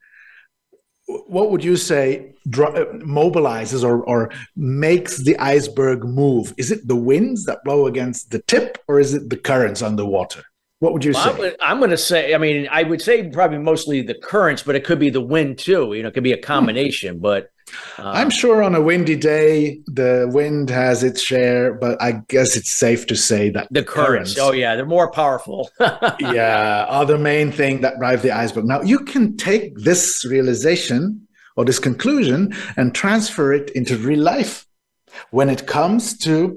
What 1.06 1.52
would 1.52 1.64
you 1.64 1.78
say 1.78 2.34
mobilizes 2.48 3.84
or, 3.84 4.04
or 4.04 4.30
makes 4.56 5.18
the 5.18 5.38
iceberg 5.38 6.04
move? 6.04 6.54
Is 6.58 6.72
it 6.72 6.88
the 6.88 6.96
winds 6.96 7.46
that 7.46 7.64
blow 7.64 7.88
against 7.88 8.32
the 8.32 8.42
tip 8.48 8.78
or 8.88 9.00
is 9.00 9.14
it 9.14 9.30
the 9.30 9.38
currents 9.38 9.82
underwater? 9.82 10.44
What 10.80 10.94
would 10.94 11.04
you 11.04 11.14
well, 11.14 11.36
say? 11.36 11.56
I'm 11.60 11.80
going 11.80 11.90
to 11.90 11.98
say, 11.98 12.36
I 12.36 12.38
mean, 12.38 12.68
I 12.72 12.84
would 12.84 13.02
say 13.02 13.28
probably 13.30 13.58
mostly 13.58 14.04
the 14.04 14.14
currents, 14.14 14.62
but 14.62 14.76
it 14.76 14.84
could 14.84 15.00
be 15.00 15.10
the 15.10 15.22
wind 15.22 15.58
too. 15.58 15.94
You 15.94 16.04
know, 16.04 16.10
it 16.10 16.14
could 16.14 16.24
be 16.24 16.34
a 16.34 16.42
combination. 16.42 17.18
But 17.18 17.50
uh, 17.98 18.12
I'm 18.12 18.30
sure 18.30 18.62
on 18.62 18.76
a 18.76 18.82
windy 18.82 19.16
day, 19.16 19.82
the 19.88 20.30
wind 20.32 20.70
has 20.70 21.04
its 21.04 21.22
share, 21.22 21.74
but 21.74 22.00
I 22.00 22.22
guess 22.28 22.56
it's 22.56 22.72
safe 22.72 23.08
to 23.08 23.16
say 23.16 23.50
that 23.50 23.68
the 23.72 23.84
currents, 23.84 24.36
currents 24.36 24.40
oh, 24.40 24.52
yeah, 24.54 24.76
they're 24.76 24.86
more 24.86 25.10
powerful. 25.10 25.70
yeah, 26.20 26.86
are 26.88 27.06
the 27.08 27.18
main 27.18 27.52
thing 27.52 27.82
that 27.82 27.98
drive 27.98 28.22
the 28.22 28.32
iceberg. 28.32 28.66
Now, 28.66 28.82
you 28.82 29.00
can 29.00 29.36
take 29.36 29.76
this 29.78 30.24
realization 30.26 31.28
or 31.56 31.66
this 31.66 31.80
conclusion 31.80 32.54
and 32.78 32.94
transfer 32.94 33.52
it 33.52 33.72
into 33.72 33.98
real 33.98 34.22
life 34.22 34.68
when 35.32 35.50
it 35.50 35.66
comes 35.66 36.16
to 36.20 36.56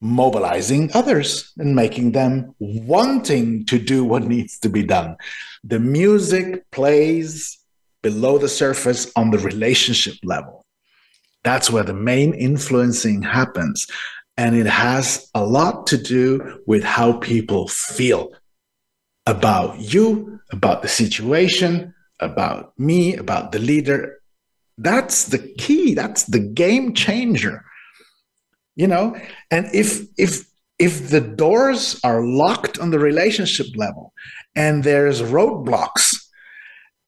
mobilizing 0.00 0.90
others 0.94 1.52
and 1.58 1.74
making 1.74 2.12
them 2.12 2.54
wanting 2.58 3.64
to 3.66 3.78
do 3.78 4.04
what 4.04 4.24
needs 4.24 4.58
to 4.58 4.68
be 4.68 4.82
done. 4.82 5.16
The 5.64 5.78
music 5.78 6.70
plays 6.70 7.58
below 8.02 8.38
the 8.38 8.48
surface 8.48 9.12
on 9.16 9.30
the 9.30 9.38
relationship 9.38 10.14
level. 10.24 10.64
That's 11.44 11.70
where 11.70 11.82
the 11.82 11.94
main 11.94 12.32
influencing 12.34 13.22
happens. 13.22 13.86
And 14.36 14.56
it 14.56 14.66
has 14.66 15.28
a 15.34 15.44
lot 15.44 15.86
to 15.88 15.98
do 15.98 16.62
with 16.66 16.82
how 16.82 17.14
people 17.14 17.68
feel 17.68 18.32
about 19.26 19.78
you, 19.78 20.40
about 20.50 20.80
the 20.80 20.88
situation, 20.88 21.94
about 22.20 22.72
me, 22.78 23.16
about 23.16 23.52
the 23.52 23.58
leader. 23.58 24.18
That's 24.78 25.26
the 25.26 25.38
key. 25.58 25.92
That's 25.92 26.24
the 26.24 26.38
game 26.38 26.94
changer 26.94 27.64
you 28.76 28.86
know? 28.86 29.16
And 29.50 29.68
if 29.72 30.02
if 30.16 30.44
if 30.78 31.10
the 31.10 31.20
doors 31.20 32.00
are 32.02 32.24
locked 32.24 32.78
on 32.78 32.90
the 32.90 32.98
relationship 32.98 33.66
level 33.76 34.12
and 34.56 34.82
there's 34.82 35.22
roadblocks 35.22 36.16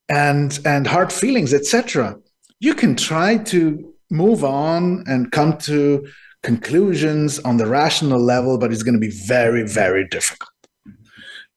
and 0.09 0.59
and 0.67 0.87
hard 0.87 1.13
feelings 1.13 1.55
etc 1.55 2.17
you 2.61 2.75
can 2.75 2.95
try 2.95 3.39
to 3.39 3.95
move 4.11 4.45
on 4.45 5.03
and 5.07 5.33
come 5.33 5.57
to 5.57 6.07
conclusions 6.43 7.39
on 7.41 7.57
the 7.57 7.67
rational 7.67 8.21
level 8.21 8.59
but 8.59 8.73
it's 8.73 8.83
going 8.83 8.95
to 8.95 9.01
be 9.01 9.17
very 9.27 9.67
very 9.67 10.07
difficult. 10.09 10.51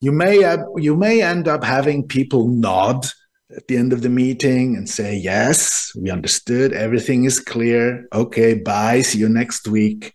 You 0.02 0.12
may 0.12 0.42
have, 0.44 0.64
you 0.78 0.96
may 0.96 1.22
end 1.22 1.48
up 1.48 1.64
having 1.64 2.08
people 2.08 2.48
nod 2.48 3.08
at 3.56 3.68
the 3.68 3.78
end 3.78 3.94
of 3.94 4.02
the 4.02 4.10
meeting 4.10 4.76
and 4.76 4.90
say, 4.90 5.16
Yes, 5.16 5.92
we 5.96 6.10
understood. 6.10 6.74
Everything 6.74 7.26
is 7.26 7.40
clear. 7.40 8.08
Okay, 8.14 8.56
bye. 8.56 9.02
See 9.02 9.20
you 9.20 9.30
next 9.30 9.68
week. 9.68 10.14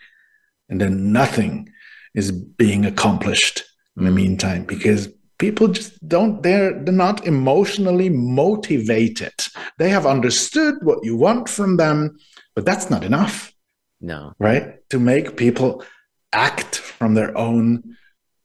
And 0.68 0.80
then 0.80 1.12
nothing 1.12 1.70
is 2.14 2.30
being 2.32 2.84
accomplished 2.84 3.64
in 3.96 4.04
the 4.04 4.10
meantime 4.10 4.64
because 4.64 5.08
people 5.38 5.68
just 5.68 6.06
don't, 6.06 6.42
they're, 6.42 6.72
they're 6.84 6.94
not 6.94 7.26
emotionally 7.26 8.08
motivated. 8.08 9.32
They 9.78 9.88
have 9.90 10.06
understood 10.06 10.76
what 10.82 11.04
you 11.04 11.16
want 11.16 11.48
from 11.48 11.76
them, 11.76 12.18
but 12.54 12.64
that's 12.64 12.90
not 12.90 13.04
enough. 13.04 13.52
No. 14.00 14.32
Right? 14.38 14.88
To 14.90 14.98
make 14.98 15.36
people 15.36 15.84
act 16.32 16.76
from 16.76 17.14
their 17.14 17.36
own 17.36 17.96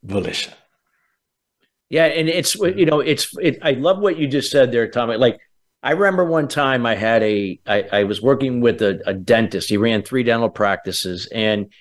volition. 0.03 0.53
Yeah, 1.89 2.06
and 2.06 2.28
it's 2.28 2.56
you 2.56 2.86
know 2.86 3.00
it's 3.00 3.36
it, 3.38 3.60
I 3.62 3.71
love 3.71 4.00
what 4.00 4.17
you 4.17 4.28
just 4.28 4.52
said 4.52 4.71
there, 4.71 4.89
Tommy. 4.89 5.17
Like 5.17 5.39
I 5.84 5.91
remember 5.91 6.26
one 6.26 6.48
time 6.48 6.86
I 6.86 6.95
had 6.95 7.21
a 7.21 7.60
I, 7.67 7.84
I 7.91 8.04
was 8.06 8.21
working 8.21 8.60
with 8.62 8.82
a, 8.82 9.00
a 9.06 9.13
dentist. 9.13 9.69
He 9.69 9.78
ran 9.78 10.02
three 10.02 10.24
dental 10.24 10.50
practices, 10.50 11.28
and 11.32 11.71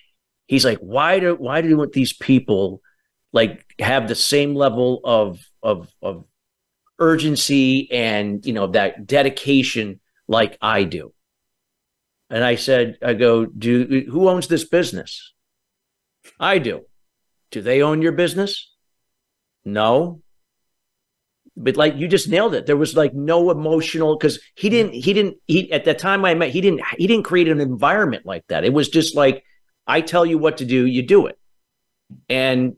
he's 0.47 0.65
like, 0.65 0.79
why 0.79 1.21
do 1.21 1.35
why 1.37 1.63
do 1.63 1.87
these 1.93 2.13
people 2.13 2.83
like 3.33 3.65
have 3.79 4.07
the 4.07 4.15
same 4.15 4.55
level 4.55 5.01
of 5.05 5.41
of 5.63 5.89
of 6.03 6.27
urgency 6.99 7.91
and 7.91 8.45
you 8.45 8.53
know 8.53 8.67
that 8.69 9.07
dedication 9.07 10.01
like 10.29 10.59
I 10.61 10.85
do? 10.85 11.15
And 12.29 12.45
I 12.45 12.57
said, 12.57 12.99
I 13.03 13.15
go, 13.15 13.47
do 13.47 14.05
who 14.11 14.29
owns 14.29 14.49
this 14.49 14.65
business? 14.65 15.33
I 16.39 16.59
do. 16.59 16.83
Do 17.51 17.63
they 17.63 17.81
own 17.83 18.03
your 18.03 18.13
business? 18.13 18.74
No. 19.65 20.21
But 21.57 21.77
like 21.77 21.97
you 21.97 22.09
just 22.09 22.29
nailed 22.29 22.55
it. 22.55 22.67
There 22.67 22.77
was 22.77 22.97
like 22.97 23.15
no 23.15 23.51
emotional 23.51 24.17
because 24.17 24.41
he 24.55 24.69
didn't 24.69 24.93
he 24.93 25.13
didn't 25.13 25.37
he 25.47 25.71
at 25.73 25.85
the 25.85 25.95
time 25.95 26.25
I 26.25 26.35
met 26.35 26.51
he 26.51 26.61
didn't 26.61 26.83
he 26.99 27.07
didn't 27.07 27.25
create 27.25 27.49
an 27.49 27.61
environment 27.61 28.27
like 28.27 28.45
that. 28.49 28.65
It 28.65 28.73
was 28.73 28.89
just 28.89 29.15
like 29.15 29.45
I 29.87 30.01
tell 30.01 30.27
you 30.27 30.39
what 30.39 30.59
to 30.59 30.65
do, 30.65 30.87
you 30.87 31.03
do 31.03 31.27
it. 31.27 31.39
And 32.29 32.77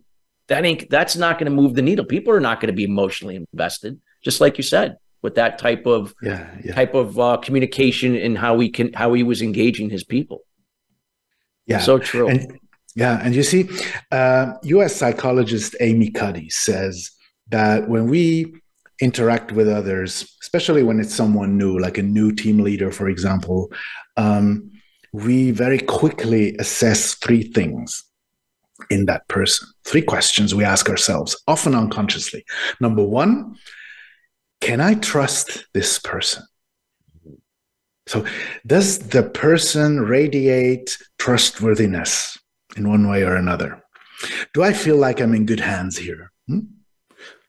that 0.49 0.65
ain't 0.65 0.89
that's 0.91 1.17
not 1.17 1.39
going 1.39 1.51
to 1.51 1.57
move 1.57 1.75
the 1.75 1.83
needle. 1.83 2.05
People 2.05 2.33
are 2.35 2.41
not 2.41 2.61
going 2.61 2.69
to 2.69 2.77
be 2.77 2.85
emotionally 2.85 3.37
invested, 3.37 4.01
just 4.23 4.41
like 4.41 4.59
you 4.59 4.63
said, 4.63 4.99
with 5.23 5.35
that 5.37 5.59
type 5.59 5.87
of 5.87 6.15
yeah, 6.23 6.49
yeah. 6.63 6.75
type 6.75 6.95
of 6.95 7.19
uh, 7.19 7.37
communication 7.39 8.15
and 8.15 8.39
how 8.39 8.59
he 8.59 8.69
can 8.69 8.93
how 8.93 9.13
he 9.13 9.23
was 9.23 9.43
engaging 9.43 9.91
his 9.91 10.05
people. 10.05 10.43
Yeah, 11.67 11.81
so 11.81 11.99
true. 11.99 12.29
And 12.29 12.61
yeah, 12.97 13.21
and 13.23 13.35
you 13.35 13.43
see, 13.43 13.69
uh, 14.11 14.55
U.S. 14.63 14.97
psychologist 14.97 15.77
Amy 15.81 16.11
Cuddy 16.11 16.49
says 16.49 17.11
that 17.49 17.91
when 17.91 18.09
we 18.09 18.55
interact 19.03 19.53
with 19.53 19.69
others, 19.69 20.35
especially 20.41 20.83
when 20.83 20.99
it's 20.99 21.15
someone 21.15 21.59
new, 21.59 21.79
like 21.79 21.99
a 21.99 22.03
new 22.03 22.33
team 22.33 22.59
leader, 22.61 22.91
for 22.91 23.11
example, 23.11 23.71
um, 24.17 24.71
we 25.13 25.51
very 25.51 25.79
quickly 25.79 26.57
assess 26.57 27.15
three 27.17 27.43
things 27.43 28.03
in 28.89 29.05
that 29.05 29.29
person. 29.29 29.69
Three 29.85 30.03
questions 30.03 30.55
we 30.55 30.65
ask 30.65 30.89
ourselves, 30.89 31.37
often 31.47 31.75
unconsciously. 31.75 32.47
Number 32.81 33.05
one, 33.05 33.57
can 34.63 34.81
I 34.81 34.95
trust 34.95 35.67
this 35.75 35.99
person? 35.99 36.45
So, 38.07 38.25
does 38.67 39.01
the 39.01 39.23
person 39.23 40.01
radiate 40.01 40.97
trustworthiness? 41.19 42.39
In 42.77 42.89
one 42.89 43.09
way 43.09 43.23
or 43.23 43.35
another. 43.35 43.83
Do 44.55 44.63
I 44.63 44.73
feel 44.73 44.97
like 44.97 45.21
I'm 45.21 45.35
in 45.35 45.47
good 45.47 45.61
hands 45.61 45.97
here? 45.97 46.33
Hmm? 46.47 46.61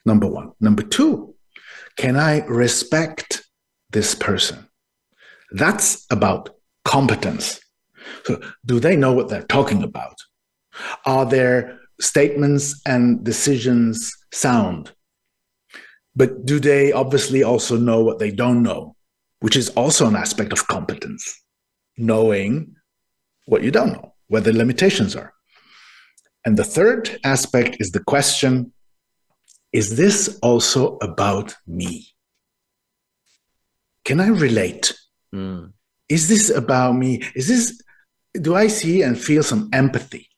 Number 0.06 0.28
one. 0.28 0.54
Number 0.60 0.84
two, 0.84 1.36
can 1.98 2.16
I 2.16 2.46
respect 2.46 3.44
this 3.92 4.16
person? 4.16 4.68
That's 5.52 6.06
about 6.10 6.50
competence. 6.86 7.60
So, 8.26 8.42
do 8.66 8.80
they 8.80 8.96
know 8.96 9.14
what 9.14 9.30
they're 9.30 9.44
talking 9.44 9.84
about? 9.84 10.16
Are 11.06 11.26
their 11.26 11.80
statements 12.00 12.82
and 12.86 13.24
decisions 13.24 14.12
sound? 14.32 14.92
But 16.16 16.46
do 16.46 16.60
they 16.60 16.92
obviously 16.92 17.44
also 17.44 17.78
know 17.78 18.04
what 18.04 18.20
they 18.20 18.32
don't 18.32 18.64
know, 18.64 18.96
which 19.40 19.56
is 19.56 19.70
also 19.70 20.08
an 20.08 20.16
aspect 20.16 20.52
of 20.52 20.68
competence, 20.68 21.42
knowing 21.98 22.76
what 23.46 23.64
you 23.64 23.72
don't 23.72 23.94
know? 23.94 24.07
Where 24.28 24.42
the 24.42 24.54
limitations 24.54 25.16
are. 25.16 25.34
And 26.46 26.58
the 26.58 26.64
third 26.64 27.20
aspect 27.24 27.78
is 27.80 27.92
the 27.92 28.04
question 28.04 28.74
is 29.74 29.98
this 29.98 30.40
also 30.42 30.98
about 31.02 31.54
me? 31.68 32.08
Can 34.06 34.22
I 34.22 34.30
relate? 34.30 34.98
Mm. 35.36 35.74
Is 36.08 36.30
this 36.30 36.50
about 36.50 36.94
me? 36.94 37.22
Is 37.36 37.50
this, 37.50 37.82
do 38.42 38.56
I 38.56 38.68
see 38.68 39.02
and 39.02 39.20
feel 39.20 39.44
some 39.44 39.70
empathy? 39.74 40.30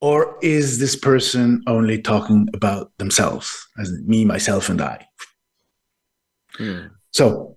Or 0.00 0.36
is 0.42 0.80
this 0.80 0.96
person 0.96 1.62
only 1.68 2.02
talking 2.02 2.48
about 2.52 2.90
themselves, 2.98 3.64
as 3.78 3.92
me, 4.04 4.24
myself, 4.24 4.68
and 4.68 4.82
I? 4.82 5.06
Mm. 6.58 6.90
So, 7.12 7.56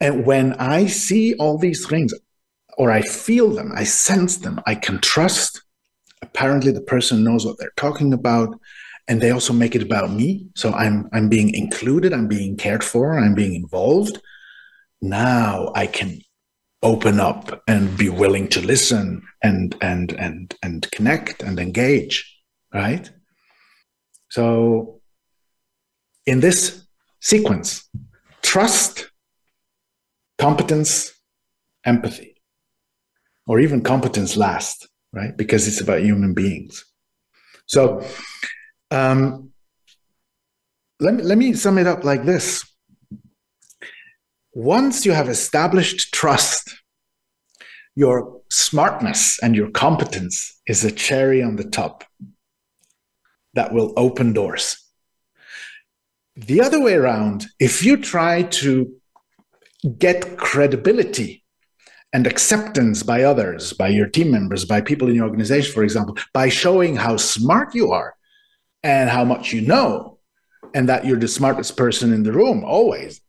and 0.00 0.24
when 0.24 0.54
I 0.54 0.86
see 0.86 1.34
all 1.34 1.58
these 1.58 1.86
things, 1.86 2.14
or 2.76 2.90
I 2.90 3.02
feel 3.02 3.50
them, 3.50 3.72
I 3.74 3.84
sense 3.84 4.36
them, 4.36 4.60
I 4.66 4.74
can 4.74 5.00
trust. 5.00 5.62
Apparently, 6.22 6.72
the 6.72 6.82
person 6.82 7.24
knows 7.24 7.44
what 7.44 7.58
they're 7.58 7.72
talking 7.76 8.12
about, 8.12 8.58
and 9.08 9.20
they 9.20 9.30
also 9.30 9.52
make 9.52 9.74
it 9.74 9.82
about 9.82 10.10
me. 10.10 10.46
So 10.54 10.72
I'm 10.72 11.08
I'm 11.12 11.28
being 11.28 11.54
included, 11.54 12.12
I'm 12.12 12.28
being 12.28 12.56
cared 12.56 12.84
for, 12.84 13.18
I'm 13.18 13.34
being 13.34 13.54
involved. 13.54 14.20
Now 15.00 15.72
I 15.74 15.86
can 15.86 16.20
open 16.82 17.20
up 17.20 17.62
and 17.66 17.96
be 17.96 18.08
willing 18.08 18.48
to 18.48 18.60
listen 18.60 19.22
and 19.42 19.76
and 19.80 20.12
and 20.12 20.54
and 20.62 20.90
connect 20.90 21.42
and 21.42 21.58
engage, 21.58 22.40
right? 22.74 23.10
So 24.30 25.00
in 26.26 26.40
this 26.40 26.86
sequence 27.20 27.88
trust, 28.42 29.10
competence, 30.38 31.12
empathy, 31.84 32.35
or 33.46 33.60
even 33.60 33.82
competence 33.82 34.36
last, 34.36 34.88
right? 35.12 35.36
Because 35.36 35.68
it's 35.68 35.80
about 35.80 36.02
human 36.02 36.34
beings. 36.34 36.84
So 37.66 38.04
um, 38.90 39.50
let, 41.00 41.14
me, 41.14 41.22
let 41.22 41.38
me 41.38 41.52
sum 41.54 41.78
it 41.78 41.86
up 41.86 42.04
like 42.04 42.24
this. 42.24 42.64
Once 44.52 45.04
you 45.04 45.12
have 45.12 45.28
established 45.28 46.12
trust, 46.12 46.74
your 47.94 48.40
smartness 48.50 49.38
and 49.42 49.54
your 49.54 49.70
competence 49.70 50.60
is 50.66 50.84
a 50.84 50.90
cherry 50.90 51.42
on 51.42 51.56
the 51.56 51.64
top 51.64 52.04
that 53.54 53.72
will 53.72 53.92
open 53.96 54.32
doors. 54.32 54.82
The 56.36 56.60
other 56.60 56.80
way 56.80 56.94
around, 56.94 57.46
if 57.58 57.82
you 57.82 57.96
try 57.96 58.42
to 58.42 58.94
get 59.98 60.36
credibility 60.36 61.42
and 62.16 62.26
acceptance 62.26 63.02
by 63.02 63.24
others, 63.24 63.74
by 63.74 63.88
your 63.88 64.06
team 64.06 64.30
members, 64.30 64.64
by 64.64 64.80
people 64.80 65.06
in 65.06 65.14
your 65.14 65.26
organization, 65.26 65.70
for 65.74 65.84
example, 65.84 66.16
by 66.32 66.48
showing 66.48 66.96
how 66.96 67.14
smart 67.14 67.74
you 67.74 67.92
are 67.92 68.16
and 68.82 69.10
how 69.10 69.22
much 69.22 69.52
you 69.52 69.60
know, 69.60 70.18
and 70.72 70.88
that 70.88 71.04
you're 71.04 71.18
the 71.18 71.28
smartest 71.28 71.76
person 71.76 72.14
in 72.14 72.22
the 72.22 72.32
room 72.32 72.64
always, 72.64 73.20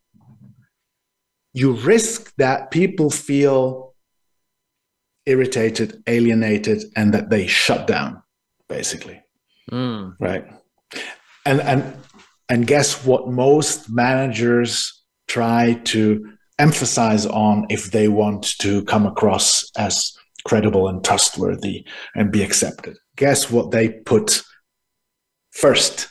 you 1.51 1.73
risk 1.73 2.33
that 2.37 2.71
people 2.71 3.09
feel 3.09 3.93
irritated, 5.25 6.01
alienated, 6.07 6.85
and 6.95 7.13
that 7.13 7.29
they 7.29 7.45
shut 7.45 7.87
down, 7.87 8.23
basically. 8.69 9.21
Mm. 9.69 10.15
Right. 10.17 10.45
And 11.45 11.59
and 11.59 11.93
and 12.47 12.65
guess 12.65 13.03
what 13.05 13.27
most 13.27 13.89
managers 13.89 15.03
try 15.27 15.73
to 15.91 16.36
emphasize 16.59 17.25
on 17.25 17.65
if 17.69 17.91
they 17.91 18.07
want 18.07 18.57
to 18.59 18.83
come 18.85 19.05
across 19.05 19.69
as 19.77 20.17
credible 20.45 20.87
and 20.87 21.03
trustworthy 21.03 21.85
and 22.15 22.31
be 22.31 22.41
accepted. 22.41 22.97
Guess 23.15 23.51
what 23.51 23.71
they 23.71 23.89
put 23.89 24.43
first? 25.51 26.07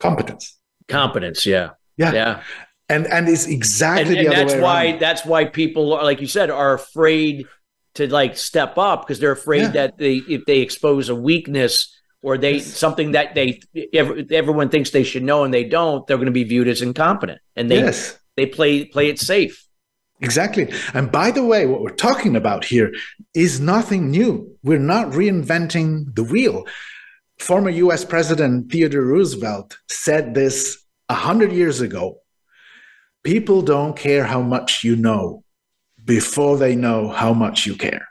Competence. 0.00 0.58
Competence, 0.88 1.46
yeah. 1.46 1.70
Yeah. 1.96 2.12
Yeah. 2.12 2.42
And 2.88 3.06
and 3.06 3.28
it's 3.28 3.46
exactly 3.46 4.18
and, 4.18 4.28
and 4.28 4.36
that's 4.36 4.60
why 4.60 4.86
around. 4.86 5.00
that's 5.00 5.24
why 5.24 5.44
people 5.46 5.88
like 5.88 6.20
you 6.20 6.26
said 6.26 6.50
are 6.50 6.74
afraid 6.74 7.46
to 7.94 8.06
like 8.08 8.36
step 8.36 8.76
up 8.76 9.02
because 9.02 9.18
they're 9.18 9.32
afraid 9.32 9.62
yeah. 9.62 9.68
that 9.68 9.98
they 9.98 10.16
if 10.16 10.44
they 10.46 10.60
expose 10.60 11.08
a 11.08 11.14
weakness 11.14 11.94
or 12.22 12.38
they 12.38 12.58
something 12.58 13.12
that 13.12 13.34
they 13.34 13.60
everyone 13.92 14.68
thinks 14.68 14.90
they 14.90 15.04
should 15.04 15.22
know 15.22 15.44
and 15.44 15.52
they 15.52 15.64
don't, 15.64 16.06
they're 16.06 16.16
going 16.16 16.26
to 16.26 16.32
be 16.32 16.44
viewed 16.44 16.68
as 16.68 16.82
incompetent, 16.82 17.40
and 17.56 17.70
they 17.70 17.80
yes. 17.80 18.18
They 18.36 18.46
play 18.46 18.84
play 18.84 19.08
it 19.08 19.18
safe. 19.18 19.66
Exactly. 20.20 20.72
And 20.94 21.10
by 21.10 21.32
the 21.32 21.44
way, 21.44 21.66
what 21.66 21.82
we're 21.82 21.90
talking 21.90 22.36
about 22.36 22.64
here 22.64 22.92
is 23.34 23.60
nothing 23.60 24.10
new. 24.10 24.56
We're 24.62 24.78
not 24.78 25.08
reinventing 25.08 26.14
the 26.14 26.22
wheel. 26.22 26.64
Former 27.40 27.70
US 27.70 28.04
President 28.04 28.70
Theodore 28.70 29.02
Roosevelt 29.04 29.78
said 29.88 30.34
this 30.34 30.78
a 31.08 31.14
hundred 31.14 31.52
years 31.52 31.80
ago. 31.80 32.18
People 33.24 33.62
don't 33.62 33.96
care 33.96 34.24
how 34.24 34.42
much 34.42 34.84
you 34.84 34.94
know 34.94 35.42
before 36.04 36.56
they 36.56 36.76
know 36.76 37.08
how 37.08 37.32
much 37.32 37.66
you 37.66 37.74
care. 37.74 38.06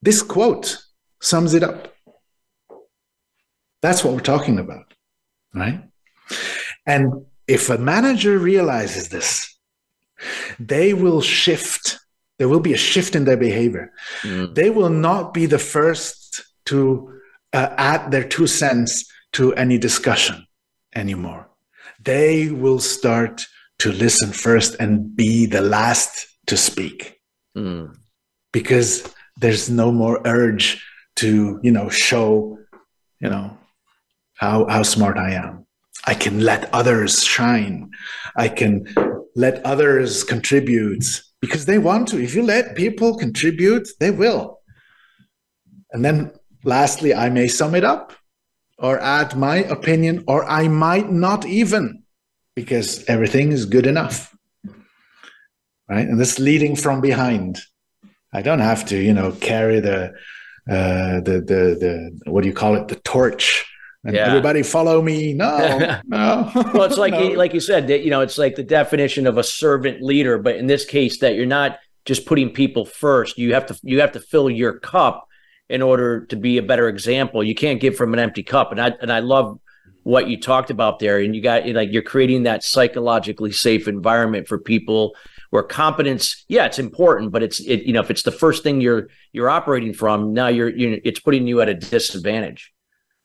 This 0.00 0.22
quote 0.22 0.78
sums 1.20 1.54
it 1.54 1.62
up. 1.62 1.94
That's 3.82 4.02
what 4.02 4.14
we're 4.14 4.20
talking 4.20 4.58
about, 4.58 4.92
right? 5.54 5.82
And 6.86 7.26
if 7.48 7.70
a 7.70 7.78
manager 7.78 8.38
realizes 8.38 9.08
this, 9.08 9.58
they 10.60 10.92
will 10.92 11.22
shift. 11.22 11.98
There 12.38 12.48
will 12.48 12.60
be 12.60 12.74
a 12.74 12.78
shift 12.78 13.16
in 13.16 13.24
their 13.24 13.36
behavior. 13.36 13.92
Mm. 14.22 14.54
They 14.54 14.70
will 14.70 14.90
not 14.90 15.34
be 15.34 15.46
the 15.46 15.58
first 15.58 16.42
to 16.66 17.18
uh, 17.52 17.70
add 17.76 18.10
their 18.10 18.24
two 18.24 18.46
cents 18.46 19.10
to 19.32 19.54
any 19.54 19.78
discussion 19.78 20.46
anymore. 20.94 21.48
They 22.04 22.50
will 22.50 22.78
start 22.78 23.46
to 23.80 23.92
listen 23.92 24.30
first 24.32 24.76
and 24.78 25.16
be 25.16 25.46
the 25.46 25.62
last 25.62 26.26
to 26.46 26.56
speak 26.56 27.20
mm. 27.56 27.94
because 28.52 29.12
there's 29.36 29.70
no 29.70 29.90
more 29.90 30.20
urge 30.24 30.84
to, 31.16 31.58
you 31.62 31.70
know, 31.72 31.88
show, 31.88 32.58
you 33.20 33.30
know, 33.30 33.56
how, 34.34 34.66
how 34.68 34.82
smart 34.82 35.16
I 35.16 35.32
am. 35.32 35.66
I 36.06 36.14
can 36.14 36.40
let 36.40 36.72
others 36.72 37.24
shine. 37.24 37.90
I 38.36 38.48
can 38.48 38.86
let 39.34 39.64
others 39.64 40.24
contribute 40.24 41.04
because 41.40 41.66
they 41.66 41.78
want 41.78 42.08
to. 42.08 42.22
If 42.22 42.34
you 42.34 42.42
let 42.42 42.76
people 42.76 43.16
contribute, 43.16 43.88
they 44.00 44.10
will. 44.10 44.60
And 45.92 46.04
then 46.04 46.32
lastly, 46.64 47.14
I 47.14 47.30
may 47.30 47.48
sum 47.48 47.74
it 47.74 47.84
up 47.84 48.12
or 48.78 49.00
add 49.00 49.36
my 49.36 49.56
opinion, 49.56 50.24
or 50.28 50.44
I 50.44 50.68
might 50.68 51.10
not 51.10 51.44
even 51.46 52.04
because 52.54 53.04
everything 53.06 53.52
is 53.52 53.66
good 53.66 53.86
enough. 53.86 54.34
Right. 55.88 56.06
And 56.06 56.20
this 56.20 56.38
leading 56.38 56.76
from 56.76 57.00
behind. 57.00 57.60
I 58.32 58.42
don't 58.42 58.58
have 58.58 58.84
to, 58.86 58.98
you 58.98 59.14
know, 59.14 59.32
carry 59.32 59.80
the, 59.80 60.12
uh, 60.70 61.20
the, 61.20 61.42
the, 61.50 61.62
the, 61.80 62.30
what 62.30 62.42
do 62.42 62.48
you 62.48 62.54
call 62.54 62.74
it? 62.74 62.88
The 62.88 62.96
torch 62.96 63.64
and 64.04 64.14
yeah. 64.14 64.26
everybody 64.26 64.62
follow 64.62 65.02
me. 65.02 65.34
No, 65.34 66.00
no. 66.06 66.50
well, 66.54 66.84
it's 66.84 66.98
like 66.98 67.12
no. 67.12 67.28
like 67.30 67.54
you 67.54 67.60
said 67.60 67.88
that 67.88 68.02
you 68.02 68.10
know 68.10 68.20
it's 68.20 68.38
like 68.38 68.56
the 68.56 68.62
definition 68.62 69.26
of 69.26 69.38
a 69.38 69.42
servant 69.42 70.02
leader, 70.02 70.38
but 70.38 70.56
in 70.56 70.66
this 70.66 70.84
case, 70.84 71.18
that 71.20 71.34
you're 71.34 71.46
not 71.46 71.78
just 72.04 72.26
putting 72.26 72.50
people 72.50 72.84
first. 72.84 73.38
You 73.38 73.54
have 73.54 73.66
to 73.66 73.78
you 73.82 74.00
have 74.00 74.12
to 74.12 74.20
fill 74.20 74.48
your 74.48 74.78
cup 74.78 75.28
in 75.68 75.82
order 75.82 76.24
to 76.26 76.36
be 76.36 76.58
a 76.58 76.62
better 76.62 76.88
example. 76.88 77.44
You 77.44 77.54
can't 77.54 77.80
give 77.80 77.96
from 77.96 78.14
an 78.14 78.18
empty 78.18 78.42
cup. 78.42 78.72
And 78.72 78.80
I 78.80 78.92
and 79.00 79.12
I 79.12 79.20
love 79.20 79.60
what 80.02 80.28
you 80.28 80.40
talked 80.40 80.70
about 80.70 80.98
there. 80.98 81.18
And 81.18 81.36
you 81.36 81.42
got 81.42 81.66
like 81.68 81.92
you're 81.92 82.02
creating 82.02 82.44
that 82.44 82.64
psychologically 82.64 83.52
safe 83.52 83.86
environment 83.88 84.48
for 84.48 84.58
people 84.58 85.14
where 85.50 85.62
competence, 85.62 86.44
yeah, 86.48 86.66
it's 86.66 86.78
important, 86.78 87.32
but 87.32 87.42
it's 87.42 87.60
it, 87.60 87.82
you 87.82 87.92
know 87.92 88.00
if 88.00 88.10
it's 88.10 88.22
the 88.22 88.32
first 88.32 88.62
thing 88.62 88.80
you're 88.80 89.08
you're 89.32 89.50
operating 89.50 89.92
from, 89.92 90.32
now 90.32 90.48
you're, 90.48 90.70
you're 90.70 90.98
it's 91.04 91.20
putting 91.20 91.46
you 91.46 91.60
at 91.60 91.68
a 91.68 91.74
disadvantage. 91.74 92.72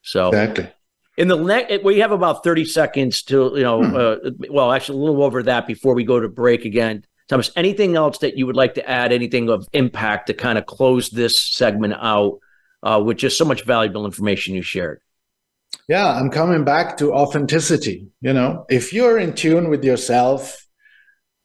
So 0.03 0.27
exactly. 0.27 0.69
In 1.17 1.27
the 1.27 1.37
next, 1.37 1.83
we 1.83 1.99
have 1.99 2.11
about 2.11 2.43
thirty 2.43 2.65
seconds 2.65 3.23
to 3.23 3.53
you 3.55 3.63
know, 3.63 3.83
hmm. 3.83 3.95
uh, 3.95 4.31
well, 4.49 4.71
actually 4.71 4.99
a 4.99 5.01
little 5.01 5.23
over 5.23 5.43
that 5.43 5.65
before 5.65 5.95
we 5.95 6.03
go 6.03 6.19
to 6.19 6.27
break 6.27 6.65
again. 6.65 7.05
Thomas, 7.29 7.51
anything 7.55 7.95
else 7.95 8.17
that 8.19 8.37
you 8.37 8.45
would 8.45 8.55
like 8.55 8.73
to 8.75 8.89
add? 8.89 9.11
Anything 9.11 9.49
of 9.49 9.67
impact 9.73 10.27
to 10.27 10.33
kind 10.33 10.57
of 10.57 10.65
close 10.65 11.09
this 11.09 11.37
segment 11.37 11.93
out 11.97 12.39
uh, 12.83 13.01
with 13.03 13.17
just 13.17 13.37
so 13.37 13.45
much 13.45 13.63
valuable 13.63 14.05
information 14.05 14.55
you 14.55 14.61
shared? 14.61 14.99
Yeah, 15.87 16.07
I'm 16.07 16.29
coming 16.29 16.63
back 16.63 16.97
to 16.97 17.13
authenticity. 17.13 18.07
You 18.21 18.33
know, 18.33 18.65
if 18.69 18.91
you're 18.91 19.17
in 19.17 19.33
tune 19.33 19.69
with 19.69 19.83
yourself, 19.83 20.67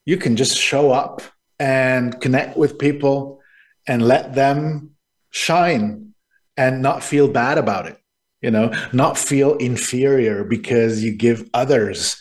you 0.04 0.16
can 0.16 0.36
just 0.36 0.56
show 0.56 0.90
up 0.90 1.22
and 1.60 2.18
connect 2.20 2.56
with 2.56 2.78
people 2.78 3.40
and 3.86 4.02
let 4.02 4.34
them 4.34 4.92
shine 5.30 6.14
and 6.56 6.82
not 6.82 7.02
feel 7.02 7.28
bad 7.28 7.58
about 7.58 7.86
it 7.86 7.97
you 8.40 8.50
know 8.50 8.72
not 8.92 9.18
feel 9.18 9.54
inferior 9.56 10.44
because 10.44 11.02
you 11.02 11.12
give 11.12 11.48
others 11.54 12.20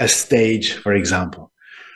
a 0.00 0.08
stage 0.08 0.74
for 0.74 0.92
example. 0.92 1.50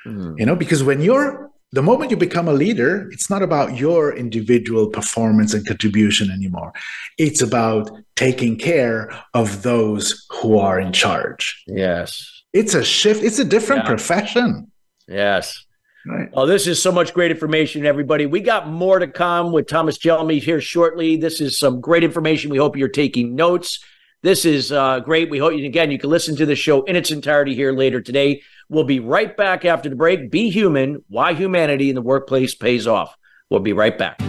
Mm. 0.07 0.39
you 0.39 0.47
know 0.47 0.57
because 0.57 0.83
when 0.83 1.01
you're 1.01 1.51
the 1.73 1.83
moment 1.83 2.11
you 2.11 2.17
become 2.17 2.49
a 2.49 2.53
leader 2.53 3.11
it's 3.11 3.29
not 3.29 3.43
about 3.43 3.77
your 3.77 4.15
individual 4.15 4.89
performance 4.89 5.53
and 5.53 5.67
contribution 5.67 6.31
anymore. 6.31 6.73
It's 7.19 7.43
about 7.43 7.91
taking 8.17 8.57
care 8.57 9.13
of 9.35 9.63
those 9.63 10.27
who 10.31 10.59
are 10.59 10.81
in 10.81 10.93
charge. 10.93 11.63
Yes. 11.67 12.43
It's 12.53 12.75
a 12.75 12.85
shift 12.85 13.23
it's 13.23 13.39
a 13.39 13.45
different 13.45 13.83
yeah. 13.83 13.89
profession. 13.89 14.73
Yes 15.07 15.67
Right. 16.07 16.29
Oh, 16.33 16.47
this 16.47 16.67
is 16.67 16.81
so 16.81 16.93
much 16.93 17.13
great 17.13 17.31
information, 17.31 17.85
everybody. 17.85 18.27
We 18.27 18.41
got 18.41 18.69
more 18.69 18.99
to 18.99 19.07
come 19.07 19.53
with 19.53 19.67
Thomas 19.67 19.99
Gelmi 19.99 20.41
here 20.41 20.61
shortly. 20.61 21.17
This 21.17 21.41
is 21.41 21.59
some 21.59 21.81
great 21.81 22.05
information. 22.05 22.51
We 22.51 22.59
hope 22.59 22.77
you're 22.77 22.89
taking 22.89 23.35
notes. 23.35 23.85
This 24.23 24.45
is 24.45 24.73
uh, 24.73 25.01
great. 25.01 25.31
We 25.31 25.39
hope 25.39 25.55
you 25.55 25.65
again 25.67 25.91
you 25.91 25.99
can 25.99 26.11
listen 26.11 26.35
to 26.37 26.47
the 26.47 26.57
show 26.57 26.83
in 26.85 26.97
its 26.97 27.11
entirety 27.11 27.55
here 27.55 27.73
later 27.73 28.01
today. 28.01 28.43
We'll 28.69 28.85
be 28.85 29.01
right 29.01 29.37
back 29.37 29.65
after 29.65 29.89
the 29.89 29.97
break. 29.97 30.31
Be 30.31 30.51
human. 30.51 31.05
Why 31.09 31.35
humanity 31.35 31.89
in 31.89 31.95
the 31.95 32.03
workplace 32.03 32.55
pays 32.55 32.87
off. 32.87 33.17
We'll 33.51 33.61
be 33.61 33.73
right 33.73 33.97
back. 33.97 34.21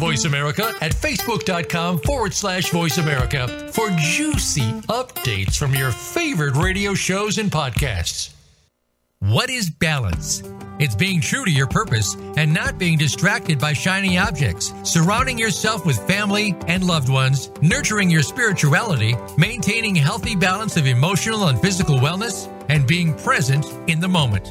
Voice 0.00 0.24
America 0.24 0.72
at 0.80 0.92
facebook.com 0.92 1.98
forward 1.98 2.32
slash 2.32 2.70
voice 2.70 2.96
America 2.96 3.70
for 3.72 3.90
juicy 3.90 4.72
updates 4.88 5.56
from 5.56 5.74
your 5.74 5.92
favorite 5.92 6.56
radio 6.56 6.94
shows 6.94 7.36
and 7.36 7.50
podcasts. 7.50 8.32
What 9.18 9.50
is 9.50 9.68
balance? 9.68 10.42
It's 10.78 10.94
being 10.94 11.20
true 11.20 11.44
to 11.44 11.50
your 11.50 11.66
purpose 11.66 12.16
and 12.38 12.54
not 12.54 12.78
being 12.78 12.96
distracted 12.96 13.58
by 13.58 13.74
shiny 13.74 14.16
objects, 14.16 14.72
surrounding 14.82 15.38
yourself 15.38 15.84
with 15.84 15.98
family 16.06 16.56
and 16.66 16.82
loved 16.82 17.10
ones, 17.10 17.50
nurturing 17.60 18.08
your 18.08 18.22
spirituality, 18.22 19.14
maintaining 19.36 19.94
healthy 19.94 20.34
balance 20.34 20.78
of 20.78 20.86
emotional 20.86 21.48
and 21.48 21.60
physical 21.60 21.98
wellness, 21.98 22.50
and 22.70 22.86
being 22.86 23.12
present 23.18 23.66
in 23.88 24.00
the 24.00 24.08
moment. 24.08 24.50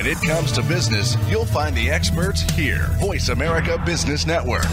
When 0.00 0.10
it 0.10 0.22
comes 0.22 0.52
to 0.52 0.62
business, 0.62 1.14
you'll 1.28 1.44
find 1.44 1.76
the 1.76 1.90
experts 1.90 2.40
here. 2.52 2.86
Voice 3.00 3.28
America 3.28 3.76
Business 3.84 4.26
Network. 4.26 4.64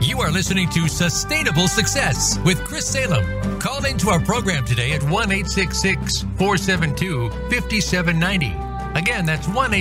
You 0.00 0.20
are 0.20 0.30
listening 0.30 0.68
to 0.68 0.86
Sustainable 0.86 1.66
Success 1.66 2.38
with 2.44 2.62
Chris 2.62 2.86
Salem. 2.86 3.58
Call 3.58 3.84
into 3.84 4.10
our 4.10 4.20
program 4.20 4.64
today 4.64 4.92
at 4.92 5.02
1 5.02 5.28
472 5.30 7.30
5790. 7.50 8.46
Again, 8.96 9.26
that's 9.26 9.48
1 9.48 9.72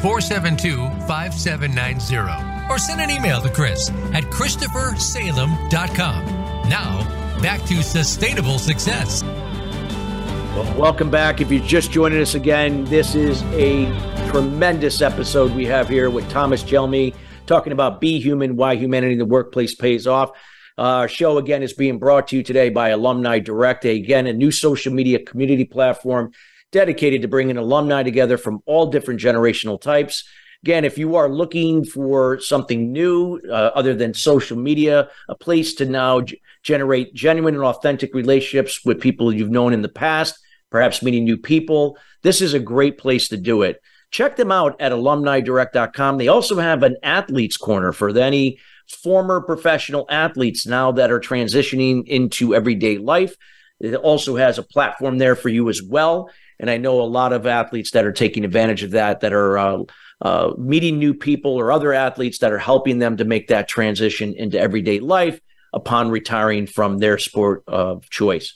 472 0.00 0.76
5790. 1.06 2.72
Or 2.72 2.78
send 2.78 3.02
an 3.02 3.10
email 3.10 3.42
to 3.42 3.50
Chris 3.50 3.90
at 4.14 4.24
ChristopherSalem.com. 4.24 6.37
Now, 6.68 7.02
back 7.40 7.64
to 7.68 7.82
sustainable 7.82 8.58
success. 8.58 9.22
Well, 9.22 10.78
welcome 10.78 11.10
back. 11.10 11.40
If 11.40 11.50
you're 11.50 11.64
just 11.64 11.90
joining 11.90 12.20
us 12.20 12.34
again, 12.34 12.84
this 12.84 13.14
is 13.14 13.42
a 13.54 13.86
tremendous 14.28 15.00
episode 15.00 15.52
we 15.52 15.64
have 15.64 15.88
here 15.88 16.10
with 16.10 16.28
Thomas 16.28 16.62
Gelmi 16.62 17.14
talking 17.46 17.72
about 17.72 18.02
Be 18.02 18.20
Human, 18.20 18.54
Why 18.54 18.76
Humanity 18.76 19.14
in 19.14 19.18
the 19.18 19.24
Workplace 19.24 19.74
Pays 19.74 20.06
Off. 20.06 20.30
Uh, 20.76 20.82
our 20.82 21.08
show, 21.08 21.38
again, 21.38 21.62
is 21.62 21.72
being 21.72 21.98
brought 21.98 22.28
to 22.28 22.36
you 22.36 22.42
today 22.42 22.68
by 22.68 22.90
Alumni 22.90 23.38
Direct, 23.38 23.86
again, 23.86 24.26
a 24.26 24.34
new 24.34 24.50
social 24.50 24.92
media 24.92 25.24
community 25.24 25.64
platform 25.64 26.32
dedicated 26.70 27.22
to 27.22 27.28
bringing 27.28 27.56
alumni 27.56 28.02
together 28.02 28.36
from 28.36 28.60
all 28.66 28.90
different 28.90 29.20
generational 29.20 29.80
types 29.80 30.24
Again, 30.64 30.84
if 30.84 30.98
you 30.98 31.14
are 31.16 31.28
looking 31.28 31.84
for 31.84 32.40
something 32.40 32.92
new 32.92 33.40
uh, 33.48 33.70
other 33.74 33.94
than 33.94 34.12
social 34.12 34.56
media, 34.56 35.08
a 35.28 35.34
place 35.34 35.74
to 35.74 35.84
now 35.84 36.20
g- 36.22 36.40
generate 36.62 37.14
genuine 37.14 37.54
and 37.54 37.62
authentic 37.62 38.12
relationships 38.12 38.84
with 38.84 39.00
people 39.00 39.32
you've 39.32 39.50
known 39.50 39.72
in 39.72 39.82
the 39.82 39.88
past, 39.88 40.38
perhaps 40.70 41.02
meeting 41.02 41.24
new 41.24 41.36
people, 41.36 41.96
this 42.22 42.40
is 42.40 42.54
a 42.54 42.58
great 42.58 42.98
place 42.98 43.28
to 43.28 43.36
do 43.36 43.62
it. 43.62 43.80
Check 44.10 44.36
them 44.36 44.50
out 44.50 44.80
at 44.80 44.92
alumnidirect.com. 44.92 46.18
They 46.18 46.28
also 46.28 46.56
have 46.58 46.82
an 46.82 46.96
athletes 47.02 47.56
corner 47.56 47.92
for 47.92 48.16
any 48.18 48.58
former 48.88 49.40
professional 49.40 50.06
athletes 50.08 50.66
now 50.66 50.92
that 50.92 51.10
are 51.10 51.20
transitioning 51.20 52.06
into 52.06 52.54
everyday 52.54 52.98
life. 52.98 53.36
It 53.80 53.94
also 53.94 54.36
has 54.36 54.58
a 54.58 54.62
platform 54.62 55.18
there 55.18 55.36
for 55.36 55.50
you 55.50 55.68
as 55.68 55.82
well. 55.82 56.30
And 56.58 56.70
I 56.70 56.78
know 56.78 57.00
a 57.00 57.02
lot 57.02 57.32
of 57.32 57.46
athletes 57.46 57.92
that 57.92 58.04
are 58.04 58.12
taking 58.12 58.44
advantage 58.44 58.82
of 58.82 58.92
that, 58.92 59.20
that 59.20 59.32
are 59.32 59.58
uh, 59.58 59.82
uh, 60.20 60.52
meeting 60.58 60.98
new 60.98 61.14
people 61.14 61.52
or 61.52 61.70
other 61.70 61.92
athletes 61.92 62.38
that 62.38 62.52
are 62.52 62.58
helping 62.58 62.98
them 62.98 63.16
to 63.16 63.24
make 63.24 63.48
that 63.48 63.68
transition 63.68 64.34
into 64.34 64.58
everyday 64.58 65.00
life 65.00 65.40
upon 65.72 66.10
retiring 66.10 66.66
from 66.66 66.98
their 66.98 67.18
sport 67.18 67.62
of 67.66 68.08
choice. 68.10 68.54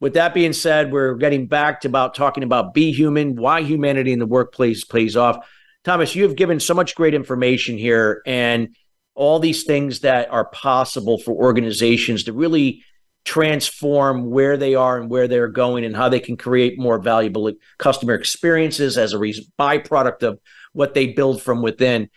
With 0.00 0.14
that 0.14 0.34
being 0.34 0.52
said, 0.52 0.92
we're 0.92 1.14
getting 1.14 1.46
back 1.46 1.80
to 1.80 1.88
about 1.88 2.14
talking 2.14 2.42
about 2.42 2.74
be 2.74 2.92
human, 2.92 3.36
why 3.36 3.62
humanity 3.62 4.12
in 4.12 4.18
the 4.18 4.26
workplace 4.26 4.84
plays 4.84 5.16
off. 5.16 5.46
Thomas, 5.84 6.14
you 6.14 6.24
have 6.24 6.36
given 6.36 6.60
so 6.60 6.74
much 6.74 6.94
great 6.94 7.14
information 7.14 7.78
here 7.78 8.22
and 8.26 8.74
all 9.14 9.38
these 9.38 9.64
things 9.64 10.00
that 10.00 10.30
are 10.30 10.46
possible 10.46 11.18
for 11.18 11.32
organizations 11.32 12.24
to 12.24 12.32
really 12.32 12.82
transform 13.24 14.30
where 14.30 14.56
they 14.56 14.74
are 14.74 15.00
and 15.00 15.10
where 15.10 15.28
they're 15.28 15.48
going 15.48 15.84
and 15.84 15.96
how 15.96 16.08
they 16.08 16.20
can 16.20 16.36
create 16.36 16.78
more 16.78 16.98
valuable 16.98 17.50
customer 17.78 18.14
experiences 18.14 18.98
as 18.98 19.14
a 19.14 19.18
byproduct 19.18 20.22
of 20.22 20.38
what 20.74 20.92
they 20.92 21.06
build 21.06 21.40
from 21.40 21.62
within. 21.62 22.10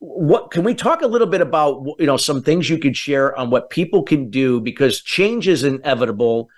What 0.00 0.50
can 0.50 0.64
we 0.64 0.74
talk 0.74 1.02
a 1.02 1.06
little 1.06 1.26
bit 1.26 1.40
about? 1.40 1.84
You 1.98 2.06
know, 2.06 2.16
some 2.16 2.42
things 2.42 2.68
you 2.68 2.78
could 2.78 2.96
share 2.96 3.36
on 3.36 3.50
what 3.50 3.70
people 3.70 4.02
can 4.02 4.30
do 4.30 4.60
because 4.60 5.00
change 5.00 5.46
is 5.46 5.62
inevitable. 5.62 6.48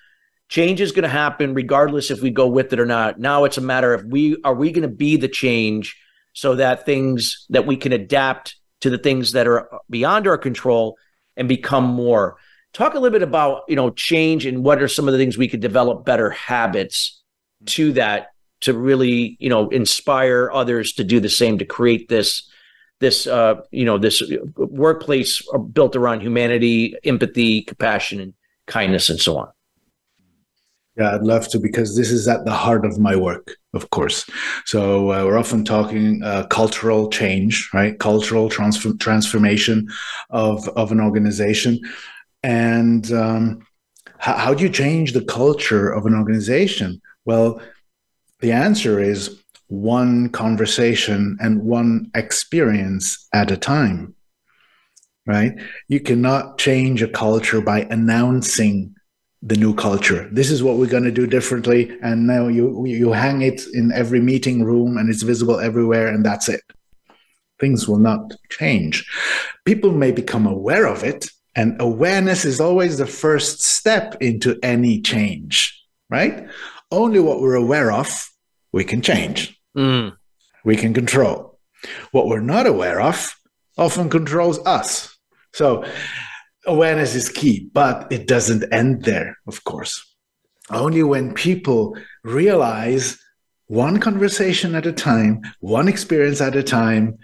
Change 0.48 0.80
is 0.80 0.92
going 0.92 1.04
to 1.04 1.08
happen 1.08 1.54
regardless 1.54 2.10
if 2.10 2.22
we 2.22 2.30
go 2.30 2.48
with 2.48 2.72
it 2.72 2.80
or 2.80 2.86
not. 2.86 3.18
Now 3.18 3.44
it's 3.44 3.58
a 3.58 3.62
matter 3.62 3.92
of 3.94 4.04
we 4.04 4.36
are 4.44 4.54
we 4.54 4.72
going 4.72 4.82
to 4.82 4.94
be 4.94 5.16
the 5.16 5.28
change 5.28 5.96
so 6.32 6.54
that 6.56 6.86
things 6.86 7.46
that 7.50 7.66
we 7.66 7.76
can 7.76 7.92
adapt 7.92 8.56
to 8.80 8.90
the 8.90 8.98
things 8.98 9.32
that 9.32 9.46
are 9.46 9.68
beyond 9.88 10.26
our 10.26 10.38
control 10.38 10.96
and 11.36 11.48
become 11.48 11.84
more. 11.84 12.36
Talk 12.72 12.94
a 12.94 12.98
little 12.98 13.18
bit 13.18 13.26
about 13.26 13.62
you 13.68 13.76
know 13.76 13.90
change 13.90 14.46
and 14.46 14.62
what 14.62 14.82
are 14.82 14.88
some 14.88 15.08
of 15.08 15.12
the 15.12 15.18
things 15.18 15.38
we 15.38 15.48
could 15.48 15.60
develop 15.60 16.04
better 16.04 16.30
habits 16.30 17.22
to 17.66 17.92
that 17.92 18.28
to 18.60 18.74
really 18.74 19.36
you 19.40 19.48
know 19.48 19.68
inspire 19.70 20.50
others 20.52 20.92
to 20.94 21.04
do 21.04 21.20
the 21.20 21.28
same 21.28 21.58
to 21.58 21.64
create 21.64 22.08
this 22.08 22.48
this 23.00 23.26
uh, 23.26 23.60
you 23.70 23.84
know 23.84 23.98
this 23.98 24.22
workplace 24.56 25.42
built 25.72 25.96
around 25.96 26.20
humanity 26.20 26.94
empathy 27.04 27.62
compassion 27.62 28.20
and 28.20 28.34
kindness 28.66 29.08
and 29.08 29.20
so 29.20 29.38
on. 29.38 29.48
Yeah 30.96 31.14
i'd 31.14 31.22
love 31.22 31.48
to 31.48 31.58
because 31.58 31.96
this 31.96 32.10
is 32.10 32.28
at 32.28 32.44
the 32.44 32.52
heart 32.52 32.84
of 32.84 32.98
my 32.98 33.16
work 33.16 33.56
of 33.72 33.90
course. 33.90 34.28
So 34.64 35.12
uh, 35.12 35.24
we're 35.24 35.38
often 35.38 35.64
talking 35.64 36.22
uh, 36.24 36.46
cultural 36.48 37.08
change 37.08 37.70
right? 37.72 37.98
Cultural 37.98 38.48
transform- 38.48 38.98
transformation 38.98 39.88
of 40.30 40.68
of 40.70 40.92
an 40.92 41.00
organization. 41.00 41.78
And 42.42 43.12
um, 43.12 43.66
how, 44.18 44.34
how 44.34 44.54
do 44.54 44.64
you 44.64 44.70
change 44.70 45.12
the 45.12 45.24
culture 45.24 45.90
of 45.90 46.06
an 46.06 46.14
organization? 46.14 47.00
Well 47.24 47.60
the 48.40 48.52
answer 48.52 49.00
is 49.00 49.40
one 49.68 50.28
conversation 50.30 51.38
and 51.40 51.62
one 51.62 52.10
experience 52.14 53.28
at 53.32 53.50
a 53.50 53.56
time, 53.56 54.14
right? 55.26 55.52
You 55.88 56.00
cannot 56.00 56.58
change 56.58 57.02
a 57.02 57.08
culture 57.08 57.60
by 57.60 57.82
announcing 57.90 58.94
the 59.42 59.56
new 59.56 59.74
culture. 59.74 60.28
This 60.32 60.50
is 60.50 60.62
what 60.62 60.76
we're 60.76 60.86
going 60.86 61.04
to 61.04 61.10
do 61.10 61.26
differently, 61.26 61.96
and 62.02 62.26
now 62.26 62.48
you 62.48 62.84
you 62.84 63.12
hang 63.12 63.42
it 63.42 63.62
in 63.72 63.90
every 63.92 64.20
meeting 64.20 64.64
room, 64.64 64.98
and 64.98 65.08
it's 65.08 65.22
visible 65.22 65.60
everywhere, 65.60 66.08
and 66.08 66.24
that's 66.24 66.48
it. 66.48 66.62
Things 67.58 67.88
will 67.88 67.98
not 67.98 68.32
change. 68.50 69.08
People 69.64 69.92
may 69.92 70.12
become 70.12 70.46
aware 70.46 70.86
of 70.86 71.04
it, 71.04 71.30
and 71.56 71.80
awareness 71.80 72.44
is 72.44 72.60
always 72.60 72.98
the 72.98 73.06
first 73.06 73.62
step 73.62 74.16
into 74.20 74.58
any 74.62 75.00
change, 75.00 75.80
right? 76.10 76.46
Only 76.90 77.20
what 77.20 77.40
we're 77.40 77.54
aware 77.54 77.92
of 77.92 78.29
we 78.72 78.84
can 78.84 79.02
change. 79.02 79.58
Mm. 79.76 80.16
We 80.64 80.76
can 80.76 80.94
control. 80.94 81.58
What 82.12 82.26
we're 82.26 82.40
not 82.40 82.66
aware 82.66 83.00
of 83.00 83.34
often 83.78 84.10
controls 84.10 84.58
us. 84.66 85.16
So 85.52 85.84
awareness 86.66 87.14
is 87.14 87.28
key, 87.28 87.70
but 87.72 88.10
it 88.12 88.26
doesn't 88.26 88.72
end 88.72 89.04
there, 89.04 89.38
of 89.46 89.64
course. 89.64 90.04
Only 90.70 91.02
when 91.02 91.34
people 91.34 91.96
realize 92.22 93.18
one 93.66 93.98
conversation 93.98 94.74
at 94.74 94.86
a 94.86 94.92
time, 94.92 95.42
one 95.60 95.88
experience 95.88 96.40
at 96.40 96.56
a 96.56 96.62
time, 96.62 97.18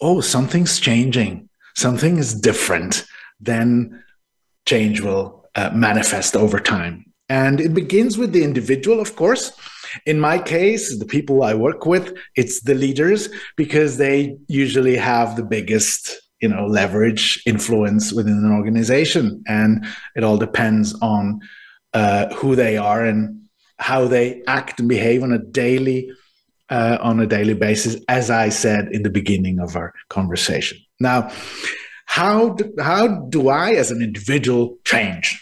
oh, 0.00 0.20
something's 0.20 0.78
changing, 0.78 1.48
something 1.74 2.18
is 2.18 2.34
different, 2.34 3.04
then 3.40 4.02
change 4.66 5.00
will 5.00 5.48
uh, 5.54 5.70
manifest 5.72 6.36
over 6.36 6.58
time. 6.58 7.06
And 7.28 7.60
it 7.60 7.72
begins 7.72 8.18
with 8.18 8.32
the 8.32 8.44
individual, 8.44 9.00
of 9.00 9.16
course. 9.16 9.52
In 10.06 10.20
my 10.20 10.38
case, 10.38 10.98
the 10.98 11.04
people 11.06 11.42
I 11.42 11.54
work 11.54 11.86
with, 11.86 12.16
it's 12.36 12.62
the 12.62 12.74
leaders 12.74 13.28
because 13.56 13.98
they 13.98 14.36
usually 14.48 14.96
have 14.96 15.36
the 15.36 15.44
biggest 15.44 16.20
you 16.42 16.48
know 16.48 16.66
leverage 16.66 17.42
influence 17.46 18.12
within 18.12 18.34
an 18.34 18.52
organization. 18.52 19.42
And 19.46 19.86
it 20.16 20.24
all 20.24 20.36
depends 20.36 20.94
on 21.00 21.40
uh, 21.94 22.34
who 22.34 22.56
they 22.56 22.76
are 22.76 23.04
and 23.04 23.42
how 23.78 24.06
they 24.06 24.42
act 24.46 24.80
and 24.80 24.88
behave 24.88 25.22
on 25.22 25.32
a 25.32 25.38
daily 25.38 26.10
uh, 26.68 26.98
on 27.00 27.20
a 27.20 27.26
daily 27.26 27.54
basis 27.54 27.96
as 28.08 28.30
i 28.30 28.48
said 28.48 28.88
in 28.92 29.02
the 29.02 29.10
beginning 29.10 29.58
of 29.58 29.76
our 29.76 29.92
conversation. 30.08 30.78
Now 31.00 31.30
how 32.06 32.50
do, 32.50 32.72
how 32.80 33.08
do 33.28 33.48
i 33.48 33.72
as 33.72 33.90
an 33.90 34.02
individual 34.02 34.78
change? 34.84 35.38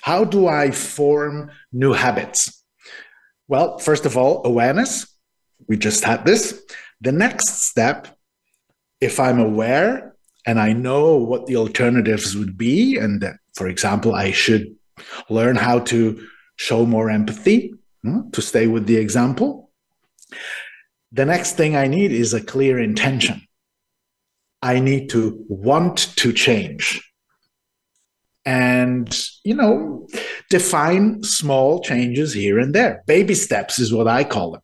How 0.00 0.24
do 0.24 0.48
i 0.48 0.70
form 0.70 1.50
new 1.72 1.92
habits 1.92 2.61
well 3.52 3.78
first 3.88 4.04
of 4.06 4.16
all 4.16 4.34
awareness 4.52 4.92
we 5.68 5.76
just 5.76 6.02
had 6.04 6.20
this 6.24 6.42
the 7.06 7.14
next 7.24 7.48
step 7.68 8.00
if 9.00 9.14
i'm 9.24 9.40
aware 9.50 10.16
and 10.48 10.58
i 10.58 10.70
know 10.72 11.16
what 11.30 11.46
the 11.46 11.56
alternatives 11.56 12.36
would 12.38 12.54
be 12.56 12.96
and 13.02 13.20
that 13.22 13.36
for 13.58 13.66
example 13.68 14.12
i 14.14 14.30
should 14.42 14.64
learn 15.28 15.56
how 15.56 15.78
to 15.78 15.98
show 16.56 16.86
more 16.86 17.10
empathy 17.10 17.74
hmm, 18.02 18.30
to 18.30 18.42
stay 18.42 18.66
with 18.66 18.86
the 18.86 18.96
example. 18.96 19.70
The 21.12 21.26
next 21.26 21.56
thing 21.56 21.76
I 21.76 21.88
need 21.88 22.12
is 22.12 22.32
a 22.32 22.40
clear 22.40 22.78
intention. 22.78 23.42
I 24.62 24.80
need 24.80 25.10
to 25.10 25.44
want 25.48 26.16
to 26.16 26.32
change. 26.32 27.11
And, 28.44 29.16
you 29.44 29.54
know, 29.54 30.08
define 30.50 31.22
small 31.22 31.80
changes 31.80 32.32
here 32.32 32.58
and 32.58 32.74
there. 32.74 33.02
Baby 33.06 33.34
steps 33.34 33.78
is 33.78 33.92
what 33.92 34.08
I 34.08 34.24
call 34.24 34.52
them. 34.52 34.62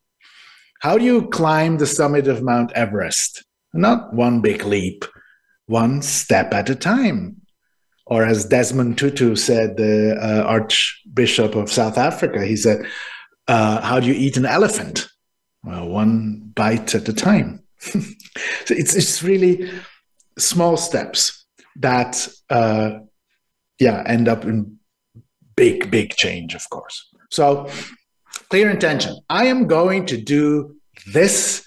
How 0.81 0.99
do 0.99 1.05
you 1.05 1.29
climb 1.29 1.79
the 1.79 1.87
summit 1.87 2.27
of 2.27 2.43
Mount 2.43 2.73
Everest? 2.73 3.45
Not 3.73 4.13
one 4.13 4.41
big 4.41 4.65
leap, 4.65 5.05
one 5.67 6.03
step 6.03 6.53
at 6.55 6.71
a 6.71 6.75
time 6.75 7.43
or 8.09 8.25
as 8.25 8.47
Desmond 8.47 8.97
Tutu 8.97 9.37
said, 9.37 9.77
the 9.77 10.17
uh, 10.21 10.43
Archbishop 10.45 11.55
of 11.55 11.71
South 11.71 11.99
Africa, 11.99 12.45
he 12.45 12.57
said, 12.57 12.87
uh, 13.47 13.83
"How 13.83 14.01
do 14.01 14.07
you 14.07 14.15
eat 14.15 14.39
an 14.39 14.47
elephant? 14.47 15.09
Well, 15.63 15.89
one 15.89 16.53
bite 16.55 16.95
at 16.95 17.09
a 17.09 17.13
time." 17.13 17.63
so 17.79 18.01
it's 18.71 18.97
it's 18.97 19.23
really 19.23 19.71
small 20.39 20.77
steps 20.79 21.45
that, 21.77 22.29
uh, 22.49 23.01
yeah, 23.79 24.03
end 24.07 24.29
up 24.29 24.45
in 24.45 24.79
big 25.57 25.91
big 25.91 26.11
change, 26.11 26.55
of 26.55 26.69
course. 26.71 27.09
So 27.31 27.69
clear 28.49 28.71
intention. 28.71 29.19
I 29.29 29.47
am 29.47 29.67
going 29.67 30.07
to 30.07 30.17
do 30.17 30.77
this 31.07 31.65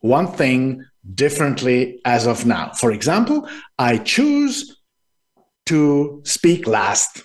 one 0.00 0.28
thing 0.28 0.84
differently 1.14 2.00
as 2.04 2.26
of 2.26 2.46
now. 2.46 2.72
For 2.72 2.92
example, 2.92 3.48
I 3.78 3.98
choose 3.98 4.80
to 5.66 6.22
speak 6.24 6.66
last 6.66 7.22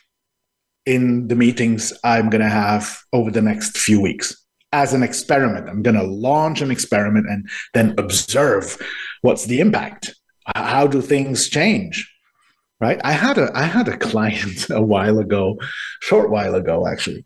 in 0.86 1.28
the 1.28 1.36
meetings 1.36 1.94
I'm 2.04 2.30
going 2.30 2.42
to 2.42 2.50
have 2.50 3.00
over 3.14 3.30
the 3.32 3.42
next 3.42 3.78
few 3.78 4.02
weeks 4.02 4.36
as 4.74 4.94
an 4.94 5.04
experiment. 5.04 5.70
I'm 5.70 5.84
going 5.84 5.96
to 5.96 6.04
launch 6.04 6.62
an 6.62 6.72
experiment 6.72 7.28
and 7.30 7.48
then 7.74 7.94
observe 7.98 8.78
what's 9.22 9.46
the 9.46 9.60
impact. 9.60 10.16
How 10.56 10.88
do 10.88 11.02
things 11.02 11.50
change? 11.50 12.11
Right? 12.82 13.00
I 13.04 13.12
had 13.12 13.38
a 13.38 13.52
I 13.54 13.64
had 13.64 13.88
a 13.88 13.98
client 13.98 14.70
a 14.70 14.82
while 14.82 15.20
ago, 15.20 15.58
short 16.02 16.30
while 16.32 16.56
ago 16.56 16.88
actually, 16.88 17.24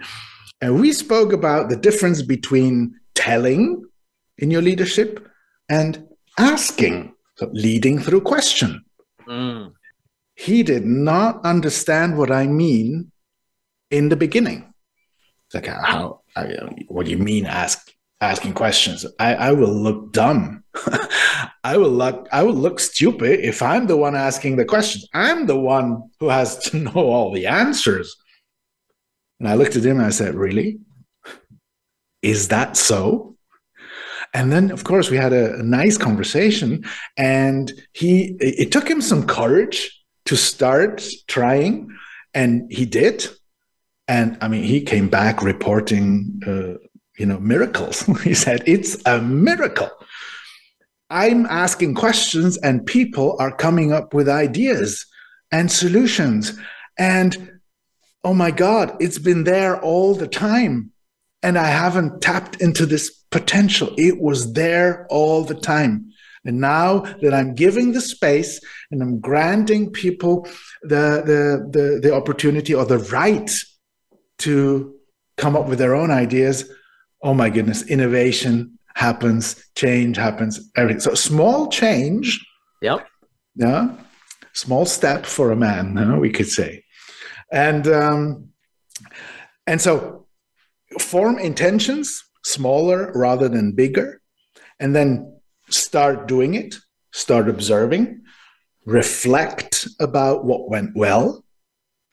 and 0.62 0.80
we 0.80 0.92
spoke 0.92 1.32
about 1.34 1.70
the 1.70 1.78
difference 1.78 2.22
between 2.22 2.94
telling 3.16 3.84
in 4.38 4.52
your 4.52 4.62
leadership 4.62 5.26
and 5.70 6.06
asking, 6.38 7.14
so 7.38 7.50
leading 7.54 8.00
through 8.00 8.22
question. 8.22 8.84
Mm 9.28 9.72
he 10.36 10.64
did 10.64 10.86
not 10.86 11.44
understand 11.46 12.18
what 12.18 12.32
I 12.32 12.46
mean 12.46 13.12
in 13.90 14.10
the 14.10 14.16
beginning. 14.16 14.74
It's 15.48 15.56
like, 15.56 15.68
how, 15.68 16.22
what 16.88 17.06
do 17.06 17.12
you 17.12 17.18
mean 17.18 17.46
ask, 17.46 17.92
asking 18.20 18.54
questions? 18.54 19.06
I, 19.18 19.36
I 19.36 19.52
will 19.54 19.74
look 19.74 20.12
dumb. 20.12 20.64
I 21.64 21.78
will 21.78 21.90
look, 21.90 22.28
I 22.32 22.44
will 22.44 22.54
look 22.54 22.80
stupid 22.80 23.40
if 23.40 23.62
I'm 23.62 23.88
the 23.88 23.98
one 23.98 24.16
asking 24.16 24.58
the 24.58 24.66
questions. 24.66 25.08
I'm 25.14 25.48
the 25.48 25.60
one 25.60 26.10
who 26.20 26.30
has 26.30 26.58
to 26.70 26.78
know 26.86 26.92
all 26.94 27.32
the 27.32 27.48
answers. 27.48 28.16
And 29.40 29.50
I 29.50 29.56
looked 29.56 29.76
at 29.76 29.86
him 29.86 29.98
and 29.98 30.06
I 30.06 30.12
said, 30.12 30.36
really? 30.36 30.80
Is 32.22 32.48
that 32.50 32.78
so? 32.78 33.36
And 34.36 34.52
then, 34.52 34.70
of 34.72 34.84
course, 34.84 35.10
we 35.10 35.16
had 35.16 35.32
a, 35.32 35.56
a 35.60 35.64
nice 35.64 35.98
conversation, 35.98 36.84
and 37.16 37.72
he 37.94 38.36
it 38.42 38.70
took 38.70 38.90
him 38.90 39.02
some 39.02 39.26
courage 39.26 40.04
to 40.26 40.36
start 40.36 41.08
trying, 41.28 41.96
and 42.34 42.70
he 42.70 42.86
did. 42.86 43.28
And 44.10 44.38
I 44.42 44.50
mean, 44.50 44.64
he 44.64 44.82
came 44.82 45.08
back 45.08 45.42
reporting, 45.42 46.42
uh, 46.46 46.86
you 47.18 47.26
know, 47.26 47.40
miracles. 47.40 48.02
he 48.24 48.34
said, 48.34 48.62
"It's 48.66 49.02
a 49.06 49.22
miracle." 49.22 49.90
I'm 51.10 51.46
asking 51.46 51.96
questions, 51.96 52.58
and 52.58 52.86
people 52.86 53.36
are 53.40 53.56
coming 53.56 53.94
up 53.94 54.14
with 54.14 54.28
ideas 54.28 55.06
and 55.52 55.72
solutions. 55.72 56.58
And 56.98 57.60
oh 58.24 58.34
my 58.34 58.52
God, 58.52 58.96
it's 59.00 59.20
been 59.20 59.44
there 59.44 59.80
all 59.82 60.16
the 60.16 60.28
time. 60.28 60.92
And 61.44 61.58
I 61.60 61.68
haven't 61.68 62.22
tapped 62.22 62.60
into 62.60 62.88
this 62.88 63.12
potential. 63.30 63.94
It 63.98 64.20
was 64.20 64.54
there 64.54 65.06
all 65.10 65.44
the 65.44 65.54
time. 65.54 66.12
And 66.44 66.60
now 66.60 67.00
that 67.22 67.34
I'm 67.34 67.54
giving 67.54 67.92
the 67.92 68.02
space 68.02 68.60
and 68.92 69.02
I'm 69.02 69.20
granting 69.20 69.92
people 69.92 70.48
the, 70.82 71.22
the, 71.26 71.70
the, 71.72 72.00
the 72.02 72.16
opportunity 72.16 72.74
or 72.74 72.86
the 72.86 73.00
right 73.00 73.52
to 74.40 74.96
come 75.38 75.56
up 75.56 75.68
with 75.68 75.80
their 75.80 75.96
own 75.96 76.12
ideas, 76.12 76.70
oh 77.22 77.34
my 77.34 77.50
goodness, 77.50 77.84
innovation 77.84 78.78
happens, 78.96 79.64
change 79.76 80.18
happens, 80.18 80.72
everything. 80.76 81.02
So 81.02 81.14
small 81.14 81.68
change. 81.68 82.44
Yep. 82.82 83.06
Yeah. 83.56 83.96
Small 84.54 84.86
step 84.86 85.26
for 85.26 85.52
a 85.52 85.56
man, 85.56 85.98
you 85.98 86.06
know, 86.06 86.18
we 86.18 86.32
could 86.32 86.48
say. 86.48 86.84
And 87.52 87.88
um, 87.88 88.50
and 89.68 89.82
so 89.82 90.28
form 91.00 91.38
intentions 91.38 92.24
smaller 92.44 93.12
rather 93.14 93.50
than 93.50 93.74
bigger, 93.74 94.22
and 94.80 94.96
then 94.96 95.40
start 95.70 96.28
doing 96.28 96.54
it, 96.54 96.76
start 97.12 97.50
observing, 97.50 98.22
reflect 98.86 99.88
about 100.00 100.46
what 100.46 100.70
went 100.70 100.96
well 100.96 101.44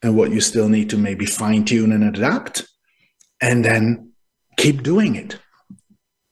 and 0.03 0.17
what 0.17 0.33
you 0.33 0.41
still 0.41 0.69
need 0.69 0.91
to 0.91 0.97
maybe 0.97 1.27
fine 1.27 1.65
tune 1.65 1.93
and 1.93 2.03
adapt, 2.03 2.67
and 3.41 3.65
then 3.65 4.13
keep 4.57 4.83
doing 4.83 5.15
it. 5.15 5.39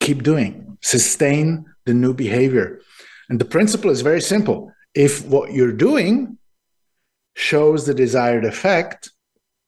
Keep 0.01 0.23
doing, 0.23 0.77
sustain 0.81 1.65
the 1.85 1.93
new 1.93 2.13
behavior. 2.13 2.81
And 3.29 3.39
the 3.39 3.45
principle 3.45 3.91
is 3.91 4.01
very 4.01 4.19
simple. 4.19 4.73
If 4.93 5.25
what 5.25 5.53
you're 5.53 5.71
doing 5.71 6.37
shows 7.35 7.85
the 7.85 7.93
desired 7.93 8.43
effect, 8.43 9.11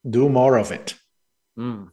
do 0.09 0.27
more 0.27 0.57
of 0.57 0.71
it. 0.71 0.95
Mm. 1.57 1.91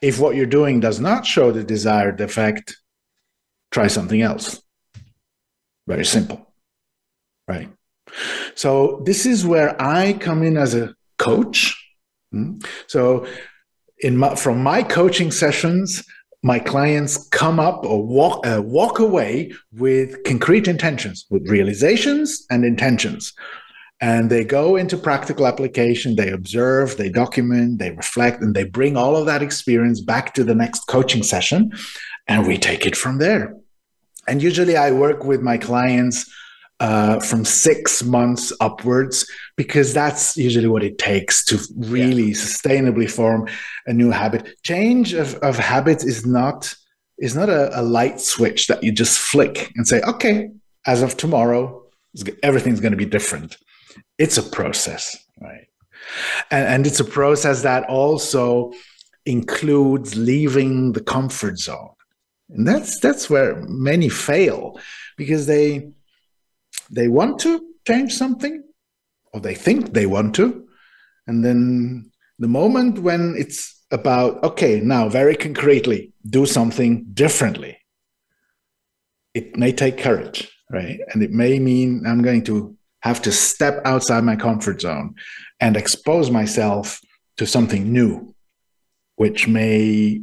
If 0.00 0.20
what 0.20 0.36
you're 0.36 0.46
doing 0.46 0.80
does 0.80 1.00
not 1.00 1.26
show 1.26 1.50
the 1.50 1.64
desired 1.64 2.20
effect, 2.20 2.76
try 3.72 3.88
something 3.88 4.22
else. 4.22 4.62
Very 5.88 6.04
simple, 6.04 6.52
right? 7.48 7.70
So 8.54 9.02
this 9.04 9.26
is 9.26 9.46
where 9.46 9.80
I 9.80 10.12
come 10.12 10.42
in 10.42 10.56
as 10.56 10.74
a 10.74 10.94
coach. 11.18 11.74
Hmm? 12.30 12.58
So 12.86 13.26
in 14.00 14.16
my, 14.16 14.34
from 14.34 14.62
my 14.62 14.82
coaching 14.82 15.30
sessions, 15.30 16.04
my 16.48 16.58
clients 16.58 17.28
come 17.28 17.60
up 17.60 17.84
or 17.84 18.02
walk 18.02 18.46
uh, 18.46 18.62
walk 18.62 18.98
away 18.98 19.52
with 19.84 20.08
concrete 20.24 20.66
intentions, 20.66 21.26
with 21.28 21.46
realizations 21.46 22.46
and 22.50 22.64
intentions. 22.64 23.34
And 24.00 24.30
they 24.30 24.44
go 24.44 24.76
into 24.76 24.96
practical 24.96 25.46
application, 25.46 26.16
they 26.16 26.30
observe, 26.30 26.96
they 26.96 27.10
document, 27.10 27.80
they 27.80 27.90
reflect, 27.90 28.40
and 28.40 28.54
they 28.56 28.64
bring 28.64 28.96
all 28.96 29.14
of 29.14 29.26
that 29.26 29.42
experience 29.42 30.00
back 30.00 30.32
to 30.36 30.42
the 30.44 30.54
next 30.54 30.86
coaching 30.86 31.22
session 31.22 31.60
and 32.28 32.46
we 32.46 32.56
take 32.56 32.86
it 32.86 32.96
from 32.96 33.18
there. 33.18 33.54
And 34.26 34.42
usually 34.42 34.76
I 34.76 34.90
work 34.92 35.24
with 35.24 35.42
my 35.42 35.58
clients 35.58 36.18
uh, 36.80 37.18
from 37.20 37.44
six 37.44 38.04
months 38.04 38.52
upwards 38.60 39.28
because 39.56 39.92
that's 39.92 40.36
usually 40.36 40.68
what 40.68 40.82
it 40.82 40.98
takes 40.98 41.44
to 41.44 41.58
really 41.76 42.28
yeah. 42.28 42.34
sustainably 42.34 43.10
form 43.10 43.48
a 43.86 43.92
new 43.92 44.10
habit. 44.10 44.56
Change 44.62 45.12
of, 45.12 45.34
of 45.36 45.56
habits 45.58 46.04
is 46.04 46.24
not 46.24 46.74
is 47.18 47.34
not 47.34 47.48
a, 47.48 47.80
a 47.80 47.82
light 47.82 48.20
switch 48.20 48.68
that 48.68 48.84
you 48.84 48.92
just 48.92 49.18
flick 49.18 49.72
and 49.74 49.88
say, 49.88 50.00
okay, 50.02 50.50
as 50.86 51.02
of 51.02 51.16
tomorrow, 51.16 51.82
everything's 52.44 52.78
going 52.78 52.92
to 52.92 52.96
be 52.96 53.04
different. 53.04 53.56
It's 54.18 54.38
a 54.38 54.42
process, 54.42 55.16
right? 55.40 55.66
And, 56.52 56.68
and 56.68 56.86
it's 56.86 57.00
a 57.00 57.04
process 57.04 57.62
that 57.62 57.88
also 57.88 58.72
includes 59.26 60.14
leaving 60.14 60.92
the 60.92 61.02
comfort 61.02 61.58
zone 61.58 61.90
and 62.50 62.66
that's 62.66 62.98
that's 63.00 63.28
where 63.28 63.56
many 63.68 64.08
fail 64.08 64.78
because 65.16 65.46
they 65.46 65.90
they 66.90 67.08
want 67.08 67.38
to 67.40 67.64
change 67.86 68.14
something 68.14 68.62
or 69.32 69.40
they 69.40 69.54
think 69.54 69.92
they 69.92 70.06
want 70.06 70.34
to. 70.36 70.66
And 71.26 71.44
then 71.44 72.10
the 72.38 72.48
moment 72.48 73.00
when 73.00 73.34
it's 73.36 73.84
about, 73.90 74.42
okay, 74.42 74.80
now 74.80 75.08
very 75.08 75.36
concretely, 75.36 76.12
do 76.28 76.46
something 76.46 77.04
differently, 77.12 77.78
it 79.34 79.56
may 79.56 79.72
take 79.72 79.98
courage, 79.98 80.50
right? 80.70 81.00
And 81.12 81.22
it 81.22 81.30
may 81.30 81.58
mean 81.58 82.04
I'm 82.06 82.22
going 82.22 82.44
to 82.44 82.76
have 83.00 83.22
to 83.22 83.32
step 83.32 83.80
outside 83.84 84.24
my 84.24 84.36
comfort 84.36 84.80
zone 84.80 85.14
and 85.60 85.76
expose 85.76 86.30
myself 86.30 87.00
to 87.36 87.46
something 87.46 87.92
new, 87.92 88.34
which 89.16 89.46
may 89.46 90.20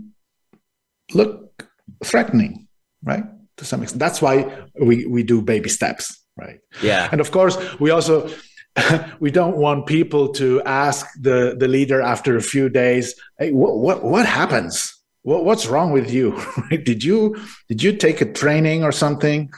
look 1.14 1.68
threatening, 2.04 2.68
right? 3.04 3.24
To 3.58 3.66
some 3.66 3.82
extent. 3.82 4.00
That's 4.00 4.22
why 4.22 4.66
we, 4.80 5.06
we 5.06 5.24
do 5.24 5.42
baby 5.42 5.70
steps, 5.70 6.25
right? 6.38 6.60
Yeah. 6.82 7.10
And 7.12 7.22
of 7.22 7.32
course, 7.32 7.58
we 7.80 7.92
also 7.92 8.30
we 9.20 9.32
don't 9.32 9.58
want 9.58 9.86
people 9.86 10.30
to 10.34 10.62
ask 10.64 11.08
the, 11.20 11.56
the 11.58 11.68
leader 11.68 12.02
after 12.02 12.36
a 12.36 12.42
few 12.42 12.70
days, 12.70 13.16
hey, 13.40 13.52
what 13.52 13.78
what, 13.78 14.04
what 14.04 14.26
happens? 14.26 14.92
What, 15.24 15.46
what's 15.46 15.66
wrong 15.66 15.92
with 15.92 16.12
you? 16.12 16.40
did 16.70 17.04
you 17.04 17.36
did 17.70 17.82
you 17.82 17.96
take 17.96 18.22
a 18.22 18.32
training 18.32 18.84
or 18.84 18.92
something? 18.92 19.52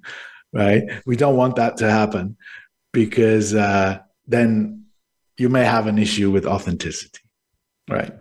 right? 0.52 0.82
We 1.06 1.16
don't 1.16 1.36
want 1.36 1.56
that 1.56 1.76
to 1.78 1.90
happen 1.90 2.36
because 2.92 3.54
uh, 3.54 3.98
then 4.26 4.84
you 5.36 5.48
may 5.48 5.64
have 5.64 5.86
an 5.86 5.98
issue 5.98 6.30
with 6.30 6.46
authenticity, 6.46 7.20
right? 7.88 8.12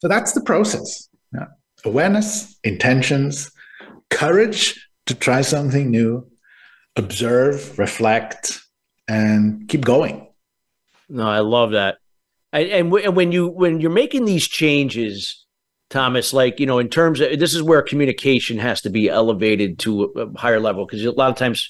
So 0.00 0.08
that's 0.08 0.32
the 0.32 0.40
process. 0.40 1.08
Yeah. 1.32 1.46
Awareness, 1.84 2.58
intentions, 2.64 3.50
courage 4.10 4.88
to 5.06 5.14
try 5.14 5.42
something 5.42 5.90
new, 5.90 6.26
observe, 6.96 7.78
reflect, 7.78 8.60
and 9.08 9.68
keep 9.68 9.84
going. 9.84 10.26
No, 11.08 11.28
I 11.28 11.40
love 11.40 11.72
that. 11.72 11.98
And, 12.52 12.68
and, 12.68 12.86
w- 12.88 13.04
and 13.04 13.16
when 13.16 13.32
you 13.32 13.48
when 13.48 13.80
you're 13.80 13.90
making 13.90 14.24
these 14.24 14.46
changes, 14.46 15.44
Thomas, 15.90 16.32
like 16.32 16.60
you 16.60 16.66
know, 16.66 16.78
in 16.78 16.88
terms 16.88 17.20
of 17.20 17.38
this 17.38 17.54
is 17.54 17.62
where 17.62 17.82
communication 17.82 18.58
has 18.58 18.80
to 18.82 18.90
be 18.90 19.08
elevated 19.08 19.78
to 19.80 20.12
a, 20.16 20.20
a 20.20 20.38
higher 20.38 20.60
level 20.60 20.86
because 20.86 21.04
a 21.04 21.10
lot 21.10 21.30
of 21.30 21.36
times 21.36 21.68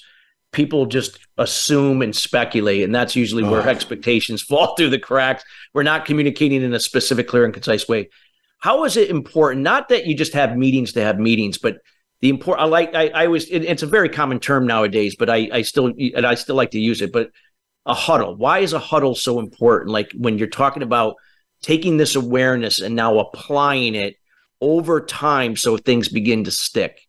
people 0.51 0.85
just 0.85 1.19
assume 1.37 2.01
and 2.01 2.15
speculate, 2.15 2.83
and 2.83 2.95
that's 2.95 3.15
usually 3.15 3.43
oh. 3.43 3.51
where 3.51 3.67
expectations 3.67 4.41
fall 4.43 4.75
through 4.75 4.89
the 4.89 4.99
cracks. 4.99 5.43
We're 5.73 5.83
not 5.83 6.05
communicating 6.05 6.61
in 6.61 6.73
a 6.73 6.79
specific, 6.79 7.27
clear, 7.27 7.45
and 7.45 7.53
concise 7.53 7.87
way. 7.87 8.09
How 8.59 8.85
is 8.85 8.95
it 8.97 9.09
important? 9.09 9.63
Not 9.63 9.89
that 9.89 10.05
you 10.05 10.15
just 10.15 10.33
have 10.33 10.57
meetings 10.57 10.93
to 10.93 11.01
have 11.01 11.19
meetings, 11.19 11.57
but 11.57 11.79
the 12.25 12.29
important 12.29 12.65
i 12.65 12.69
like 12.69 12.95
i, 12.95 13.07
I 13.23 13.27
was 13.27 13.45
it, 13.49 13.63
it's 13.63 13.83
a 13.83 13.87
very 13.87 14.09
common 14.09 14.39
term 14.39 14.65
nowadays 14.65 15.15
but 15.15 15.29
i 15.29 15.47
i 15.51 15.61
still 15.61 15.87
and 15.87 16.25
i 16.25 16.35
still 16.35 16.55
like 16.55 16.71
to 16.71 16.79
use 16.79 17.01
it 17.01 17.11
but 17.13 17.29
a 17.85 17.93
huddle. 17.93 18.35
Why 18.35 18.59
is 18.59 18.73
a 18.73 18.79
huddle 18.79 19.15
so 19.15 19.39
important? 19.39 19.91
Like 19.91 20.11
when 20.17 20.37
you're 20.37 20.47
talking 20.47 20.83
about 20.83 21.15
taking 21.61 21.97
this 21.97 22.15
awareness 22.15 22.79
and 22.79 22.95
now 22.95 23.19
applying 23.19 23.95
it 23.95 24.15
over 24.61 25.01
time 25.01 25.55
so 25.55 25.77
things 25.77 26.09
begin 26.09 26.43
to 26.45 26.51
stick? 26.51 27.01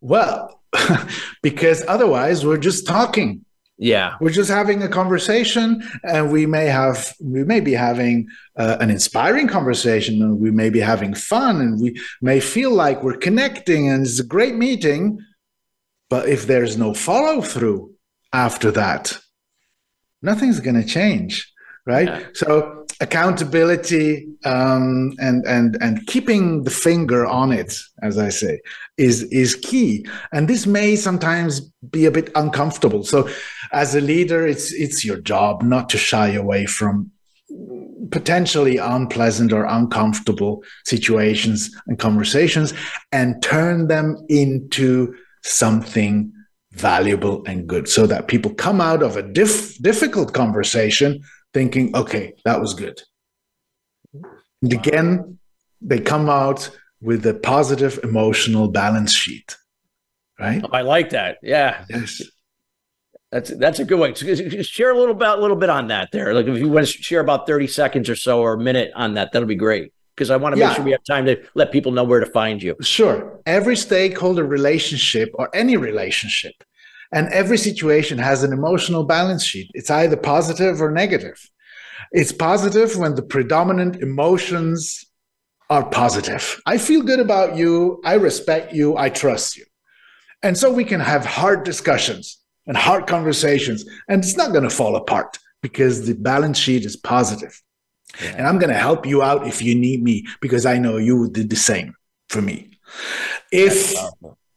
Well 0.00 0.60
because 1.42 1.84
otherwise 1.86 2.44
we're 2.44 2.58
just 2.58 2.86
talking 2.86 3.44
yeah. 3.78 4.16
We're 4.20 4.30
just 4.30 4.50
having 4.50 4.82
a 4.82 4.88
conversation 4.88 5.88
and 6.02 6.32
we 6.32 6.46
may 6.46 6.66
have 6.66 7.14
we 7.20 7.44
may 7.44 7.60
be 7.60 7.72
having 7.72 8.28
uh, 8.56 8.76
an 8.80 8.90
inspiring 8.90 9.46
conversation 9.46 10.20
and 10.20 10.40
we 10.40 10.50
may 10.50 10.68
be 10.68 10.80
having 10.80 11.14
fun 11.14 11.60
and 11.60 11.80
we 11.80 12.00
may 12.20 12.40
feel 12.40 12.72
like 12.72 13.02
we're 13.02 13.16
connecting 13.16 13.88
and 13.88 14.04
it's 14.04 14.18
a 14.18 14.24
great 14.24 14.56
meeting. 14.56 15.20
But 16.10 16.28
if 16.28 16.46
there's 16.46 16.76
no 16.76 16.92
follow 16.92 17.40
through 17.40 17.94
after 18.32 18.70
that 18.72 19.18
nothing's 20.20 20.60
going 20.60 20.74
to 20.74 20.86
change 20.86 21.52
right? 21.88 22.06
Yeah. 22.06 22.26
so 22.34 22.86
accountability 23.00 24.26
um, 24.44 25.14
and 25.20 25.44
and 25.46 25.76
and 25.80 26.06
keeping 26.06 26.64
the 26.64 26.70
finger 26.70 27.26
on 27.26 27.52
it, 27.52 27.74
as 28.02 28.18
I 28.18 28.28
say, 28.28 28.60
is 28.96 29.22
is 29.24 29.54
key. 29.54 30.06
And 30.32 30.48
this 30.48 30.66
may 30.66 30.96
sometimes 30.96 31.60
be 31.90 32.06
a 32.06 32.10
bit 32.10 32.30
uncomfortable. 32.34 33.04
So, 33.04 33.28
as 33.72 33.94
a 33.94 34.00
leader, 34.00 34.46
it's 34.46 34.72
it's 34.72 35.04
your 35.04 35.20
job 35.20 35.62
not 35.62 35.88
to 35.90 35.98
shy 35.98 36.30
away 36.32 36.66
from 36.66 37.10
potentially 38.10 38.78
unpleasant 38.78 39.52
or 39.52 39.64
uncomfortable 39.64 40.62
situations 40.84 41.70
and 41.86 41.98
conversations 41.98 42.72
and 43.12 43.42
turn 43.42 43.88
them 43.88 44.16
into 44.28 45.14
something 45.42 46.32
valuable 46.72 47.42
and 47.46 47.66
good 47.66 47.88
so 47.88 48.06
that 48.06 48.28
people 48.28 48.54
come 48.54 48.80
out 48.80 49.02
of 49.02 49.16
a 49.16 49.22
diff- 49.22 49.76
difficult 49.82 50.32
conversation 50.32 51.20
thinking, 51.52 51.96
okay, 51.96 52.34
that 52.44 52.60
was 52.60 52.74
good. 52.74 53.00
And 54.62 54.72
again, 54.72 55.38
they 55.80 56.00
come 56.00 56.28
out 56.28 56.70
with 57.00 57.24
a 57.26 57.34
positive 57.34 58.00
emotional 58.02 58.68
balance 58.68 59.14
sheet, 59.14 59.56
right? 60.38 60.62
Oh, 60.64 60.70
I 60.72 60.82
like 60.82 61.10
that. 61.10 61.38
Yeah. 61.42 61.84
Yes. 61.88 62.22
That's 63.30 63.50
that's 63.56 63.78
a 63.78 63.84
good 63.84 63.98
way. 63.98 64.14
Share 64.14 64.90
a 64.90 64.98
little 64.98 65.14
about 65.14 65.38
a 65.38 65.42
little 65.42 65.56
bit 65.56 65.68
on 65.68 65.88
that 65.88 66.08
there. 66.12 66.32
Like 66.32 66.46
if 66.46 66.58
you 66.58 66.68
want 66.68 66.86
to 66.86 66.92
share 66.92 67.20
about 67.20 67.46
30 67.46 67.66
seconds 67.66 68.08
or 68.08 68.16
so 68.16 68.40
or 68.40 68.54
a 68.54 68.58
minute 68.58 68.90
on 68.96 69.14
that, 69.14 69.32
that'll 69.32 69.46
be 69.46 69.54
great. 69.54 69.92
Because 70.16 70.30
I 70.30 70.36
want 70.36 70.54
to 70.54 70.58
yeah. 70.58 70.68
make 70.68 70.76
sure 70.76 70.84
we 70.84 70.92
have 70.92 71.04
time 71.04 71.26
to 71.26 71.40
let 71.54 71.70
people 71.70 71.92
know 71.92 72.02
where 72.02 72.20
to 72.20 72.26
find 72.26 72.60
you. 72.60 72.74
Sure. 72.80 73.38
Every 73.46 73.76
stakeholder 73.76 74.44
relationship 74.44 75.30
or 75.34 75.48
any 75.54 75.76
relationship 75.76 76.54
and 77.12 77.28
every 77.28 77.58
situation 77.58 78.18
has 78.18 78.42
an 78.42 78.52
emotional 78.52 79.04
balance 79.04 79.44
sheet. 79.44 79.70
It's 79.74 79.90
either 79.90 80.16
positive 80.16 80.80
or 80.80 80.90
negative. 80.90 81.38
It's 82.12 82.32
positive 82.32 82.96
when 82.96 83.14
the 83.14 83.22
predominant 83.22 83.96
emotions 83.96 85.04
are 85.70 85.88
positive. 85.88 86.60
I 86.66 86.78
feel 86.78 87.02
good 87.02 87.20
about 87.20 87.56
you. 87.56 88.00
I 88.04 88.14
respect 88.14 88.72
you. 88.72 88.96
I 88.96 89.10
trust 89.10 89.56
you. 89.56 89.64
And 90.42 90.56
so 90.56 90.72
we 90.72 90.84
can 90.84 91.00
have 91.00 91.26
hard 91.26 91.64
discussions 91.64 92.38
and 92.66 92.76
hard 92.76 93.06
conversations, 93.06 93.84
and 94.08 94.22
it's 94.22 94.36
not 94.36 94.52
going 94.52 94.62
to 94.62 94.70
fall 94.70 94.96
apart 94.96 95.38
because 95.62 96.06
the 96.06 96.14
balance 96.14 96.58
sheet 96.58 96.84
is 96.84 96.96
positive. 96.96 97.60
Yeah. 98.22 98.36
And 98.36 98.46
I'm 98.46 98.58
going 98.58 98.72
to 98.72 98.78
help 98.78 99.06
you 99.06 99.22
out 99.22 99.46
if 99.46 99.62
you 99.62 99.74
need 99.74 100.02
me 100.02 100.26
because 100.40 100.64
I 100.64 100.78
know 100.78 100.96
you 100.96 101.28
did 101.30 101.50
the 101.50 101.56
same 101.56 101.94
for 102.28 102.40
me. 102.40 102.78
If 103.52 103.94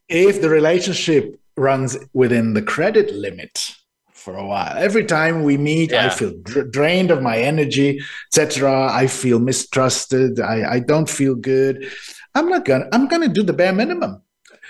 if 0.08 0.42
the 0.42 0.50
relationship 0.50 1.41
runs 1.62 1.98
within 2.14 2.54
the 2.54 2.62
credit 2.62 3.14
limit 3.14 3.76
for 4.14 4.36
a 4.36 4.46
while. 4.46 4.76
Every 4.78 5.06
time 5.06 5.44
we 5.44 5.58
meet, 5.58 5.92
yeah. 5.92 6.08
I 6.08 6.10
feel 6.10 6.34
dr- 6.44 6.72
drained 6.72 7.12
of 7.12 7.22
my 7.22 7.38
energy, 7.38 8.02
etc. 8.28 8.92
I 8.92 9.08
feel 9.08 9.40
mistrusted. 9.40 10.40
I, 10.40 10.74
I 10.76 10.80
don't 10.80 11.10
feel 11.10 11.36
good. 11.36 11.92
I'm 12.36 12.50
not 12.50 12.66
gonna. 12.66 12.88
I'm 12.92 13.08
gonna 13.08 13.28
do 13.28 13.44
the 13.44 13.54
bare 13.54 13.74
minimum. 13.74 14.22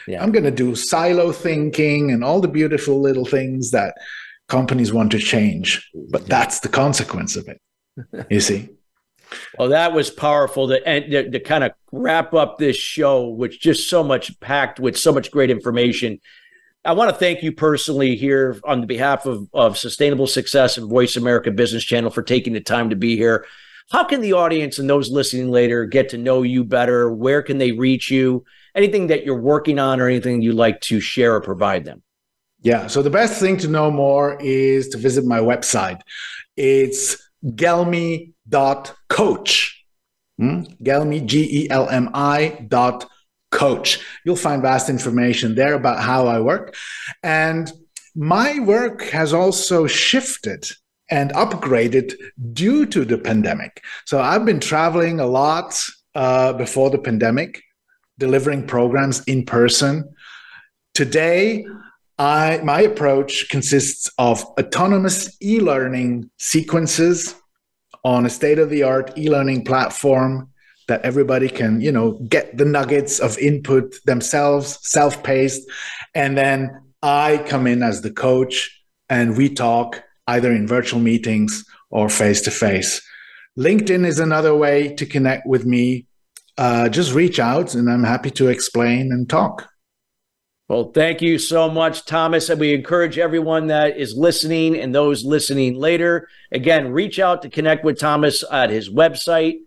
Yeah. 0.08 0.24
I'm 0.24 0.32
gonna 0.32 0.52
do 0.52 0.76
silo 0.76 1.32
thinking 1.32 2.12
and 2.12 2.24
all 2.24 2.42
the 2.42 2.48
beautiful 2.48 3.02
little 3.02 3.26
things 3.26 3.72
that 3.72 3.96
companies 4.48 4.92
want 4.92 5.12
to 5.12 5.20
change. 5.20 5.89
But 6.10 6.28
that's 6.28 6.60
the 6.60 6.70
consequence 6.70 7.36
of 7.36 7.48
it. 7.48 7.62
You 8.30 8.39
see. 8.39 8.70
Well, 9.58 9.70
that 9.70 9.94
was 9.94 10.10
powerful 10.10 10.68
to, 10.68 10.82
to, 10.84 11.32
to 11.32 11.39
kind 11.39 11.64
of 11.64 11.72
wrap 11.94 12.34
up 12.34 12.58
this 12.58 12.76
show, 12.76 13.30
which 13.30 13.62
just 13.62 13.89
so 13.89 14.04
much 14.04 14.38
packed 14.42 14.78
with 14.78 14.98
so 14.98 15.14
much 15.14 15.32
great 15.32 15.50
information. 15.50 16.20
I 16.84 16.94
want 16.94 17.12
to 17.12 17.16
thank 17.16 17.44
you 17.44 17.52
personally 17.52 18.16
here 18.16 18.60
on 18.64 18.88
behalf 18.88 19.28
of, 19.28 19.48
of 19.54 19.78
Sustainable 19.78 20.26
Success 20.26 20.80
and 20.80 20.90
Voice 20.90 21.16
America 21.16 21.52
Business 21.52 21.84
Channel 21.84 22.10
for 22.10 22.24
taking 22.24 22.54
the 22.54 22.62
time 22.62 22.90
to 22.90 22.96
be 22.96 23.16
here. 23.16 23.46
How 23.92 24.04
can 24.04 24.22
the 24.22 24.34
audience 24.34 24.80
and 24.80 24.90
those 24.90 25.12
listening 25.12 25.52
later 25.52 25.86
get 25.86 26.10
to 26.10 26.18
know 26.18 26.42
you 26.42 26.64
better? 26.64 27.12
Where 27.12 27.44
can 27.44 27.60
they 27.60 27.72
reach 27.72 28.10
you? 28.10 28.44
Anything 28.74 29.08
that 29.08 29.26
you're 29.26 29.40
working 29.40 29.78
on 29.78 30.00
or 30.00 30.08
anything 30.08 30.42
you'd 30.42 30.56
like 30.56 30.82
to 30.82 31.00
share 31.00 31.36
or 31.36 31.42
provide 31.42 31.86
them? 31.86 32.02
Yeah. 32.62 32.88
So 32.88 33.04
the 33.04 33.10
best 33.10 33.40
thing 33.40 33.58
to 33.58 33.68
know 33.68 33.92
more 33.92 34.40
is 34.42 34.88
to 34.90 34.98
visit 34.98 35.26
my 35.26 35.40
website. 35.40 36.00
It's 36.56 37.18
gelmi.coach. 37.46 38.38
Hmm? 40.38 40.62
Gelmi, 40.82 41.26
G 41.26 41.66
E 41.66 41.70
L 41.70 41.90
M 41.90 42.10
I 42.14 42.66
dot 42.70 43.11
coach. 43.52 43.99
You'll 44.26 44.36
find 44.36 44.62
vast 44.62 44.89
information 44.89 45.56
there 45.56 45.74
about 45.74 45.99
how 45.99 46.28
I 46.28 46.39
work. 46.39 46.76
And 47.22 47.72
my 48.16 48.60
work 48.60 49.04
has 49.04 49.34
also 49.34 49.88
shifted 49.88 50.70
and 51.10 51.32
upgraded 51.32 52.14
due 52.54 52.86
to 52.88 53.06
the 53.06 53.18
pandemic. 53.18 53.84
So 54.06 54.20
I've 54.20 54.45
been 54.45 54.60
traveling 54.62 55.20
a 55.20 55.28
lot 55.28 55.80
uh, 56.16 56.54
before 56.54 56.89
the 56.89 56.97
pandemic, 56.97 57.62
delivering 58.18 58.66
programs 58.66 59.22
in 59.26 59.45
person. 59.45 60.14
Today, 60.93 61.66
I, 62.18 62.62
my 62.64 62.82
approach 62.82 63.49
consists 63.49 64.10
of 64.18 64.43
autonomous 64.60 65.36
e 65.41 65.60
learning 65.60 66.30
sequences 66.38 67.36
on 68.04 68.26
a 68.26 68.30
state 68.30 68.60
of 68.60 68.70
the 68.70 68.84
art 68.84 69.18
e 69.18 69.30
learning 69.30 69.66
platform 69.66 70.51
that 70.92 71.02
everybody 71.02 71.48
can 71.48 71.80
you 71.80 71.92
know 71.92 72.12
get 72.36 72.58
the 72.58 72.66
nuggets 72.66 73.20
of 73.20 73.38
input 73.39 73.96
themselves 74.06 74.78
self-paced 74.82 75.62
and 76.14 76.38
then 76.38 76.70
I 77.02 77.44
come 77.48 77.66
in 77.66 77.82
as 77.82 78.02
the 78.02 78.12
coach 78.12 78.84
and 79.10 79.36
we 79.36 79.50
talk 79.50 80.04
either 80.28 80.52
in 80.52 80.68
virtual 80.68 81.00
meetings 81.00 81.66
or 81.89 82.10
face 82.10 82.42
to 82.42 82.52
face. 82.52 83.02
LinkedIn 83.58 84.06
is 84.06 84.20
another 84.20 84.56
way 84.56 84.94
to 84.96 85.06
connect 85.06 85.48
with 85.48 85.66
me. 85.66 86.06
Uh, 86.58 86.89
just 86.89 87.14
reach 87.14 87.39
out 87.39 87.74
and 87.74 87.89
I'm 87.89 88.04
happy 88.04 88.32
to 88.32 88.50
explain 88.50 89.12
and 89.12 89.30
talk. 89.30 89.68
Well, 90.70 90.92
thank 90.94 91.22
you 91.22 91.38
so 91.38 91.70
much, 91.70 92.06
Thomas. 92.06 92.50
And 92.50 92.60
we 92.60 92.74
encourage 92.74 93.18
everyone 93.18 93.68
that 93.68 93.98
is 93.98 94.16
listening 94.16 94.78
and 94.78 94.96
those 94.96 95.26
listening 95.26 95.76
later. 95.76 96.30
Again, 96.52 96.94
reach 96.94 97.20
out 97.20 97.42
to 97.42 97.50
connect 97.50 97.84
with 97.84 98.00
Thomas 98.00 98.44
at 98.50 98.70
his 98.70 98.89
website 98.89 99.58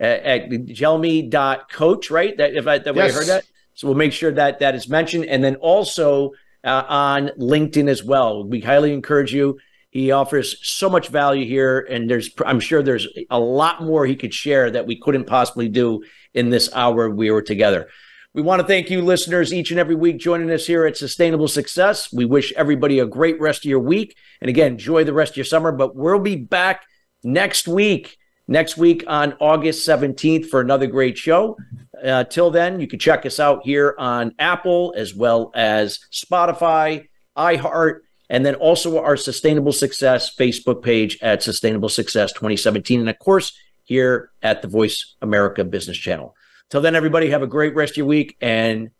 at, 0.00 0.20
at 0.24 0.50
gelmi.coach, 0.50 2.10
right? 2.10 2.36
That 2.36 2.54
if 2.54 2.66
I, 2.66 2.78
that 2.78 2.94
yes. 2.94 2.96
way 2.96 3.10
I 3.10 3.12
heard 3.12 3.28
that. 3.28 3.44
So 3.74 3.88
we'll 3.88 3.96
make 3.96 4.12
sure 4.12 4.32
that 4.32 4.60
that 4.60 4.74
is 4.74 4.88
mentioned. 4.88 5.26
And 5.26 5.42
then 5.42 5.56
also 5.56 6.32
uh, 6.64 6.84
on 6.88 7.30
LinkedIn 7.38 7.88
as 7.88 8.02
well. 8.02 8.44
We 8.44 8.60
highly 8.60 8.92
encourage 8.92 9.34
you. 9.34 9.58
He 9.90 10.10
offers 10.10 10.56
so 10.66 10.90
much 10.90 11.08
value 11.08 11.46
here, 11.46 11.86
and 11.88 12.10
there's 12.10 12.30
I'm 12.44 12.58
sure 12.58 12.82
there's 12.82 13.06
a 13.30 13.38
lot 13.38 13.82
more 13.82 14.04
he 14.04 14.16
could 14.16 14.34
share 14.34 14.68
that 14.72 14.86
we 14.86 14.98
couldn't 14.98 15.26
possibly 15.26 15.68
do 15.68 16.02
in 16.32 16.50
this 16.50 16.68
hour 16.74 17.08
we 17.08 17.30
were 17.30 17.42
together. 17.42 17.88
We 18.32 18.42
want 18.42 18.60
to 18.60 18.66
thank 18.66 18.90
you, 18.90 19.00
listeners, 19.00 19.54
each 19.54 19.70
and 19.70 19.78
every 19.78 19.94
week 19.94 20.18
joining 20.18 20.50
us 20.50 20.66
here 20.66 20.84
at 20.84 20.96
Sustainable 20.96 21.46
Success. 21.46 22.12
We 22.12 22.24
wish 22.24 22.52
everybody 22.54 22.98
a 22.98 23.06
great 23.06 23.40
rest 23.40 23.64
of 23.64 23.68
your 23.68 23.78
week. 23.78 24.16
And 24.40 24.48
again, 24.48 24.72
enjoy 24.72 25.04
the 25.04 25.12
rest 25.12 25.34
of 25.34 25.36
your 25.36 25.44
summer. 25.44 25.70
But 25.70 25.94
we'll 25.94 26.18
be 26.18 26.34
back 26.34 26.84
next 27.22 27.68
week, 27.68 28.18
next 28.46 28.76
week 28.76 29.04
on 29.06 29.34
August 29.40 29.86
17th 29.88 30.46
for 30.46 30.60
another 30.60 30.86
great 30.86 31.16
show. 31.16 31.56
Uh, 32.02 32.24
till 32.24 32.50
then, 32.50 32.80
you 32.80 32.86
can 32.86 32.98
check 32.98 33.24
us 33.24 33.40
out 33.40 33.64
here 33.64 33.94
on 33.98 34.34
Apple 34.38 34.94
as 34.96 35.14
well 35.14 35.50
as 35.54 36.00
Spotify, 36.12 37.08
iHeart, 37.36 38.00
and 38.28 38.44
then 38.44 38.54
also 38.56 39.02
our 39.02 39.16
Sustainable 39.16 39.72
Success 39.72 40.34
Facebook 40.34 40.82
page 40.82 41.18
at 41.22 41.42
Sustainable 41.42 41.88
Success 41.88 42.32
2017. 42.32 43.00
And 43.00 43.08
of 43.08 43.18
course, 43.18 43.56
here 43.84 44.30
at 44.42 44.62
the 44.62 44.68
Voice 44.68 45.14
America 45.22 45.64
Business 45.64 45.98
Channel. 45.98 46.34
Till 46.70 46.80
then, 46.80 46.94
everybody, 46.94 47.30
have 47.30 47.42
a 47.42 47.46
great 47.46 47.74
rest 47.74 47.92
of 47.92 47.98
your 47.98 48.06
week 48.06 48.36
and 48.40 48.90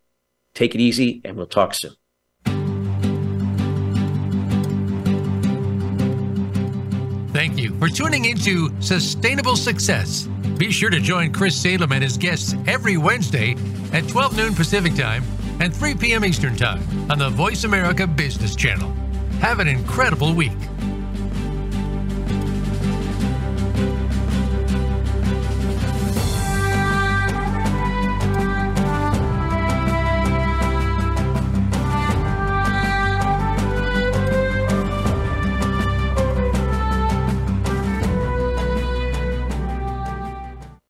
take 0.55 0.75
it 0.75 0.81
easy, 0.81 1.23
and 1.25 1.37
we'll 1.37 1.47
talk 1.47 1.75
soon. 1.75 1.95
For 7.79 7.89
tuning 7.89 8.25
into 8.25 8.71
Sustainable 8.81 9.57
Success. 9.57 10.29
Be 10.59 10.71
sure 10.71 10.91
to 10.91 11.01
join 11.01 11.33
Chris 11.33 11.57
Salem 11.57 11.93
and 11.93 12.03
his 12.03 12.17
guests 12.17 12.55
every 12.67 12.97
Wednesday 12.97 13.57
at 13.93 14.09
12 14.09 14.37
noon 14.37 14.55
Pacific 14.55 14.95
Time 14.95 15.25
and 15.61 15.75
3 15.75 15.95
p.m. 15.95 16.25
Eastern 16.25 16.57
Time 16.57 16.83
on 17.11 17.19
the 17.19 17.31
Voice 17.31 17.65
America 17.65 18.07
Business 18.07 18.55
Channel. 18.55 18.91
Have 19.41 19.61
an 19.61 19.69
incredible 19.69 20.35
week. 20.35 20.53